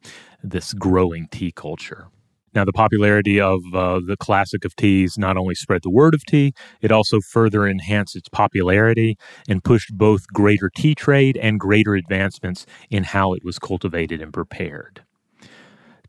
this 0.43 0.73
growing 0.73 1.27
tea 1.31 1.51
culture. 1.51 2.07
Now, 2.53 2.65
the 2.65 2.73
popularity 2.73 3.39
of 3.39 3.61
uh, 3.73 3.99
the 4.03 4.17
classic 4.17 4.65
of 4.65 4.75
teas 4.75 5.17
not 5.17 5.37
only 5.37 5.53
spread 5.53 5.83
the 5.83 5.91
word 5.91 6.15
of 6.15 6.25
tea, 6.25 6.53
it 6.81 6.91
also 6.91 7.19
further 7.19 7.67
enhanced 7.67 8.15
its 8.15 8.29
popularity 8.29 9.17
and 9.47 9.63
pushed 9.63 9.95
both 9.95 10.25
greater 10.33 10.71
tea 10.75 10.95
trade 10.95 11.37
and 11.37 11.59
greater 11.59 11.93
advancements 11.93 12.65
in 12.89 13.03
how 13.03 13.33
it 13.33 13.43
was 13.43 13.59
cultivated 13.59 14.21
and 14.21 14.33
prepared. 14.33 15.03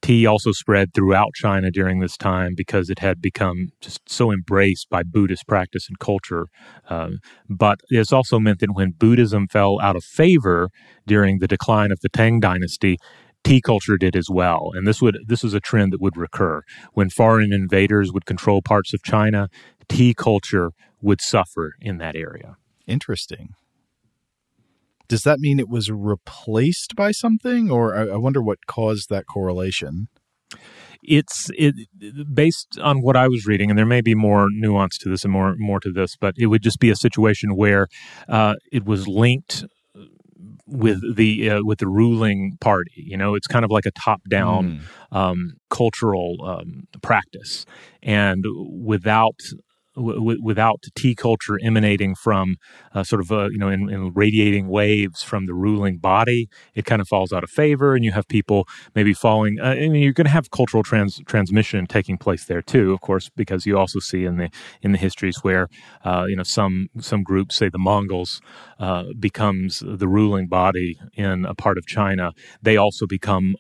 Tea 0.03 0.27
also 0.27 0.53
spread 0.53 0.95
throughout 0.95 1.35
China 1.35 1.71
during 1.71 2.01
this 2.01 2.17
time 2.17 2.53
because 2.57 2.91
it 2.91 2.99
had 2.99 3.21
become 3.21 3.69
just 3.81 4.01
so 4.09 4.33
embraced 4.33 4.89
by 4.91 5.03
Buddhist 5.03 5.47
practice 5.47 5.89
and 5.89 5.99
culture. 5.99 6.47
Uh, 6.89 7.11
but 7.49 7.81
it's 7.89 8.13
also 8.13 8.39
meant 8.39 8.61
that 8.61 8.75
when 8.75 8.93
Buddhism 8.93 9.47
fell 9.49 9.81
out 9.81 9.97
of 9.97 10.05
favor 10.05 10.69
during 11.07 11.39
the 11.39 11.49
decline 11.49 11.91
of 11.93 12.01
the 12.01 12.09
Tang 12.09 12.41
dynasty, 12.41 12.97
tea 13.45 13.61
culture 13.61 13.97
did 13.97 14.17
as 14.17 14.29
well. 14.31 14.71
And 14.75 14.87
this 14.87 15.01
would 15.01 15.19
this 15.27 15.43
was 15.43 15.55
a 15.55 15.61
trend 15.61 15.93
that 15.93 16.01
would 16.01 16.17
recur 16.17 16.63
when 16.93 17.11
foreign 17.11 17.53
invaders 17.53 18.13
would 18.13 18.27
control 18.27 18.63
parts 18.63 18.93
of 18.93 19.03
China. 19.03 19.49
tea 19.89 20.15
culture 20.15 20.71
would 21.01 21.21
suffer 21.21 21.73
in 21.81 21.99
that 21.99 22.17
area. 22.17 22.57
Interesting. 22.87 23.55
Does 25.09 25.23
that 25.23 25.41
mean 25.41 25.59
it 25.59 25.69
was 25.69 25.91
replaced 25.91 26.95
by 26.95 27.13
something, 27.13 27.71
or 27.71 27.97
I, 27.97 28.15
I 28.15 28.17
wonder 28.17 28.43
what 28.43 28.67
caused 28.67 29.09
that 29.11 29.27
correlation? 29.27 30.09
it's 31.03 31.51
it 31.55 31.75
based 32.35 32.79
on 32.81 33.01
what 33.03 33.17
I 33.17 33.29
was 33.29 33.47
reading, 33.47 33.71
and 33.71 33.79
there 33.79 33.87
may 33.87 34.01
be 34.01 34.15
more 34.15 34.47
nuance 34.51 34.99
to 34.99 35.09
this 35.09 35.25
and 35.25 35.33
more 35.33 35.55
more 35.57 35.81
to 35.81 35.93
this, 35.93 36.17
but 36.17 36.35
it 36.37 36.47
would 36.47 36.63
just 36.63 36.81
be 36.81 36.91
a 36.91 36.97
situation 36.97 37.57
where 37.57 37.89
uh, 38.29 38.55
it 38.73 38.85
was 38.85 39.07
linked 39.07 39.65
with 40.67 41.17
the 41.17 41.51
uh, 41.51 41.61
with 41.63 41.79
the 41.79 41.89
ruling 41.89 42.57
party. 42.61 42.93
You 42.97 43.17
know, 43.17 43.35
it's 43.35 43.47
kind 43.47 43.65
of 43.65 43.71
like 43.71 43.87
a 43.87 43.91
top 43.93 44.21
down 44.29 44.83
mm. 45.13 45.17
um, 45.17 45.55
cultural 45.71 46.37
um, 46.45 46.85
practice, 47.03 47.65
and 48.03 48.45
without 48.85 49.41
w- 49.99 50.43
without 50.43 50.85
tea 50.95 51.15
culture 51.15 51.59
emanating 51.63 52.15
from 52.15 52.57
uh, 52.95 53.03
sort 53.03 53.21
of 53.21 53.33
uh, 53.33 53.49
you 53.51 53.59
know 53.59 53.69
in, 53.69 53.89
in, 53.91 54.13
radiating 54.13 54.69
waves 54.69 55.23
from 55.23 55.47
the 55.47 55.55
ruling 55.55 55.99
body, 55.99 56.49
it 56.75 56.85
kind 56.85 57.01
of 57.01 57.09
falls 57.09 57.33
out 57.33 57.45
of 57.45 57.51
favor, 57.51 57.95
and 57.95 58.05
you 58.05 58.13
have 58.13 58.27
people 58.29 58.67
maybe 58.95 59.13
falling. 59.13 59.59
Uh, 59.61 59.71
I 59.71 59.89
mean, 59.89 60.03
you're 60.03 60.13
going 60.13 60.27
to 60.27 60.31
have 60.31 60.51
cultural 60.51 60.83
trans- 60.83 61.21
transmission 61.27 61.87
taking 61.87 62.19
place 62.19 62.45
there 62.47 62.63
too, 62.63 62.93
of 62.93 63.01
course, 63.01 63.31
because 63.35 63.67
you 63.67 63.79
also 63.79 63.99
see 63.99 64.25
in 64.25 64.37
the 64.37 64.51
in 64.83 64.93
the 64.93 64.99
histories 64.99 65.39
where 65.43 65.69
uh, 66.05 66.25
you 66.29 66.37
know 66.37 66.43
some 66.43 66.89
some 67.01 67.23
groups, 67.23 67.57
say 67.57 67.69
the 67.69 67.79
Mongols, 67.79 68.41
uh, 68.79 69.05
becomes 69.19 69.83
the 69.85 70.09
ruling 70.09 70.47
body 70.49 70.99
in 71.15 71.45
a 71.45 71.55
part 71.55 71.79
of 71.79 71.87
China. 71.87 72.33
They 72.63 72.77
also 72.77 73.07
become 73.07 73.57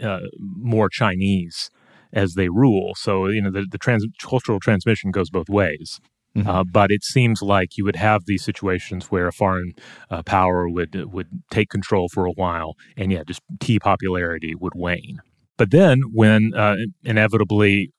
uh, 0.00 0.20
more 0.38 0.88
Chinese 0.88 1.70
as 2.12 2.34
they 2.34 2.48
rule. 2.48 2.92
So, 2.96 3.26
you 3.26 3.42
know, 3.42 3.50
the, 3.50 3.66
the 3.70 3.78
trans- 3.78 4.06
cultural 4.22 4.60
transmission 4.60 5.10
goes 5.10 5.30
both 5.30 5.48
ways. 5.48 6.00
Mm-hmm. 6.36 6.48
Uh, 6.48 6.64
but 6.64 6.90
it 6.90 7.04
seems 7.04 7.42
like 7.42 7.76
you 7.76 7.84
would 7.84 7.96
have 7.96 8.24
these 8.24 8.42
situations 8.42 9.10
where 9.10 9.26
a 9.26 9.32
foreign 9.32 9.74
uh, 10.10 10.22
power 10.22 10.66
would 10.68 11.12
would 11.12 11.28
take 11.50 11.68
control 11.68 12.08
for 12.08 12.24
a 12.24 12.30
while, 12.30 12.74
and 12.96 13.12
yeah, 13.12 13.22
just 13.26 13.42
tea 13.60 13.78
popularity 13.78 14.54
would 14.54 14.72
wane. 14.74 15.20
But 15.58 15.70
then, 15.72 16.04
when 16.10 16.54
uh, 16.54 16.76
inevitably 17.04 17.92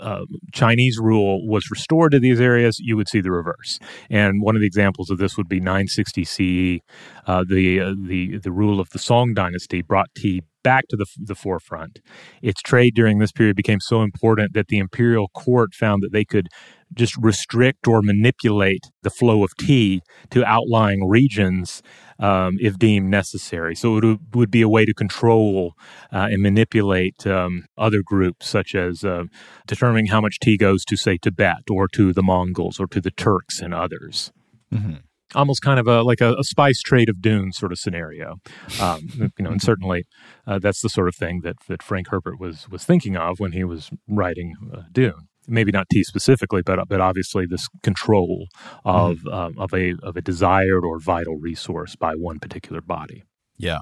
uh, 0.00 0.24
Chinese 0.52 0.98
rule 0.98 1.46
was 1.46 1.70
restored 1.70 2.12
to 2.12 2.20
these 2.20 2.40
areas, 2.40 2.78
you 2.78 2.96
would 2.96 3.08
see 3.08 3.20
the 3.20 3.30
reverse. 3.30 3.78
And 4.08 4.40
one 4.40 4.56
of 4.56 4.60
the 4.60 4.66
examples 4.66 5.10
of 5.10 5.18
this 5.18 5.36
would 5.36 5.48
be 5.48 5.60
960 5.60 6.24
CE. 6.24 6.80
Uh, 7.26 7.44
the 7.46 7.80
uh, 7.80 7.94
the 8.00 8.38
the 8.38 8.52
rule 8.52 8.80
of 8.80 8.90
the 8.90 8.98
Song 8.98 9.34
dynasty 9.34 9.82
brought 9.82 10.08
tea 10.16 10.42
back 10.62 10.88
to 10.88 10.96
the, 10.96 11.06
the 11.16 11.34
forefront. 11.34 12.00
Its 12.42 12.60
trade 12.62 12.94
during 12.94 13.18
this 13.18 13.32
period 13.32 13.56
became 13.56 13.80
so 13.80 14.02
important 14.02 14.54
that 14.54 14.68
the 14.68 14.78
imperial 14.78 15.28
court 15.28 15.74
found 15.74 16.02
that 16.02 16.12
they 16.12 16.24
could 16.24 16.48
just 16.92 17.16
restrict 17.16 17.86
or 17.86 18.02
manipulate 18.02 18.90
the 19.02 19.10
flow 19.10 19.44
of 19.44 19.56
tea 19.56 20.02
to 20.30 20.44
outlying 20.44 21.08
regions 21.08 21.82
um, 22.18 22.58
if 22.60 22.78
deemed 22.78 23.08
necessary. 23.08 23.74
So 23.76 23.96
it 23.96 24.18
would, 24.34 24.50
be 24.50 24.62
a 24.62 24.68
way 24.68 24.84
to 24.84 24.92
control 24.92 25.74
uh, 26.12 26.28
and 26.30 26.42
manipulate 26.42 27.26
um, 27.26 27.64
other 27.78 28.02
groups, 28.04 28.48
such 28.48 28.74
as 28.74 29.04
uh, 29.04 29.24
determining 29.66 30.06
how 30.06 30.20
much 30.20 30.40
tea 30.40 30.56
goes 30.56 30.84
to, 30.86 30.96
say, 30.96 31.16
Tibet 31.16 31.70
or 31.70 31.86
to 31.88 32.12
the 32.12 32.22
Mongols 32.22 32.80
or 32.80 32.88
to 32.88 33.00
the 33.00 33.12
Turks 33.12 33.60
and 33.60 33.72
others. 33.72 34.32
Mm-hmm 34.72 34.96
almost 35.34 35.62
kind 35.62 35.78
of 35.78 35.86
a 35.86 36.02
like 36.02 36.20
a, 36.20 36.34
a, 36.34 36.44
spice 36.44 36.80
trade 36.82 37.08
of 37.08 37.20
Dune 37.20 37.52
sort 37.52 37.72
of 37.72 37.78
scenario. 37.78 38.36
Um, 38.80 39.08
you 39.38 39.44
know, 39.44 39.50
and 39.50 39.62
certainly 39.62 40.04
uh, 40.46 40.58
that's 40.58 40.82
the 40.82 40.88
sort 40.88 41.08
of 41.08 41.14
thing 41.14 41.40
that 41.42 41.56
that 41.68 41.82
Frank 41.82 42.08
Herbert 42.08 42.40
was 42.40 42.68
was 42.68 42.84
thinking 42.84 43.16
of 43.16 43.40
when 43.40 43.52
he 43.52 43.64
was 43.64 43.90
writing 44.08 44.54
uh, 44.72 44.82
Dune. 44.92 45.28
Maybe 45.48 45.72
not 45.72 45.88
tea 45.90 46.04
specifically, 46.04 46.62
but 46.62 46.88
but 46.88 47.00
obviously 47.00 47.46
this 47.46 47.68
control 47.82 48.46
of 48.84 49.18
mm. 49.18 49.32
um, 49.32 49.54
of 49.58 49.72
a 49.72 49.94
of 50.02 50.16
a 50.16 50.20
desired 50.20 50.84
or 50.84 50.98
vital 50.98 51.36
resource 51.36 51.96
by 51.96 52.14
one 52.14 52.38
particular 52.38 52.80
body. 52.80 53.24
Yeah. 53.56 53.80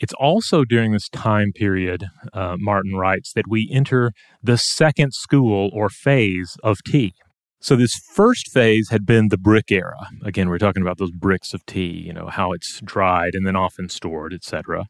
It's 0.00 0.14
also 0.14 0.64
during 0.64 0.92
this 0.92 1.08
time 1.08 1.52
period, 1.52 2.04
uh, 2.32 2.56
Martin 2.58 2.94
writes, 2.94 3.32
that 3.32 3.48
we 3.48 3.68
enter 3.72 4.12
the 4.40 4.56
second 4.56 5.12
school 5.12 5.70
or 5.72 5.88
phase 5.88 6.56
of 6.62 6.78
tea. 6.86 7.14
So 7.60 7.74
this 7.74 7.94
first 8.14 8.52
phase 8.52 8.90
had 8.90 9.04
been 9.04 9.28
the 9.28 9.36
brick 9.36 9.72
era. 9.72 10.08
Again, 10.24 10.48
we're 10.48 10.58
talking 10.58 10.82
about 10.82 10.98
those 10.98 11.10
bricks 11.10 11.52
of 11.52 11.66
tea, 11.66 12.04
you 12.06 12.12
know, 12.12 12.28
how 12.28 12.52
it's 12.52 12.80
dried 12.84 13.34
and 13.34 13.44
then 13.44 13.56
often 13.56 13.88
stored, 13.88 14.32
etc. 14.32 14.86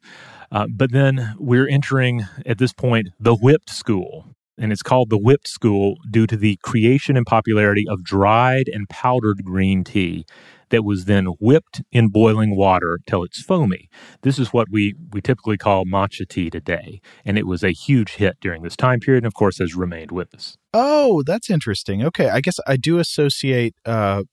Uh, 0.52 0.66
but 0.70 0.92
then 0.92 1.34
we're 1.38 1.68
entering 1.68 2.26
at 2.44 2.58
this 2.58 2.74
point 2.74 3.08
the 3.18 3.34
whipped 3.34 3.70
school, 3.70 4.34
and 4.58 4.70
it's 4.70 4.82
called 4.82 5.08
the 5.08 5.18
whipped 5.18 5.48
school 5.48 5.96
due 6.10 6.26
to 6.26 6.36
the 6.36 6.58
creation 6.62 7.16
and 7.16 7.24
popularity 7.24 7.86
of 7.88 8.04
dried 8.04 8.68
and 8.68 8.86
powdered 8.90 9.44
green 9.44 9.82
tea 9.82 10.26
that 10.70 10.84
was 10.84 11.04
then 11.04 11.26
whipped 11.40 11.82
in 11.92 12.08
boiling 12.08 12.56
water 12.56 13.00
till 13.06 13.22
it's 13.22 13.42
foamy. 13.42 13.88
This 14.22 14.38
is 14.38 14.52
what 14.52 14.68
we, 14.70 14.94
we 15.12 15.20
typically 15.20 15.56
call 15.56 15.84
matcha 15.84 16.28
tea 16.28 16.50
today. 16.50 17.00
And 17.24 17.38
it 17.38 17.46
was 17.46 17.62
a 17.62 17.72
huge 17.72 18.14
hit 18.14 18.36
during 18.40 18.62
this 18.62 18.76
time 18.76 19.00
period, 19.00 19.24
and 19.24 19.26
of 19.26 19.34
course 19.34 19.58
has 19.58 19.74
remained 19.74 20.12
with 20.12 20.34
us. 20.34 20.56
Oh, 20.72 21.22
that's 21.24 21.50
interesting. 21.50 22.04
Okay. 22.04 22.28
I 22.28 22.40
guess 22.40 22.58
I 22.66 22.76
do 22.76 22.98
associate 22.98 23.74
uh, 23.84 24.24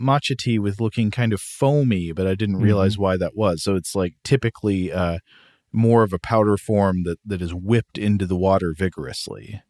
matcha 0.00 0.36
tea 0.36 0.58
with 0.58 0.80
looking 0.80 1.10
kind 1.10 1.32
of 1.32 1.40
foamy, 1.40 2.12
but 2.12 2.26
I 2.26 2.34
didn't 2.34 2.56
realize 2.56 2.94
mm-hmm. 2.94 3.02
why 3.02 3.16
that 3.18 3.36
was. 3.36 3.62
So 3.62 3.74
it's 3.74 3.94
like 3.94 4.14
typically 4.24 4.92
uh, 4.92 5.18
more 5.72 6.02
of 6.02 6.12
a 6.12 6.18
powder 6.18 6.56
form 6.56 7.04
that, 7.04 7.18
that 7.24 7.42
is 7.42 7.52
whipped 7.54 7.98
into 7.98 8.26
the 8.26 8.36
water 8.36 8.74
vigorously. 8.76 9.62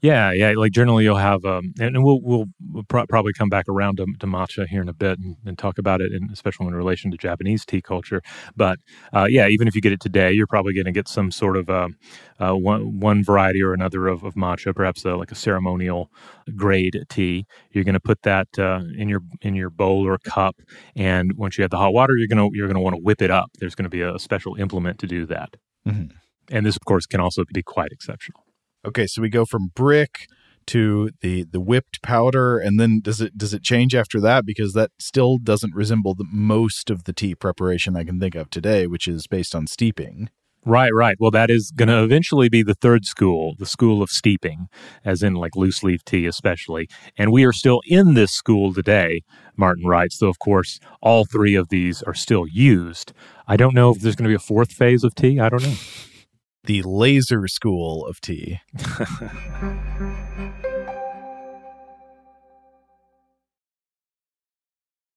Yeah, 0.00 0.30
yeah. 0.30 0.52
Like 0.56 0.70
generally, 0.70 1.02
you'll 1.02 1.16
have, 1.16 1.44
um, 1.44 1.74
and, 1.80 2.04
we'll 2.04 2.20
we'll 2.22 2.46
pro- 2.88 3.06
probably 3.06 3.32
come 3.32 3.48
back 3.48 3.68
around 3.68 3.96
to, 3.96 4.06
to 4.20 4.26
matcha 4.26 4.66
here 4.68 4.80
in 4.80 4.88
a 4.88 4.92
bit 4.92 5.18
and, 5.18 5.36
and, 5.44 5.58
talk 5.58 5.76
about 5.76 6.00
it, 6.00 6.12
in, 6.12 6.30
especially 6.32 6.68
in 6.68 6.74
relation 6.76 7.10
to 7.10 7.16
Japanese 7.16 7.64
tea 7.64 7.82
culture. 7.82 8.22
But 8.54 8.78
uh, 9.12 9.26
yeah, 9.28 9.48
even 9.48 9.66
if 9.66 9.74
you 9.74 9.80
get 9.80 9.90
it 9.90 10.00
today, 10.00 10.30
you're 10.30 10.46
probably 10.46 10.72
going 10.72 10.84
to 10.84 10.92
get 10.92 11.08
some 11.08 11.32
sort 11.32 11.56
of 11.56 11.68
uh, 11.68 11.88
uh, 12.38 12.52
one 12.52 13.00
one 13.00 13.24
variety 13.24 13.60
or 13.60 13.72
another 13.72 14.06
of, 14.06 14.22
of 14.22 14.34
matcha, 14.34 14.72
perhaps 14.72 15.04
uh, 15.04 15.16
like 15.16 15.32
a 15.32 15.36
ceremonial 15.36 16.12
grade 16.54 17.04
tea. 17.08 17.44
You're 17.72 17.84
going 17.84 17.94
to 17.94 18.00
put 18.00 18.22
that 18.22 18.48
uh, 18.56 18.82
in 18.96 19.08
your 19.08 19.22
in 19.42 19.56
your 19.56 19.70
bowl 19.70 20.06
or 20.06 20.16
cup, 20.18 20.60
and 20.94 21.32
once 21.36 21.58
you 21.58 21.62
have 21.62 21.72
the 21.72 21.78
hot 21.78 21.92
water, 21.92 22.16
you're 22.16 22.28
gonna 22.28 22.48
you're 22.52 22.68
gonna 22.68 22.80
want 22.80 22.94
to 22.94 23.02
whip 23.02 23.20
it 23.20 23.32
up. 23.32 23.50
There's 23.58 23.74
going 23.74 23.84
to 23.84 23.90
be 23.90 24.02
a 24.02 24.16
special 24.20 24.54
implement 24.54 25.00
to 25.00 25.08
do 25.08 25.26
that, 25.26 25.56
mm-hmm. 25.86 26.14
and 26.52 26.64
this, 26.64 26.76
of 26.76 26.84
course, 26.84 27.04
can 27.04 27.20
also 27.20 27.44
be 27.52 27.64
quite 27.64 27.90
exceptional. 27.90 28.44
Okay, 28.86 29.06
so 29.06 29.20
we 29.20 29.28
go 29.28 29.44
from 29.44 29.70
brick 29.74 30.28
to 30.66 31.10
the 31.22 31.44
the 31.44 31.60
whipped 31.60 32.02
powder 32.02 32.58
and 32.58 32.78
then 32.78 33.00
does 33.02 33.20
it 33.20 33.36
does 33.38 33.54
it 33.54 33.62
change 33.62 33.94
after 33.94 34.20
that 34.20 34.44
because 34.44 34.74
that 34.74 34.90
still 34.98 35.38
doesn't 35.38 35.74
resemble 35.74 36.14
the 36.14 36.26
most 36.30 36.90
of 36.90 37.04
the 37.04 37.12
tea 37.14 37.34
preparation 37.34 37.96
I 37.96 38.04
can 38.04 38.20
think 38.20 38.34
of 38.34 38.50
today 38.50 38.86
which 38.86 39.08
is 39.08 39.26
based 39.26 39.54
on 39.54 39.66
steeping. 39.66 40.28
Right, 40.66 40.92
right. 40.92 41.16
Well, 41.18 41.30
that 41.30 41.50
is 41.50 41.70
going 41.70 41.88
to 41.88 42.02
eventually 42.02 42.50
be 42.50 42.62
the 42.62 42.74
third 42.74 43.06
school, 43.06 43.54
the 43.58 43.64
school 43.64 44.02
of 44.02 44.10
steeping, 44.10 44.66
as 45.02 45.22
in 45.22 45.34
like 45.34 45.56
loose 45.56 45.82
leaf 45.82 46.04
tea, 46.04 46.26
especially. 46.26 46.88
And 47.16 47.32
we 47.32 47.44
are 47.44 47.52
still 47.52 47.80
in 47.86 48.14
this 48.14 48.32
school 48.32 48.74
today, 48.74 49.22
Martin 49.56 49.86
writes, 49.86 50.18
though, 50.18 50.28
of 50.28 50.40
course, 50.40 50.78
all 51.00 51.24
three 51.24 51.54
of 51.54 51.68
these 51.68 52.02
are 52.02 52.12
still 52.12 52.46
used. 52.46 53.12
I 53.46 53.56
don't 53.56 53.72
know 53.72 53.90
if 53.94 54.00
there's 54.00 54.16
going 54.16 54.24
to 54.24 54.30
be 54.30 54.34
a 54.34 54.40
fourth 54.40 54.72
phase 54.72 55.04
of 55.04 55.14
tea. 55.14 55.40
I 55.40 55.48
don't 55.48 55.62
know 55.62 55.76
the 56.68 56.82
laser 56.82 57.48
school 57.48 58.04
of 58.04 58.20
tea. 58.20 58.60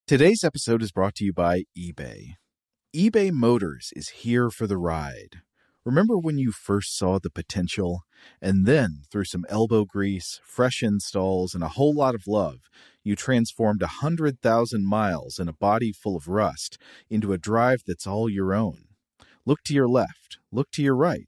Today's 0.08 0.46
episode 0.46 0.82
is 0.82 0.94
brought 0.94 1.16
to 1.16 1.26
you 1.26 1.34
by 1.34 1.64
eBay. 1.78 2.36
eBay 2.96 3.34
Motors 3.34 3.90
is 3.98 4.08
here 4.24 4.50
for 4.50 4.66
the 4.66 4.78
ride. 4.78 5.42
Remember 5.84 6.18
when 6.18 6.38
you 6.38 6.54
first 6.54 6.98
saw 6.98 7.20
the 7.20 7.30
potential? 7.30 8.04
And 8.42 8.66
then, 8.66 9.02
through 9.12 9.26
some 9.26 9.44
elbow 9.50 9.84
grease, 9.84 10.40
fresh 10.46 10.82
installs, 10.82 11.54
and 11.54 11.66
a 11.66 11.70
whole 11.70 11.94
lot 11.94 12.16
of 12.16 12.28
love, 12.28 12.60
you 13.04 13.18
transformed 13.18 13.82
a 13.82 14.00
100,000 14.00 14.88
miles 14.88 15.38
and 15.38 15.50
a 15.50 15.54
body 15.54 15.92
full 15.92 16.16
of 16.16 16.30
rust 16.30 16.78
into 17.10 17.34
a 17.34 17.38
drive 17.38 17.82
that's 17.86 18.08
all 18.08 18.30
your 18.30 18.54
own. 18.54 18.86
Look 19.46 19.64
to 19.66 19.74
your 19.74 19.90
left, 19.90 20.38
look 20.50 20.72
to 20.72 20.82
your 20.82 20.96
right. 20.96 21.28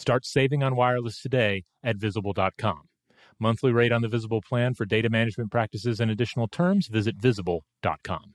Start 0.00 0.24
saving 0.24 0.62
on 0.62 0.76
wireless 0.76 1.20
today 1.20 1.64
at 1.84 1.96
visible.com. 1.96 2.88
Monthly 3.38 3.70
rate 3.70 3.92
on 3.92 4.00
the 4.00 4.08
Visible 4.08 4.40
plan 4.40 4.72
for 4.72 4.86
data 4.86 5.10
management 5.10 5.50
practices 5.50 6.00
and 6.00 6.10
additional 6.10 6.48
terms, 6.48 6.86
visit 6.86 7.16
visible.com. 7.16 8.34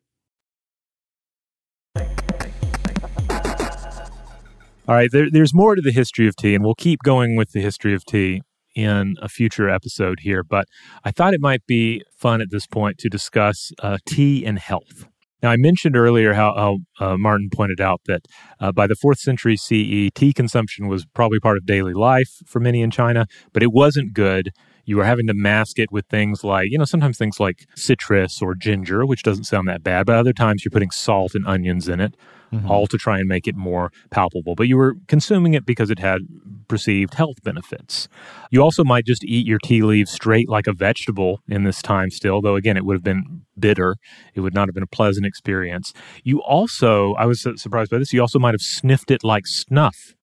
All 4.88 4.94
right, 4.94 5.10
there, 5.12 5.32
there's 5.32 5.56
more 5.56 5.74
to 5.74 5.82
the 5.82 5.92
history 5.92 6.28
of 6.28 6.36
tea, 6.36 6.54
and 6.54 6.64
we'll 6.64 6.76
keep 6.76 7.00
going 7.02 7.36
with 7.36 7.52
the 7.52 7.62
history 7.62 7.96
of 7.96 8.06
tea 8.06 8.44
in 8.76 9.16
a 9.20 9.28
future 9.28 9.68
episode 9.68 10.20
here. 10.20 10.44
But 10.44 10.68
I 11.04 11.10
thought 11.10 11.34
it 11.34 11.42
might 11.42 11.66
be 11.66 12.04
fun 12.16 12.42
at 12.42 12.52
this 12.52 12.68
point 12.68 13.00
to 13.00 13.10
discuss 13.10 13.72
uh, 13.82 13.98
tea 14.06 14.46
and 14.46 14.60
health. 14.60 15.08
Now, 15.46 15.52
I 15.52 15.58
mentioned 15.58 15.96
earlier 15.96 16.34
how, 16.34 16.56
how 17.00 17.06
uh, 17.06 17.18
Martin 17.18 17.52
pointed 17.54 17.80
out 17.80 18.02
that 18.08 18.28
uh, 18.60 18.72
by 18.72 18.88
the 18.88 18.96
fourth 18.96 19.20
century 19.20 19.56
CE, 19.56 20.10
tea 20.16 20.34
consumption 20.36 20.88
was 20.88 21.06
probably 21.06 21.40
part 21.40 21.56
of 21.56 21.68
daily 21.68 21.94
life 21.94 22.42
for 22.48 22.60
many 22.60 22.82
in 22.82 22.90
China, 22.90 23.28
but 23.54 23.62
it 23.62 23.72
wasn't 23.72 24.14
good. 24.14 24.50
You 24.86 24.98
were 24.98 25.06
having 25.06 25.28
to 25.28 25.36
mask 25.36 25.78
it 25.78 25.92
with 25.92 26.08
things 26.08 26.44
like, 26.44 26.70
you 26.72 26.80
know, 26.80 26.84
sometimes 26.84 27.20
things 27.20 27.40
like 27.40 27.68
citrus 27.76 28.42
or 28.42 28.56
ginger, 28.56 29.06
which 29.06 29.22
doesn't 29.22 29.44
sound 29.44 29.68
that 29.68 29.84
bad, 29.84 30.08
but 30.08 30.16
other 30.16 30.34
times 30.34 30.66
you're 30.66 30.72
putting 30.72 30.90
salt 30.90 31.36
and 31.36 31.46
onions 31.46 31.88
in 31.88 32.00
it, 32.00 32.16
mm-hmm. 32.52 32.72
all 32.72 32.88
to 32.88 32.98
try 32.98 33.20
and 33.20 33.28
make 33.28 33.48
it 33.48 33.56
more 33.56 33.92
palpable. 34.10 34.56
But 34.56 34.68
you 34.68 34.78
were 34.78 34.96
consuming 35.08 35.54
it 35.54 35.64
because 35.64 35.92
it 35.92 36.00
had 36.00 36.22
perceived 36.68 37.16
health 37.16 37.42
benefits. 37.44 38.08
You 38.52 38.62
also 38.62 38.84
might 38.84 39.06
just 39.06 39.24
eat 39.24 39.46
your 39.46 39.60
tea 39.60 39.82
leaves 39.82 40.12
straight 40.12 40.50
like 40.50 40.68
a 40.68 40.74
vegetable 40.74 41.42
in 41.48 41.64
this 41.64 41.82
time 41.82 42.10
still, 42.10 42.42
though 42.42 42.56
again, 42.56 42.78
it 42.78 42.86
would 42.86 42.96
have 42.96 43.04
been 43.04 43.42
bitter. 43.58 43.96
It 44.34 44.42
would 44.42 44.54
not 44.54 44.68
have 44.68 44.74
been 44.74 44.84
a 44.84 44.88
pleasant 44.88 45.26
experience. 45.26 45.94
You 46.24 46.42
also, 46.42 47.14
I 47.14 47.26
was 47.26 47.48
surprised 47.56 47.92
by 47.92 47.98
this, 47.98 48.14
you 48.14 48.22
also 48.22 48.40
might 48.40 48.54
have 48.54 48.62
sniffed 48.62 49.12
it 49.12 49.24
like 49.24 49.48
snuff 49.48 50.16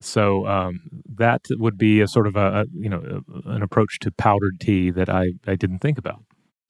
so 0.00 0.46
um, 0.46 0.80
that 1.16 1.42
would 1.50 1.76
be 1.76 2.00
a 2.00 2.08
sort 2.08 2.26
of 2.26 2.36
a, 2.36 2.60
a, 2.60 2.64
you 2.72 2.88
know 2.88 3.22
an 3.46 3.62
approach 3.62 3.98
to 4.00 4.12
powdered 4.12 4.60
tea 4.60 4.90
that 4.90 5.08
I, 5.08 5.32
I 5.46 5.56
didn't 5.56 5.80
think 5.80 5.98
about. 5.98 6.22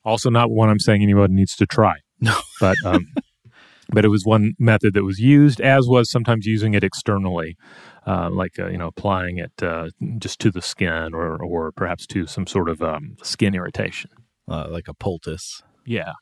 Also, 0.05 0.31
not 0.31 0.51
one 0.51 0.71
I'm 0.71 0.79
saying 0.79 1.03
anyone 1.03 1.35
needs 1.35 1.55
to 1.57 1.67
try. 1.67 1.95
No, 2.21 2.37
but 2.61 2.75
um, 2.85 3.07
but 3.91 4.05
it 4.05 4.09
was 4.09 4.25
one 4.25 4.55
method 4.59 4.95
that 4.95 5.05
was 5.05 5.21
used, 5.21 5.61
as 5.61 5.87
was 5.87 6.11
sometimes 6.11 6.47
using 6.47 6.75
it 6.75 6.83
externally, 6.83 7.57
uh, 8.09 8.31
like 8.31 8.59
uh, 8.59 8.69
you 8.69 8.79
know 8.79 8.89
applying 8.89 9.39
it 9.39 9.63
uh, 9.63 9.91
just 10.19 10.39
to 10.41 10.51
the 10.51 10.63
skin 10.63 11.15
or 11.15 11.43
or 11.43 11.73
perhaps 11.73 12.07
to 12.09 12.27
some 12.27 12.47
sort 12.47 12.69
of 12.69 12.83
um, 12.83 13.17
skin 13.23 13.55
irritation, 13.55 14.11
uh, 14.49 14.67
like 14.71 14.89
a 14.89 14.95
poultice. 14.95 15.63
Yeah, 15.85 16.13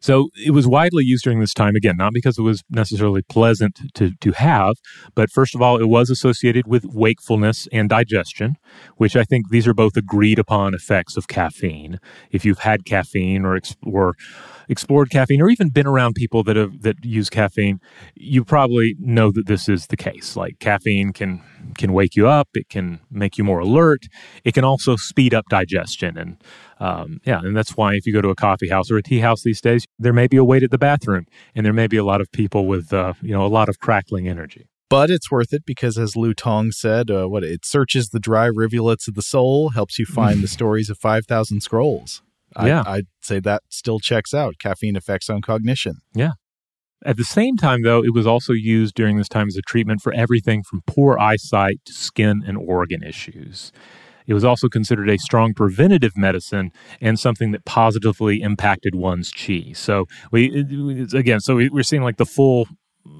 so 0.00 0.30
it 0.34 0.52
was 0.52 0.66
widely 0.66 1.04
used 1.04 1.24
during 1.24 1.40
this 1.40 1.52
time, 1.52 1.76
again, 1.76 1.96
not 1.98 2.14
because 2.14 2.38
it 2.38 2.42
was 2.42 2.64
necessarily 2.70 3.20
pleasant 3.22 3.80
to, 3.94 4.12
to 4.20 4.32
have, 4.32 4.76
but 5.14 5.30
first 5.30 5.54
of 5.54 5.60
all, 5.60 5.78
it 5.78 5.88
was 5.88 6.08
associated 6.08 6.66
with 6.66 6.86
wakefulness 6.86 7.68
and 7.70 7.88
digestion, 7.88 8.56
which 8.96 9.14
I 9.14 9.24
think 9.24 9.50
these 9.50 9.68
are 9.68 9.74
both 9.74 9.98
agreed 9.98 10.38
upon 10.38 10.74
effects 10.74 11.18
of 11.18 11.28
caffeine. 11.28 12.00
If 12.30 12.46
you've 12.46 12.60
had 12.60 12.86
caffeine 12.86 13.44
or, 13.44 13.60
or 13.82 14.14
explored 14.70 15.10
caffeine 15.10 15.42
or 15.42 15.50
even 15.50 15.68
been 15.68 15.86
around 15.86 16.14
people 16.14 16.42
that 16.44 16.56
have 16.56 16.82
that 16.82 17.04
use 17.04 17.28
caffeine, 17.28 17.80
you 18.14 18.44
probably 18.44 18.96
know 18.98 19.30
that 19.32 19.46
this 19.46 19.68
is 19.68 19.88
the 19.88 19.96
case. 19.96 20.36
Like 20.36 20.58
caffeine 20.60 21.12
can 21.12 21.42
can 21.76 21.92
wake 21.92 22.16
you 22.16 22.28
up, 22.28 22.48
it 22.54 22.68
can 22.68 23.00
make 23.10 23.36
you 23.36 23.44
more 23.44 23.58
alert, 23.58 24.06
it 24.44 24.54
can 24.54 24.64
also 24.64 24.96
speed 24.96 25.34
up 25.34 25.44
digestion 25.50 26.16
and 26.16 26.42
um, 26.78 27.20
yeah, 27.26 27.40
and 27.40 27.54
that's 27.54 27.76
why 27.76 27.94
if 27.94 28.06
you 28.06 28.12
go 28.12 28.22
to 28.22 28.30
a 28.30 28.34
coffee 28.34 28.70
house 28.70 28.90
or 28.90 28.96
a 28.96 29.02
tea 29.02 29.20
house 29.20 29.42
these 29.42 29.60
days, 29.60 29.84
there 29.98 30.14
may 30.14 30.26
be 30.26 30.38
a 30.38 30.44
wait 30.44 30.62
at 30.62 30.70
the 30.70 30.78
bathroom, 30.78 31.26
and 31.54 31.66
there 31.66 31.74
may 31.74 31.86
be 31.86 31.98
a 31.98 32.04
lot 32.04 32.22
of 32.22 32.32
people 32.32 32.66
with 32.66 32.90
uh, 32.92 33.12
you 33.20 33.32
know 33.32 33.44
a 33.44 33.48
lot 33.48 33.68
of 33.68 33.78
crackling 33.80 34.26
energy. 34.26 34.66
But 34.88 35.10
it's 35.10 35.30
worth 35.30 35.52
it 35.52 35.64
because, 35.66 35.98
as 35.98 36.16
Lu 36.16 36.32
Tong 36.32 36.72
said, 36.72 37.10
uh, 37.10 37.26
what 37.26 37.44
it 37.44 37.66
searches 37.66 38.08
the 38.08 38.18
dry 38.18 38.46
rivulets 38.46 39.06
of 39.06 39.14
the 39.14 39.22
soul, 39.22 39.70
helps 39.70 39.98
you 39.98 40.06
find 40.06 40.42
the 40.42 40.48
stories 40.58 40.88
of 40.88 40.96
five 40.96 41.26
thousand 41.26 41.60
scrolls. 41.60 42.22
Yeah, 42.60 42.82
I, 42.86 42.96
I'd 42.96 43.06
say 43.22 43.40
that 43.40 43.62
still 43.68 44.00
checks 44.00 44.34
out. 44.34 44.54
Caffeine 44.58 44.96
effects 44.96 45.30
on 45.30 45.42
cognition. 45.42 45.96
Yeah. 46.14 46.32
At 47.04 47.16
the 47.16 47.24
same 47.24 47.56
time, 47.56 47.82
though, 47.82 48.04
it 48.04 48.12
was 48.12 48.26
also 48.26 48.52
used 48.52 48.94
during 48.94 49.16
this 49.16 49.28
time 49.28 49.48
as 49.48 49.56
a 49.56 49.62
treatment 49.62 50.02
for 50.02 50.12
everything 50.12 50.62
from 50.62 50.82
poor 50.86 51.18
eyesight 51.18 51.78
to 51.86 51.92
skin 51.94 52.42
and 52.46 52.58
organ 52.58 53.02
issues. 53.02 53.72
It 54.26 54.34
was 54.34 54.44
also 54.44 54.68
considered 54.68 55.08
a 55.08 55.18
strong 55.18 55.54
preventative 55.54 56.16
medicine 56.16 56.70
and 57.00 57.18
something 57.18 57.52
that 57.52 57.64
positively 57.64 58.42
impacted 58.42 58.94
one's 58.94 59.30
chi. 59.32 59.72
So 59.74 60.06
we 60.30 61.06
again, 61.14 61.40
so 61.40 61.56
we're 61.56 61.82
seeing 61.82 62.02
like 62.02 62.18
the 62.18 62.26
full 62.26 62.68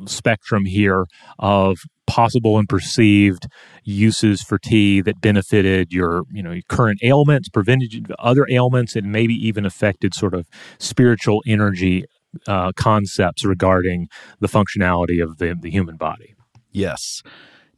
spectrum 0.07 0.65
here 0.65 1.07
of 1.39 1.79
possible 2.07 2.59
and 2.59 2.69
perceived 2.69 3.47
uses 3.85 4.43
for 4.43 4.59
tea 4.59 5.01
that 5.01 5.21
benefited 5.21 5.93
your 5.93 6.25
you 6.33 6.43
know 6.43 6.53
your 6.53 6.63
current 6.69 6.99
ailments 7.03 7.49
prevented 7.49 8.13
other 8.19 8.47
ailments 8.51 8.97
and 8.97 9.13
maybe 9.13 9.35
even 9.35 9.65
affected 9.65 10.13
sort 10.15 10.35
of 10.35 10.49
spiritual 10.79 11.43
energy 11.47 12.05
uh, 12.47 12.73
concepts 12.77 13.45
regarding 13.45 14.09
the 14.41 14.49
functionality 14.49 15.23
of 15.23 15.39
the, 15.39 15.57
the 15.61 15.71
human 15.71 15.97
body. 15.97 16.35
Yes. 16.71 17.23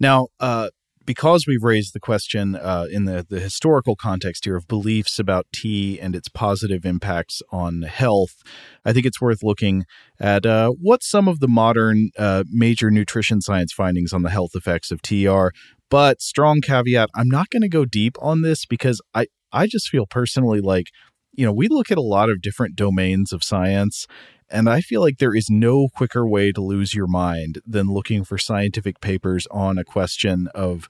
Now 0.01 0.29
uh, 0.41 0.69
because 1.05 1.47
we've 1.47 1.63
raised 1.63 1.95
the 1.95 2.01
question 2.01 2.55
uh, 2.55 2.87
in 2.91 3.05
the, 3.05 3.27
the 3.29 3.41
historical 3.41 3.97
context 3.97 4.45
here 4.45 4.57
of 4.57 4.69
beliefs 4.69 5.19
about 5.19 5.47
tea 5.53 6.01
and 6.01 6.15
its 6.15 6.29
positive 6.29 6.85
impacts 6.85 7.43
on 7.51 7.83
health, 7.83 8.43
I 8.85 8.93
think 8.93 9.07
it's 9.07 9.21
worth 9.21 9.43
looking 9.43 9.85
at 10.21 10.47
uh, 10.47 10.71
what 10.71 11.03
some 11.03 11.29
of 11.29 11.41
the 11.41 11.49
modern 11.49 12.11
uh, 12.19 12.45
major 12.51 12.91
nutrition 12.91 13.41
science 13.41 13.73
findings 13.73 14.13
on 14.13 14.23
the 14.23 14.31
health 14.31 14.53
effects 14.55 14.91
of 14.91 15.03
tea 15.03 15.27
are. 15.27 15.53
But 15.91 16.23
strong 16.23 16.61
caveat, 16.61 17.11
I'm 17.15 17.29
not 17.29 17.51
going 17.51 17.63
to 17.63 17.69
go 17.69 17.85
deep 17.85 18.17
on 18.21 18.43
this 18.43 18.65
because 18.65 19.01
I, 19.15 19.27
I 19.53 19.67
just 19.67 19.89
feel 19.89 20.07
personally 20.07 20.61
like, 20.61 20.87
you 21.33 21.45
know, 21.45 21.53
we 21.53 21.69
look 21.69 21.91
at 21.91 21.99
a 21.99 22.03
lot 22.03 22.31
of 22.31 22.41
different 22.41 22.77
domains 22.77 23.33
of 23.33 23.45
science 23.45 24.07
and 24.53 24.69
I 24.69 24.83
feel 24.83 25.01
like 25.01 25.19
there 25.19 25.35
is 25.35 25.49
no 25.51 25.89
quicker 25.89 26.27
way 26.27 26.53
to 26.53 26.61
lose 26.61 26.95
your 26.95 27.07
mind 27.07 27.61
than 27.67 27.87
looking 27.93 28.23
for 28.23 28.39
scientific 28.39 29.01
papers 29.01 29.47
on 29.51 29.79
a 29.79 29.85
question 29.85 30.49
of 30.55 30.89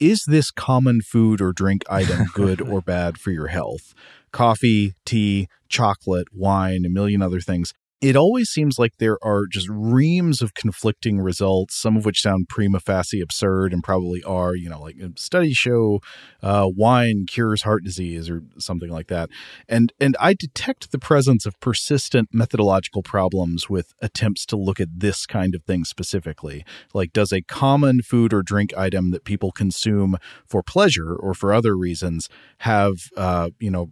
is 0.00 0.24
this 0.26 0.50
common 0.50 1.00
food 1.00 1.40
or 1.40 1.52
drink 1.52 1.84
item 1.88 2.26
good 2.34 2.60
or 2.60 2.80
bad 2.80 3.18
for 3.18 3.30
your 3.30 3.48
health? 3.48 3.94
Coffee, 4.32 4.94
tea, 5.04 5.48
chocolate, 5.68 6.28
wine, 6.34 6.84
a 6.84 6.88
million 6.88 7.22
other 7.22 7.40
things 7.40 7.74
it 8.02 8.16
always 8.16 8.50
seems 8.50 8.80
like 8.80 8.96
there 8.98 9.16
are 9.22 9.46
just 9.46 9.68
reams 9.70 10.42
of 10.42 10.54
conflicting 10.54 11.20
results, 11.20 11.76
some 11.80 11.96
of 11.96 12.04
which 12.04 12.20
sound 12.20 12.48
prima 12.48 12.80
facie 12.80 13.20
absurd 13.20 13.72
and 13.72 13.84
probably 13.84 14.24
are, 14.24 14.56
you 14.56 14.68
know, 14.68 14.80
like 14.80 14.96
studies 15.16 15.56
show 15.56 16.00
uh, 16.42 16.68
wine 16.68 17.26
cures 17.28 17.62
heart 17.62 17.84
disease 17.84 18.28
or 18.28 18.42
something 18.58 18.90
like 18.90 19.06
that. 19.06 19.30
And 19.68 19.92
and 20.00 20.16
I 20.18 20.34
detect 20.34 20.90
the 20.90 20.98
presence 20.98 21.46
of 21.46 21.58
persistent 21.60 22.30
methodological 22.32 23.04
problems 23.04 23.70
with 23.70 23.94
attempts 24.02 24.44
to 24.46 24.56
look 24.56 24.80
at 24.80 24.88
this 24.92 25.24
kind 25.24 25.54
of 25.54 25.62
thing 25.62 25.84
specifically. 25.84 26.64
Like, 26.92 27.12
does 27.12 27.32
a 27.32 27.42
common 27.42 28.02
food 28.02 28.34
or 28.34 28.42
drink 28.42 28.76
item 28.76 29.12
that 29.12 29.24
people 29.24 29.52
consume 29.52 30.16
for 30.44 30.64
pleasure 30.64 31.14
or 31.14 31.34
for 31.34 31.52
other 31.52 31.76
reasons 31.76 32.28
have, 32.58 32.94
uh, 33.16 33.50
you 33.60 33.70
know, 33.70 33.90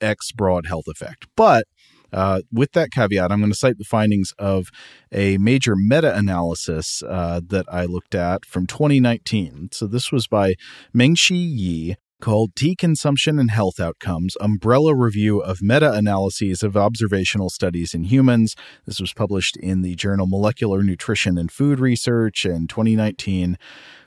X 0.00 0.30
broad 0.30 0.66
health 0.66 0.86
effect? 0.86 1.26
But 1.36 1.64
uh, 2.12 2.42
with 2.52 2.72
that 2.72 2.90
caveat, 2.90 3.30
I'm 3.30 3.40
going 3.40 3.52
to 3.52 3.58
cite 3.58 3.78
the 3.78 3.84
findings 3.84 4.32
of 4.38 4.68
a 5.12 5.38
major 5.38 5.74
meta 5.76 6.16
analysis 6.16 7.02
uh, 7.02 7.40
that 7.48 7.66
I 7.70 7.84
looked 7.84 8.14
at 8.14 8.44
from 8.44 8.66
2019. 8.66 9.70
So 9.72 9.86
this 9.86 10.12
was 10.12 10.26
by 10.26 10.54
Mengxi 10.94 11.36
Yi. 11.36 11.96
Called 12.20 12.54
Tea 12.54 12.76
Consumption 12.76 13.38
and 13.38 13.50
Health 13.50 13.80
Outcomes 13.80 14.36
Umbrella 14.42 14.94
Review 14.94 15.40
of 15.40 15.62
Meta 15.62 15.90
Analyses 15.90 16.62
of 16.62 16.76
Observational 16.76 17.48
Studies 17.48 17.94
in 17.94 18.04
Humans. 18.04 18.56
This 18.84 19.00
was 19.00 19.14
published 19.14 19.56
in 19.56 19.80
the 19.80 19.94
journal 19.94 20.26
Molecular 20.26 20.82
Nutrition 20.82 21.38
and 21.38 21.50
Food 21.50 21.80
Research 21.80 22.44
in 22.44 22.66
2019. 22.66 23.56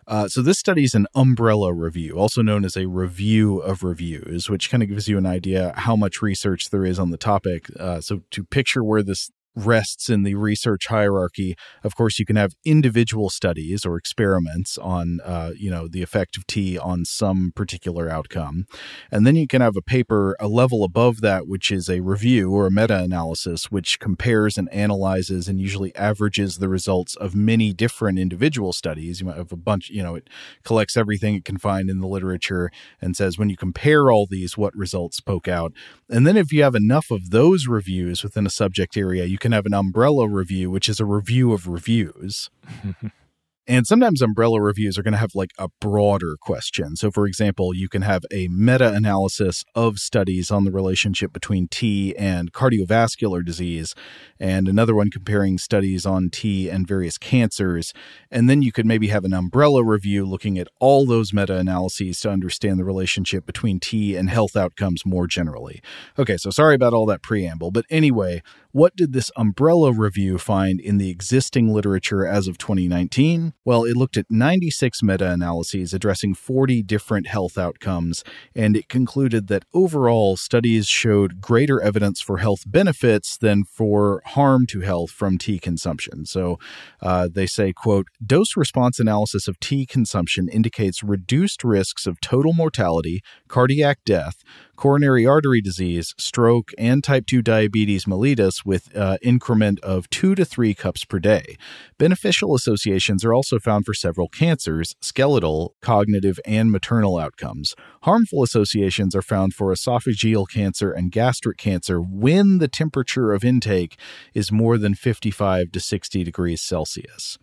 Uh, 0.08 0.28
so 0.28 0.41
this 0.41 0.60
study 0.60 0.84
is 0.84 0.95
an 0.95 1.08
umbrella 1.16 1.74
review, 1.74 2.14
also 2.14 2.41
known 2.41 2.66
as 2.66 2.76
a 2.76 2.88
review 2.88 3.60
of 3.60 3.84
reviews, 3.84 4.49
which 4.49 4.70
kind 4.70 4.84
of 4.84 4.89
gives 4.89 5.08
you 5.08 5.18
an 5.18 5.26
idea 5.26 5.74
how 5.76 5.95
much 5.95 6.22
research 6.22 6.70
there 6.70 6.86
is 6.86 6.99
on 6.99 7.12
the 7.12 7.18
topic. 7.18 7.68
Uh, 7.80 8.01
so 8.01 8.22
to 8.32 8.43
picture 8.43 8.84
where 8.84 9.04
this 9.04 9.32
rests 9.56 10.10
in 10.10 10.24
the 10.24 10.36
research 10.36 10.88
hierarchy. 10.88 11.56
Of 11.84 11.95
course, 11.95 12.20
you 12.20 12.26
can 12.26 12.36
have 12.36 12.54
individual 12.66 13.30
studies 13.30 13.86
or 13.86 13.97
experiments 13.97 14.78
on, 14.78 15.20
uh, 15.24 15.51
you 15.56 15.70
know, 15.70 15.88
the 15.88 16.01
effect 16.01 16.38
of 16.38 16.47
tea 16.47 16.78
on 16.78 17.06
some 17.06 17.51
particular 17.56 18.10
outcome, 18.10 18.66
and 19.12 19.26
then 19.26 19.36
you 19.36 19.47
can 19.47 19.62
have 19.62 19.76
a 19.76 19.82
paper 19.82 20.36
a 20.39 20.47
level 20.47 20.84
above 20.84 21.22
that, 21.22 21.47
which 21.47 21.72
is 21.72 21.89
a 21.89 22.01
review 22.01 22.51
or 22.51 22.68
a 22.68 22.72
meta-analysis, 22.72 23.72
which 23.72 23.99
compares 23.99 24.58
and 24.58 24.72
analyzes 24.74 25.47
and 25.47 25.60
usually 25.60 25.95
averages 25.95 26.58
the 26.58 26.70
results 26.70 27.16
of 27.16 27.36
many 27.36 27.74
different 27.74 28.20
individual 28.20 28.74
studies. 28.74 29.20
You 29.20 29.28
might 29.28 29.38
have 29.38 29.51
a 29.51 29.58
bunch, 29.58 29.89
you 29.89 30.04
know, 30.04 30.16
it 30.16 30.30
collects 30.64 30.97
everything 30.97 31.36
it 31.36 31.45
can 31.45 31.58
find 31.58 31.89
in 31.89 31.99
the 31.99 32.08
literature 32.08 32.72
and 33.01 33.16
says 33.16 33.38
when 33.38 33.49
you 33.49 33.58
compare 33.58 34.12
all 34.12 34.26
these, 34.30 34.58
what 34.58 34.76
results 34.76 35.20
poke 35.20 35.47
out, 35.47 35.74
and 36.10 36.26
then 36.26 36.38
if 36.38 36.51
you 36.51 36.64
have 36.64 36.76
enough 36.76 37.12
of 37.12 37.30
those 37.30 37.68
reviews 37.68 38.24
within 38.24 38.45
a 38.45 38.49
subject 38.49 38.97
area, 38.97 39.26
you 39.26 39.38
can 39.43 39.51
have 39.51 39.65
an 39.65 39.73
umbrella 39.73 40.25
review, 40.27 40.71
which 40.71 40.87
is 40.87 41.01
a 41.01 41.05
review 41.05 41.51
of 41.51 41.67
reviews. 41.67 42.49
And 43.65 43.87
sometimes 43.87 44.21
umbrella 44.21 44.59
reviews 44.59 44.97
are 44.97 45.03
going 45.03 45.13
to 45.13 45.19
have 45.19 45.35
like 45.35 45.51
a 45.57 45.69
broader 45.79 46.35
question. 46.41 46.97
So, 46.97 47.11
for 47.11 47.25
example, 47.25 47.73
you 47.73 47.87
can 47.87 48.01
have 48.01 48.23
a 48.29 48.49
meta 48.49 48.91
analysis 48.91 49.63
of 49.73 49.99
studies 49.99 50.51
on 50.51 50.65
the 50.65 50.71
relationship 50.71 51.31
between 51.31 51.69
tea 51.69 52.13
and 52.17 52.51
cardiovascular 52.51 53.43
disease, 53.45 53.95
and 54.37 54.67
another 54.67 54.93
one 54.93 55.09
comparing 55.09 55.57
studies 55.57 56.05
on 56.05 56.29
tea 56.29 56.69
and 56.69 56.85
various 56.85 57.17
cancers. 57.17 57.93
And 58.29 58.49
then 58.49 58.61
you 58.61 58.73
could 58.73 58.85
maybe 58.85 59.07
have 59.07 59.23
an 59.23 59.33
umbrella 59.33 59.81
review 59.81 60.25
looking 60.25 60.59
at 60.59 60.67
all 60.81 61.05
those 61.05 61.31
meta 61.31 61.55
analyses 61.55 62.19
to 62.21 62.31
understand 62.31 62.79
the 62.79 62.83
relationship 62.83 63.45
between 63.45 63.79
tea 63.79 64.17
and 64.17 64.29
health 64.29 64.57
outcomes 64.57 65.05
more 65.05 65.25
generally. 65.25 65.81
Okay, 66.19 66.35
so 66.35 66.49
sorry 66.49 66.75
about 66.75 66.93
all 66.93 67.05
that 67.05 67.23
preamble. 67.23 67.71
But 67.71 67.85
anyway, 67.89 68.41
what 68.74 68.95
did 68.95 69.13
this 69.13 69.30
umbrella 69.38 69.93
review 69.93 70.39
find 70.39 70.80
in 70.80 70.97
the 70.97 71.11
existing 71.11 71.71
literature 71.71 72.26
as 72.26 72.47
of 72.47 72.57
2019? 72.57 73.53
Well, 73.63 73.84
it 73.84 73.95
looked 73.95 74.17
at 74.17 74.26
96 74.32 75.03
meta 75.03 75.32
analyses 75.32 75.93
addressing 75.93 76.34
40 76.34 76.82
different 76.82 77.28
health 77.28 77.55
outcomes, 77.55 78.24
and 78.55 78.76
it 78.76 78.89
concluded 78.89 79.47
that 79.47 79.65
overall 79.76 80.38
studies 80.38 80.88
showed 80.88 81.39
greater 81.39 81.80
evidence 81.80 82.19
for 82.19 82.39
health 82.39 82.63
benefits 82.65 83.38
than 83.38 83.63
for 83.63 84.24
harm 84.26 84.65
to 84.65 84.82
health 84.82 85.11
from 85.11 85.38
tea 85.38 85.59
consumption. 85.59 86.26
So 86.26 86.57
uh, 86.99 87.30
they 87.32 87.45
say, 87.45 87.74
quote, 87.74 88.07
dose 88.26 88.57
response 88.57 88.99
analysis 88.99 89.47
of 89.47 89.59
tea 89.59 89.86
consumption 89.86 90.49
indicates 90.49 91.03
reduced 91.03 91.63
risks 91.63 92.07
of 92.07 92.19
total 92.21 92.53
mortality, 92.53 93.21
cardiac 93.47 93.99
death, 94.03 94.38
coronary 94.76 95.26
artery 95.26 95.61
disease, 95.61 96.13
stroke, 96.17 96.71
and 96.78 97.03
type 97.03 97.26
2 97.26 97.41
diabetes 97.41 98.05
mellitus 98.05 98.65
with 98.65 98.95
uh, 98.95 99.17
increment 99.21 99.80
of 99.82 100.09
2 100.09 100.36
to 100.36 100.45
3 100.45 100.74
cups 100.74 101.05
per 101.05 101.19
day. 101.19 101.57
Beneficial 101.97 102.55
associations 102.55 103.24
are 103.24 103.34
also 103.34 103.59
found 103.59 103.86
for 103.86 103.93
several 103.93 104.28
cancers, 104.28 104.95
skeletal, 105.01 105.76
cognitive, 105.82 106.39
and 106.45 106.71
maternal 106.71 107.17
outcomes. 107.17 107.76
Harmful 108.03 108.43
associations 108.43 109.15
are 109.15 109.21
found 109.21 109.53
for 109.53 109.71
esophageal 109.71 110.47
cancer 110.47 110.91
and 110.91 111.11
gastric 111.11 111.57
cancer 111.57 112.01
when 112.01 112.57
the 112.57 112.67
temperature 112.67 113.32
of 113.32 113.43
intake 113.43 113.97
is 114.34 114.51
more 114.51 114.78
than 114.78 114.95
55 114.95 115.71
to 115.71 115.80
60 115.80 116.24
degrees 116.24 116.61
Celsius. 116.61 117.38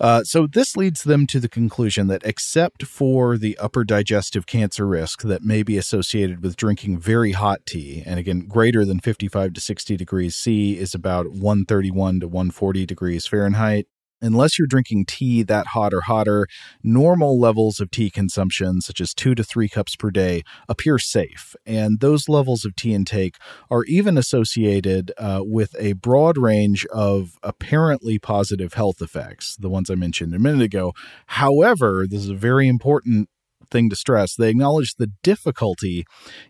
Uh, 0.00 0.22
so 0.22 0.46
this 0.46 0.76
leads 0.76 1.02
them 1.02 1.26
to 1.26 1.40
the 1.40 1.48
conclusion 1.48 2.06
that 2.06 2.22
except 2.24 2.84
for 2.84 3.36
the 3.36 3.58
upper 3.58 3.82
digestive 3.82 4.46
cancer 4.46 4.86
risk 4.86 5.22
that 5.22 5.42
may 5.42 5.62
be 5.62 5.76
associated 5.76 6.42
with 6.42 6.56
drinking 6.56 6.98
very 6.98 7.32
hot 7.32 7.66
tea, 7.66 8.02
and 8.06 8.18
again, 8.20 8.40
greater 8.40 8.84
than 8.84 9.00
55 9.00 9.54
to 9.54 9.60
60 9.60 9.96
degrees 9.96 10.36
C 10.36 10.78
is 10.78 10.94
about 10.94 11.32
131 11.32 12.20
to 12.20 12.28
140 12.28 12.86
degrees 12.86 13.26
Fahrenheit, 13.26 13.86
Unless 14.20 14.58
you're 14.58 14.66
drinking 14.66 15.06
tea 15.06 15.42
that 15.44 15.68
hot 15.68 15.94
or 15.94 16.02
hotter, 16.02 16.46
normal 16.82 17.38
levels 17.38 17.80
of 17.80 17.90
tea 17.90 18.10
consumption, 18.10 18.80
such 18.80 19.00
as 19.00 19.14
two 19.14 19.34
to 19.34 19.44
three 19.44 19.68
cups 19.68 19.96
per 19.96 20.10
day, 20.10 20.42
appear 20.68 20.98
safe. 20.98 21.54
And 21.64 22.00
those 22.00 22.28
levels 22.28 22.64
of 22.64 22.74
tea 22.74 22.94
intake 22.94 23.36
are 23.70 23.84
even 23.84 24.18
associated 24.18 25.12
uh, 25.18 25.40
with 25.42 25.74
a 25.78 25.92
broad 25.94 26.36
range 26.36 26.86
of 26.86 27.38
apparently 27.42 28.18
positive 28.18 28.74
health 28.74 29.00
effects, 29.00 29.56
the 29.56 29.70
ones 29.70 29.90
I 29.90 29.94
mentioned 29.94 30.34
a 30.34 30.38
minute 30.38 30.62
ago. 30.62 30.92
However, 31.26 32.06
this 32.08 32.20
is 32.20 32.30
a 32.30 32.34
very 32.34 32.68
important 32.68 33.28
thing 33.70 33.90
to 33.90 33.96
stress. 33.96 34.34
They 34.34 34.50
acknowledge 34.50 34.94
the 34.94 35.10
difficulty 35.22 36.04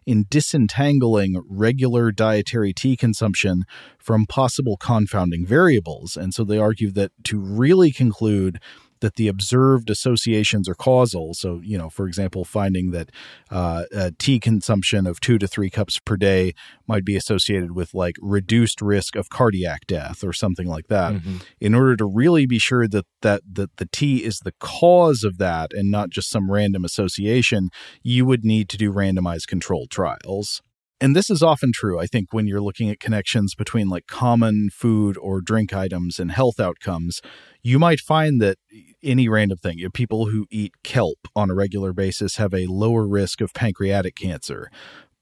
in 0.07 0.27
disentangling 0.29 1.43
regular 1.49 2.11
dietary 2.13 2.73
tea 2.73 2.97
consumption 2.97 3.65
from 3.99 4.27
possible 4.27 4.77
confounding 4.77 5.47
variables. 5.47 6.17
And 6.17 6.33
so 6.33 6.45
they 6.45 6.59
argue 6.59 6.91
that 6.93 7.13
to 7.25 7.39
really 7.39 7.93
conclude 7.93 8.61
that 9.01 9.17
the 9.17 9.29
observed 9.29 9.91
associations 9.91 10.69
are 10.69 10.75
causal. 10.75 11.35
So, 11.35 11.61
you 11.63 11.79
know, 11.79 11.91
for 11.91 12.07
example, 12.07 12.45
finding 12.45 12.91
that 12.91 13.11
uh, 13.51 13.85
tea 14.19 14.41
consumption 14.41 15.07
of 15.07 15.21
two 15.21 15.39
to 15.39 15.47
three 15.47 15.71
cups 15.71 15.99
per 15.99 16.17
day 16.17 16.55
might 16.87 17.05
be 17.05 17.17
associated 17.17 17.73
with 17.73 17.95
like 17.95 18.17
reduced 18.21 18.81
risk 18.81 19.17
of 19.17 19.31
cardiac 19.31 19.87
death 19.87 20.25
or 20.25 20.33
something 20.33 20.67
like 20.67 20.89
that. 20.89 21.15
Mm-hmm. 21.15 21.37
In 21.61 21.75
order 21.75 21.97
to 21.97 22.07
really 22.07 22.47
be 22.47 22.59
sure 22.59 22.89
that 22.89 23.07
that 23.23 23.43
that 23.53 23.77
the 23.77 23.87
tea 23.87 24.25
is 24.25 24.41
the 24.41 24.55
cause 24.61 25.25
of 25.25 25.39
that 25.39 25.73
and 25.73 25.91
not 25.91 26.11
just 26.11 26.31
some 26.31 26.51
random 26.51 26.85
association, 26.85 27.71
you 28.03 28.25
would 28.27 28.45
need 28.45 28.69
to 28.71 28.77
do 28.77 28.93
randomized 28.93 29.47
controlled 29.47 29.91
trials 29.91 30.63
and 31.01 31.15
this 31.15 31.31
is 31.31 31.43
often 31.43 31.71
true, 31.73 31.99
I 32.01 32.07
think, 32.07 32.33
when 32.33 32.47
you're 32.47 32.61
looking 32.61 32.91
at 32.91 32.99
connections 32.99 33.55
between 33.55 33.89
like 33.89 34.07
common 34.07 34.69
food 34.73 35.17
or 35.17 35.41
drink 35.41 35.73
items 35.73 36.19
and 36.19 36.33
health 36.33 36.59
outcomes, 36.59 37.21
you 37.69 37.79
might 37.79 38.01
find 38.01 38.41
that 38.41 38.57
any 39.03 39.29
random 39.29 39.59
thing, 39.59 39.79
people 39.93 40.27
who 40.27 40.47
eat 40.51 40.73
kelp 40.83 41.29
on 41.37 41.51
a 41.51 41.55
regular 41.55 41.93
basis 41.93 42.37
have 42.37 42.55
a 42.55 42.67
lower 42.67 43.07
risk 43.07 43.43
of 43.43 43.53
pancreatic 43.53 44.17
cancer. 44.17 44.71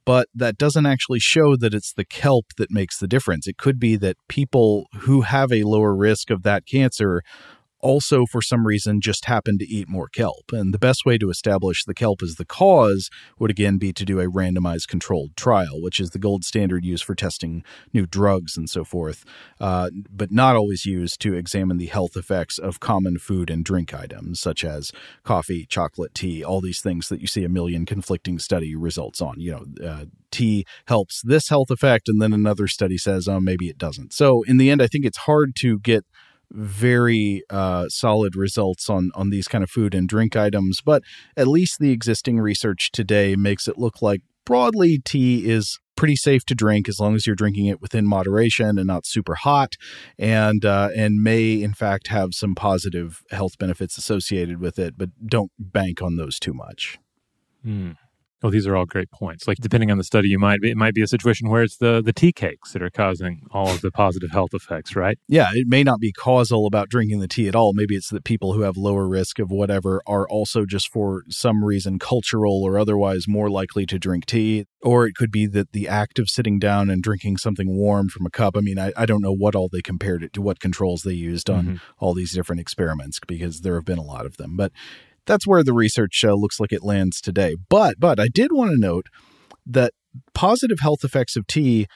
But 0.05 0.29
that 0.33 0.57
doesn't 0.57 0.87
actually 0.87 1.19
show 1.19 1.57
that 1.57 1.75
it's 1.75 1.93
the 1.93 2.05
kelp 2.05 2.47
that 2.57 2.71
makes 2.71 2.99
the 2.99 3.09
difference. 3.09 3.49
It 3.49 3.57
could 3.57 3.81
be 3.81 3.97
that 3.97 4.17
people 4.29 4.87
who 5.01 5.23
have 5.23 5.53
a 5.53 5.65
lower 5.65 5.97
risk 5.97 6.31
of 6.31 6.45
that 6.45 6.67
cancer 6.67 7.23
also 7.81 8.25
for 8.27 8.43
some 8.43 8.67
reason 8.67 9.01
just 9.01 9.27
happened 9.27 9.61
to 9.61 9.67
eat 9.67 9.89
more 9.89 10.09
kelp. 10.09 10.53
And 10.53 10.73
the 10.73 10.79
best 10.79 11.05
way 11.05 11.19
to 11.19 11.31
establish 11.31 11.85
the 11.85 11.95
kelp 11.95 12.23
as 12.23 12.37
the 12.37 12.45
cause 12.45 13.11
would 13.39 13.51
again 13.51 13.79
be 13.79 13.93
to 13.93 14.05
do 14.05 14.21
a 14.21 14.27
randomized 14.27 14.89
controlled 14.89 15.37
trial, 15.37 15.81
which 15.81 16.01
is 16.01 16.11
the 16.11 16.19
gold 16.19 16.45
standard 16.45 16.85
used 16.85 17.05
for 17.05 17.15
testing 17.15 17.63
new 17.93 18.07
drugs 18.07 18.57
and 18.57 18.69
so 18.69 18.85
forth, 18.85 19.25
uh, 19.61 19.91
but 20.11 20.31
not 20.33 20.57
always 20.57 20.85
used 20.85 21.21
to 21.21 21.35
examine 21.35 21.79
the 21.79 21.87
health 21.87 22.17
effects 22.17 22.59
of 22.59 22.81
common 22.81 23.19
food 23.19 23.51
and 23.51 23.65
drink 23.65 23.93
items 23.93 24.41
such 24.41 24.65
as 24.65 24.93
coffee, 25.25 25.67
chocolate, 25.67 26.15
tea, 26.15 26.43
all 26.43 26.61
these 26.61 26.81
things 26.81 27.09
that 27.09 27.21
you 27.21 27.27
see 27.27 27.45
a 27.45 27.49
million 27.49 27.85
conflicting 27.85 28.39
study 28.39 28.75
results 28.75 29.21
on. 29.21 29.41
You 29.41 29.53
know, 29.53 29.87
uh, 29.87 30.05
tea 30.31 30.65
helps 30.87 31.23
this 31.23 31.49
health 31.49 31.71
effect, 31.71 32.09
and 32.09 32.21
then 32.21 32.33
another 32.33 32.67
study 32.67 32.99
says, 32.99 33.29
oh, 33.29 33.41
maybe 33.41 33.69
it 33.69 33.79
doesn't. 33.79 34.13
So 34.13 34.43
in 34.43 34.57
the 34.57 34.71
end, 34.71 34.83
I 34.83 34.87
think 34.87 35.05
it's 35.05 35.19
hard 35.19 35.55
to 35.61 35.79
get 35.79 36.05
very 36.53 37.43
uh, 37.51 37.89
solid 37.89 38.37
results 38.37 38.89
on 38.89 39.11
on 39.15 39.31
these 39.31 39.49
kind 39.49 39.65
of 39.65 39.71
food 39.71 39.95
and 39.95 40.09
drink 40.09 40.37
items, 40.37 40.81
but 40.81 41.03
at 41.37 41.49
least 41.49 41.79
the 41.79 41.91
existing 41.91 42.39
research 42.39 42.91
today 42.93 43.37
makes 43.37 43.69
it 43.69 43.79
look 43.79 44.01
like 44.03 44.23
broadly 44.45 44.99
tea 45.05 45.49
is 45.49 45.79
pretty 45.97 46.17
safe 46.17 46.45
to 46.45 46.55
drink 46.55 46.89
as 46.89 47.01
long 47.01 47.15
as 47.15 47.27
you're 47.27 47.35
drinking 47.35 47.67
it 47.67 47.81
within 47.81 48.07
moderation 48.07 48.79
and 48.79 48.87
not 48.87 49.07
super 49.07 49.35
hot 49.35 49.77
and 50.19 50.65
uh, 50.65 50.91
and 50.95 51.23
may 51.23 51.61
in 51.61 51.73
fact 51.73 52.09
have 52.09 52.35
some 52.35 52.55
positive 52.55 53.23
health 53.31 53.59
benefits 53.59 53.99
associated 53.99 54.61
with 54.61 54.79
it 54.79 54.95
but 54.97 55.09
don't 55.27 55.51
bank 55.59 56.03
on 56.03 56.17
those 56.17 56.39
too 56.39 56.53
much 56.53 56.99
mm. 57.67 57.97
Well, 58.43 58.53
these 58.53 58.67
are 58.67 58.77
all 58.77 58.85
great 58.85 59.11
points. 59.11 59.49
Like 59.49 59.57
depending 59.59 59.91
on 59.91 59.97
the 59.97 60.05
study, 60.05 60.29
you 60.29 60.39
might 60.39 60.61
it 60.63 60.77
might 60.77 60.95
be 60.95 61.03
a 61.03 61.07
situation 61.07 61.49
where 61.49 61.63
it's 61.63 61.79
the 61.79 62.03
the 62.05 62.13
tea 62.13 62.33
cakes 62.33 62.73
that 62.73 62.83
are 62.83 62.91
causing 62.91 63.47
all 63.51 63.69
of 63.69 63.81
the 63.81 63.91
positive 63.91 64.31
health 64.31 64.51
effects, 64.53 64.95
right? 64.95 65.19
Yeah, 65.27 65.49
it 65.55 65.67
may 65.67 65.83
not 65.83 66.01
be 66.01 66.13
causal 66.13 66.67
about 66.67 66.91
drinking 66.91 67.21
the 67.21 67.29
tea 67.29 67.49
at 67.49 67.57
all. 67.57 67.73
Maybe 67.73 67.97
it's 67.97 68.11
that 68.11 68.25
people 68.25 68.53
who 68.53 68.61
have 68.61 68.77
lower 68.77 69.09
risk 69.09 69.39
of 69.39 69.51
whatever 69.51 70.03
are 70.07 70.29
also 70.29 70.67
just 70.67 70.89
for 70.89 71.25
some 71.31 71.65
reason 71.65 71.99
cultural 71.99 72.63
or 72.63 72.79
otherwise 72.79 73.27
more 73.27 73.49
likely 73.49 73.87
to 73.87 73.99
drink 73.99 74.27
tea. 74.27 74.67
Or 74.83 75.07
it 75.07 75.15
could 75.15 75.33
be 75.33 75.47
that 75.47 75.73
the 75.73 75.89
act 75.89 76.19
of 76.19 76.29
sitting 76.29 76.59
down 76.59 76.91
and 76.91 77.03
drinking 77.03 77.39
something 77.39 77.75
warm 77.75 78.09
from 78.09 78.27
a 78.27 78.31
cup. 78.31 78.57
I 78.57 78.61
mean, 78.61 78.79
I, 78.79 78.93
I 78.97 79.07
don't 79.07 79.23
know 79.23 79.35
what 79.35 79.55
all 79.55 79.69
they 79.73 79.83
compared 79.83 80.23
it 80.23 80.35
to, 80.35 80.43
what 80.43 80.61
controls 80.61 81.03
they 81.03 81.13
used 81.13 81.49
on 81.49 81.65
mm-hmm. 81.65 81.77
all 81.99 82.15
these 82.15 82.33
different 82.33 82.61
experiments 82.61 83.19
because 83.27 83.63
there 83.63 83.75
have 83.77 83.85
been 83.87 83.99
a 83.99 84.03
lot 84.03 84.27
of 84.27 84.37
them. 84.37 84.57
But 84.57 84.73
that's 85.27 85.47
where 85.47 85.63
the 85.63 85.73
research 85.73 86.25
uh, 86.25 86.35
looks 86.35 86.61
like 86.61 86.73
it 86.73 86.83
lands 86.83 87.21
today. 87.21 87.57
But 87.69 87.97
but 87.99 88.19
I 88.19 88.29
did 88.29 88.53
want 88.53 88.73
to 88.73 88.79
note 88.79 89.07
that 89.67 89.93
positive 90.35 90.81
health 90.81 91.05
effects 91.05 91.37
of 91.37 91.47
tea 91.47 91.87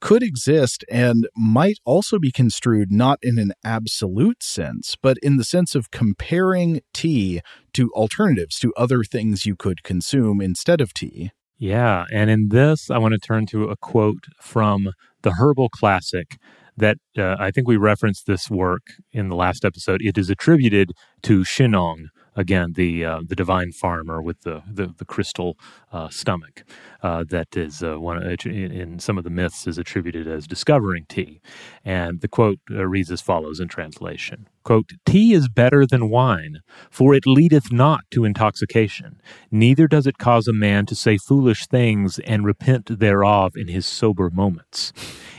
could 0.00 0.22
exist 0.22 0.84
and 0.90 1.28
might 1.36 1.78
also 1.84 2.18
be 2.18 2.30
construed 2.30 2.92
not 2.92 3.18
in 3.22 3.38
an 3.38 3.52
absolute 3.64 4.42
sense, 4.42 4.96
but 5.00 5.16
in 5.22 5.36
the 5.36 5.44
sense 5.44 5.74
of 5.74 5.90
comparing 5.90 6.80
tea 6.94 7.40
to 7.72 7.90
alternatives 7.94 8.58
to 8.60 8.72
other 8.76 9.02
things 9.02 9.44
you 9.44 9.56
could 9.56 9.82
consume 9.82 10.40
instead 10.40 10.80
of 10.80 10.94
tea. 10.94 11.32
Yeah, 11.58 12.04
and 12.12 12.30
in 12.30 12.50
this, 12.50 12.90
I 12.90 12.98
want 12.98 13.14
to 13.14 13.18
turn 13.18 13.46
to 13.46 13.64
a 13.64 13.76
quote 13.76 14.26
from 14.40 14.92
the 15.22 15.32
Herbal 15.32 15.70
Classic 15.70 16.36
that 16.76 16.98
uh, 17.18 17.34
I 17.38 17.50
think 17.50 17.66
we 17.66 17.76
referenced 17.76 18.26
this 18.26 18.48
work 18.48 18.82
in 19.12 19.28
the 19.28 19.34
last 19.34 19.64
episode. 19.64 20.00
It 20.00 20.16
is 20.16 20.30
attributed 20.30 20.92
to 21.22 21.40
Shennong, 21.40 22.06
again 22.38 22.72
the 22.74 23.04
uh, 23.04 23.20
the 23.26 23.36
divine 23.36 23.72
farmer 23.72 24.22
with 24.22 24.42
the 24.42 24.62
the, 24.72 24.94
the 24.96 25.04
crystal 25.04 25.58
uh, 25.92 26.08
stomach 26.08 26.64
uh, 27.02 27.24
that 27.28 27.56
is 27.56 27.82
uh, 27.82 28.00
one 28.00 28.22
in 28.46 28.98
some 28.98 29.18
of 29.18 29.24
the 29.24 29.30
myths 29.30 29.66
is 29.66 29.76
attributed 29.76 30.26
as 30.26 30.46
discovering 30.46 31.04
tea. 31.08 31.40
And 31.84 32.20
the 32.20 32.28
quote 32.28 32.60
uh, 32.70 32.86
reads 32.86 33.10
as 33.10 33.20
follows 33.20 33.60
in 33.60 33.68
translation 33.68 34.48
quote 34.62 34.92
tea 35.06 35.32
is 35.32 35.48
better 35.48 35.86
than 35.86 36.10
wine 36.10 36.60
for 36.90 37.14
it 37.14 37.26
leadeth 37.26 37.72
not 37.72 38.04
to 38.10 38.24
intoxication 38.24 39.20
neither 39.50 39.86
does 39.86 40.06
it 40.06 40.18
cause 40.18 40.46
a 40.48 40.52
man 40.52 40.86
to 40.86 40.94
say 40.94 41.16
foolish 41.16 41.66
things 41.66 42.18
and 42.20 42.44
repent 42.44 42.98
thereof 42.98 43.52
in 43.56 43.68
his 43.68 43.86
sober 43.86 44.30
moments 44.30 44.92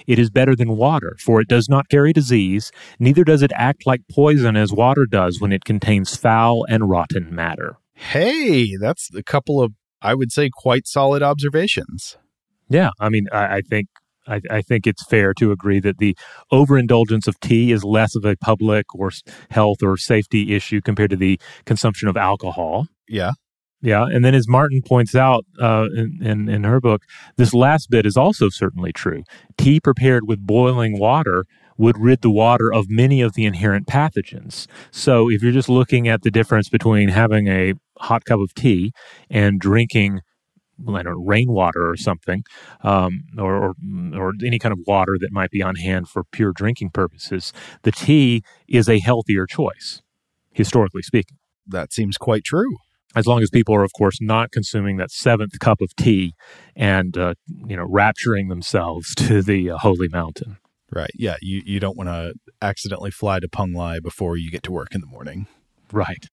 it 0.10 0.18
is 0.18 0.32
better 0.32 0.56
than 0.56 0.76
water, 0.76 1.16
for 1.20 1.40
it 1.40 1.48
does 1.48 1.70
not 1.70 1.88
carry 1.88 2.14
disease, 2.14 2.72
neither 2.98 3.24
does 3.24 3.44
it 3.44 3.52
act 3.54 3.86
like 3.86 4.02
poison 4.12 4.56
as 4.56 4.74
water 4.74 5.06
does 5.06 5.40
when 5.40 5.54
it 5.54 5.66
contains 5.66 6.18
foul 6.18 6.66
and 6.68 6.90
rotten 6.90 7.34
matter. 7.34 7.78
Hey, 7.94 8.76
that's 8.76 9.14
a 9.14 9.22
couple 9.22 9.62
of, 9.62 9.74
I 10.02 10.16
would 10.16 10.32
say, 10.32 10.50
quite 10.52 10.88
solid 10.88 11.22
observations. 11.22 12.18
Yeah, 12.70 12.90
I 13.00 13.10
mean, 13.10 13.28
I, 13.32 13.58
I 13.58 13.62
think 13.62 13.90
I, 14.30 14.42
I, 14.50 14.62
think 14.62 14.86
it's 14.86 15.06
fair 15.06 15.34
to 15.36 15.52
agree 15.52 15.80
that 15.80 15.98
the 15.98 16.16
overindulgence 16.52 17.28
of 17.28 17.40
tea 17.40 17.72
is 17.72 17.84
less 17.84 18.16
of 18.16 18.26
a 18.26 18.36
public 18.38 18.94
or 18.94 19.12
health 19.50 19.82
or 19.84 19.98
safety 19.98 20.56
issue 20.56 20.82
compared 20.82 21.10
to 21.10 21.18
the 21.18 21.40
consumption 21.66 22.08
of 22.08 22.16
alcohol. 22.16 22.88
Yeah. 23.08 23.32
Yeah, 23.82 24.04
and 24.04 24.26
then 24.26 24.36
as 24.36 24.46
Martin 24.46 24.82
points 24.86 25.16
out 25.16 25.46
uh, 25.62 25.86
in, 25.96 26.20
in, 26.22 26.50
in 26.50 26.64
her 26.66 26.82
book, 26.82 27.04
this 27.38 27.54
last 27.54 27.90
bit 27.90 28.06
is 28.06 28.18
also 28.18 28.50
certainly 28.50 28.92
true. 28.92 29.24
Tea 29.58 29.80
prepared 29.80 30.28
with 30.28 30.46
boiling 30.46 31.00
water 31.00 31.46
would 31.78 31.98
rid 31.98 32.22
the 32.22 32.30
water 32.30 32.74
of 32.74 32.90
many 32.90 33.22
of 33.22 33.36
the 33.36 33.46
inherent 33.46 33.88
pathogens. 33.88 34.68
So 34.92 35.30
if 35.30 35.42
you're 35.42 35.54
just 35.54 35.70
looking 35.70 36.10
at 36.10 36.24
the 36.24 36.32
difference 36.32 36.68
between 36.68 37.08
having 37.08 37.48
a 37.48 37.74
hot 38.00 38.26
cup 38.26 38.42
of 38.42 38.54
tea 38.54 38.92
and 39.30 39.62
drinking 39.62 40.20
I 40.88 41.04
don't 41.04 41.14
know, 41.14 41.24
rainwater 41.26 41.90
or 41.90 41.98
something, 41.98 42.44
um, 42.84 43.24
or, 43.38 43.56
or, 43.56 43.74
or 44.16 44.34
any 44.44 44.60
kind 44.60 44.74
of 44.74 44.80
water 44.88 45.18
that 45.20 45.32
might 45.32 45.52
be 45.52 45.62
on 45.62 45.76
hand 45.76 46.10
for 46.10 46.24
pure 46.24 46.52
drinking 46.52 46.92
purposes, 46.92 47.54
the 47.84 47.92
tea 47.92 48.44
is 48.68 48.88
a 48.88 49.00
healthier 49.00 49.46
choice, 49.46 50.02
historically 50.52 51.02
speaking. 51.02 51.38
That 51.68 51.94
seems 51.94 52.18
quite 52.18 52.44
true 52.44 52.78
as 53.16 53.26
long 53.26 53.42
as 53.42 53.50
people 53.50 53.76
are, 53.76 53.84
of 53.84 53.94
course, 53.94 54.22
not 54.22 54.52
consuming 54.52 54.98
that 54.98 55.12
seventh 55.12 55.60
cup 55.60 55.82
of 55.82 55.96
tea 55.96 56.34
and 56.76 57.18
uh, 57.18 57.34
you 57.48 57.76
know 57.76 57.88
rapturing 57.88 58.50
themselves 58.50 59.16
to 59.16 59.42
the 59.42 59.72
uh, 59.72 59.78
holy 59.78 60.08
mountain. 60.10 60.58
Right. 60.92 61.12
Yeah. 61.16 61.36
You 61.42 61.62
you 61.66 61.80
don't 61.80 61.98
want 61.98 62.10
to 62.10 62.34
accidentally 62.62 63.12
fly 63.12 63.40
to 63.40 63.48
Penglai 63.48 64.02
before 64.02 64.38
you 64.38 64.50
get 64.52 64.64
to 64.64 64.72
work 64.72 64.96
in 64.96 65.02
the 65.02 65.08
morning. 65.08 65.48
Right. 65.92 66.26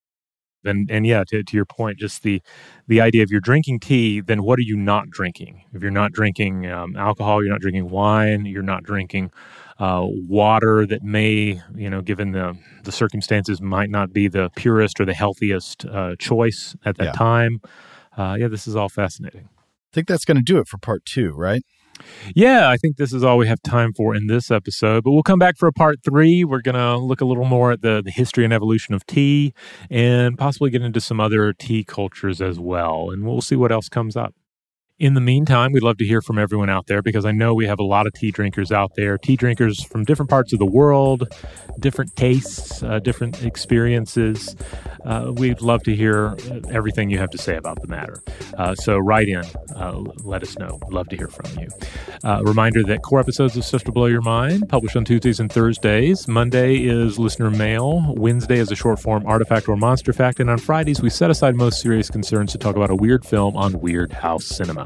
And 0.66 0.90
and 0.90 1.06
yeah, 1.06 1.24
to, 1.28 1.42
to 1.42 1.56
your 1.56 1.64
point, 1.64 1.98
just 1.98 2.22
the 2.22 2.42
the 2.86 3.00
idea 3.00 3.22
of 3.22 3.30
you're 3.30 3.40
drinking 3.40 3.80
tea, 3.80 4.20
then 4.20 4.42
what 4.42 4.58
are 4.58 4.62
you 4.62 4.76
not 4.76 5.10
drinking? 5.10 5.64
If 5.72 5.82
you're 5.82 5.90
not 5.90 6.12
drinking 6.12 6.70
um, 6.70 6.96
alcohol, 6.96 7.42
you're 7.42 7.52
not 7.52 7.60
drinking 7.60 7.90
wine, 7.90 8.46
you're 8.46 8.62
not 8.62 8.82
drinking 8.82 9.30
uh, 9.78 10.06
water 10.06 10.86
that 10.86 11.02
may, 11.02 11.60
you 11.74 11.90
know, 11.90 12.00
given 12.00 12.32
the 12.32 12.56
the 12.84 12.92
circumstances, 12.92 13.60
might 13.60 13.90
not 13.90 14.12
be 14.12 14.28
the 14.28 14.50
purest 14.56 15.00
or 15.00 15.04
the 15.04 15.14
healthiest 15.14 15.84
uh, 15.86 16.16
choice 16.18 16.76
at 16.84 16.96
that 16.96 17.04
yeah. 17.04 17.12
time. 17.12 17.60
Uh, 18.16 18.36
yeah, 18.38 18.48
this 18.48 18.66
is 18.66 18.74
all 18.74 18.88
fascinating. 18.88 19.48
I 19.52 19.92
think 19.92 20.08
that's 20.08 20.24
going 20.24 20.38
to 20.38 20.42
do 20.42 20.58
it 20.58 20.68
for 20.68 20.78
part 20.78 21.04
two, 21.04 21.32
right? 21.32 21.62
Yeah, 22.34 22.68
I 22.68 22.76
think 22.76 22.96
this 22.96 23.12
is 23.12 23.22
all 23.22 23.38
we 23.38 23.46
have 23.46 23.62
time 23.62 23.92
for 23.92 24.14
in 24.14 24.26
this 24.26 24.50
episode, 24.50 25.04
but 25.04 25.12
we'll 25.12 25.22
come 25.22 25.38
back 25.38 25.56
for 25.56 25.66
a 25.66 25.72
part 25.72 25.98
three. 26.04 26.44
We're 26.44 26.62
going 26.62 26.74
to 26.74 26.96
look 26.96 27.20
a 27.20 27.24
little 27.24 27.44
more 27.44 27.72
at 27.72 27.82
the, 27.82 28.02
the 28.04 28.10
history 28.10 28.44
and 28.44 28.52
evolution 28.52 28.94
of 28.94 29.06
tea 29.06 29.54
and 29.90 30.36
possibly 30.38 30.70
get 30.70 30.82
into 30.82 31.00
some 31.00 31.20
other 31.20 31.52
tea 31.52 31.84
cultures 31.84 32.40
as 32.40 32.58
well. 32.58 33.10
And 33.10 33.24
we'll 33.24 33.40
see 33.40 33.56
what 33.56 33.72
else 33.72 33.88
comes 33.88 34.16
up. 34.16 34.34
In 34.98 35.12
the 35.12 35.20
meantime, 35.20 35.72
we'd 35.72 35.82
love 35.82 35.98
to 35.98 36.06
hear 36.06 36.22
from 36.22 36.38
everyone 36.38 36.70
out 36.70 36.86
there 36.86 37.02
because 37.02 37.26
I 37.26 37.30
know 37.30 37.52
we 37.52 37.66
have 37.66 37.78
a 37.78 37.84
lot 37.84 38.06
of 38.06 38.14
tea 38.14 38.30
drinkers 38.30 38.72
out 38.72 38.92
there, 38.96 39.18
tea 39.18 39.36
drinkers 39.36 39.84
from 39.84 40.04
different 40.04 40.30
parts 40.30 40.54
of 40.54 40.58
the 40.58 40.64
world, 40.64 41.28
different 41.78 42.16
tastes, 42.16 42.82
uh, 42.82 42.98
different 43.00 43.42
experiences. 43.44 44.56
Uh, 45.04 45.32
we'd 45.36 45.60
love 45.60 45.82
to 45.82 45.94
hear 45.94 46.34
everything 46.70 47.10
you 47.10 47.18
have 47.18 47.28
to 47.28 47.36
say 47.36 47.56
about 47.56 47.78
the 47.82 47.88
matter. 47.88 48.22
Uh, 48.56 48.74
so 48.74 48.96
write 48.96 49.28
in, 49.28 49.44
uh, 49.74 50.02
let 50.24 50.42
us 50.42 50.56
know. 50.58 50.80
Love 50.88 51.06
to 51.08 51.16
hear 51.16 51.28
from 51.28 51.58
you. 51.58 51.68
Uh, 52.24 52.42
reminder 52.42 52.82
that 52.82 53.02
core 53.02 53.20
episodes 53.20 53.54
of 53.54 53.66
Stuff 53.66 53.84
to 53.84 53.92
Blow 53.92 54.06
Your 54.06 54.22
Mind 54.22 54.66
published 54.66 54.96
on 54.96 55.04
Tuesdays 55.04 55.40
and 55.40 55.52
Thursdays. 55.52 56.26
Monday 56.26 56.76
is 56.76 57.18
listener 57.18 57.50
mail. 57.50 58.14
Wednesday 58.16 58.58
is 58.58 58.72
a 58.72 58.74
short 58.74 58.98
form 58.98 59.26
artifact 59.26 59.68
or 59.68 59.76
monster 59.76 60.14
fact. 60.14 60.40
And 60.40 60.48
on 60.48 60.56
Fridays, 60.56 61.02
we 61.02 61.10
set 61.10 61.30
aside 61.30 61.54
most 61.54 61.82
serious 61.82 62.08
concerns 62.08 62.50
to 62.52 62.58
talk 62.58 62.76
about 62.76 62.88
a 62.88 62.96
weird 62.96 63.26
film 63.26 63.58
on 63.58 63.78
Weird 63.78 64.14
House 64.14 64.46
Cinema. 64.46 64.85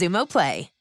Xumo 0.00 0.26
Play. 0.26 0.79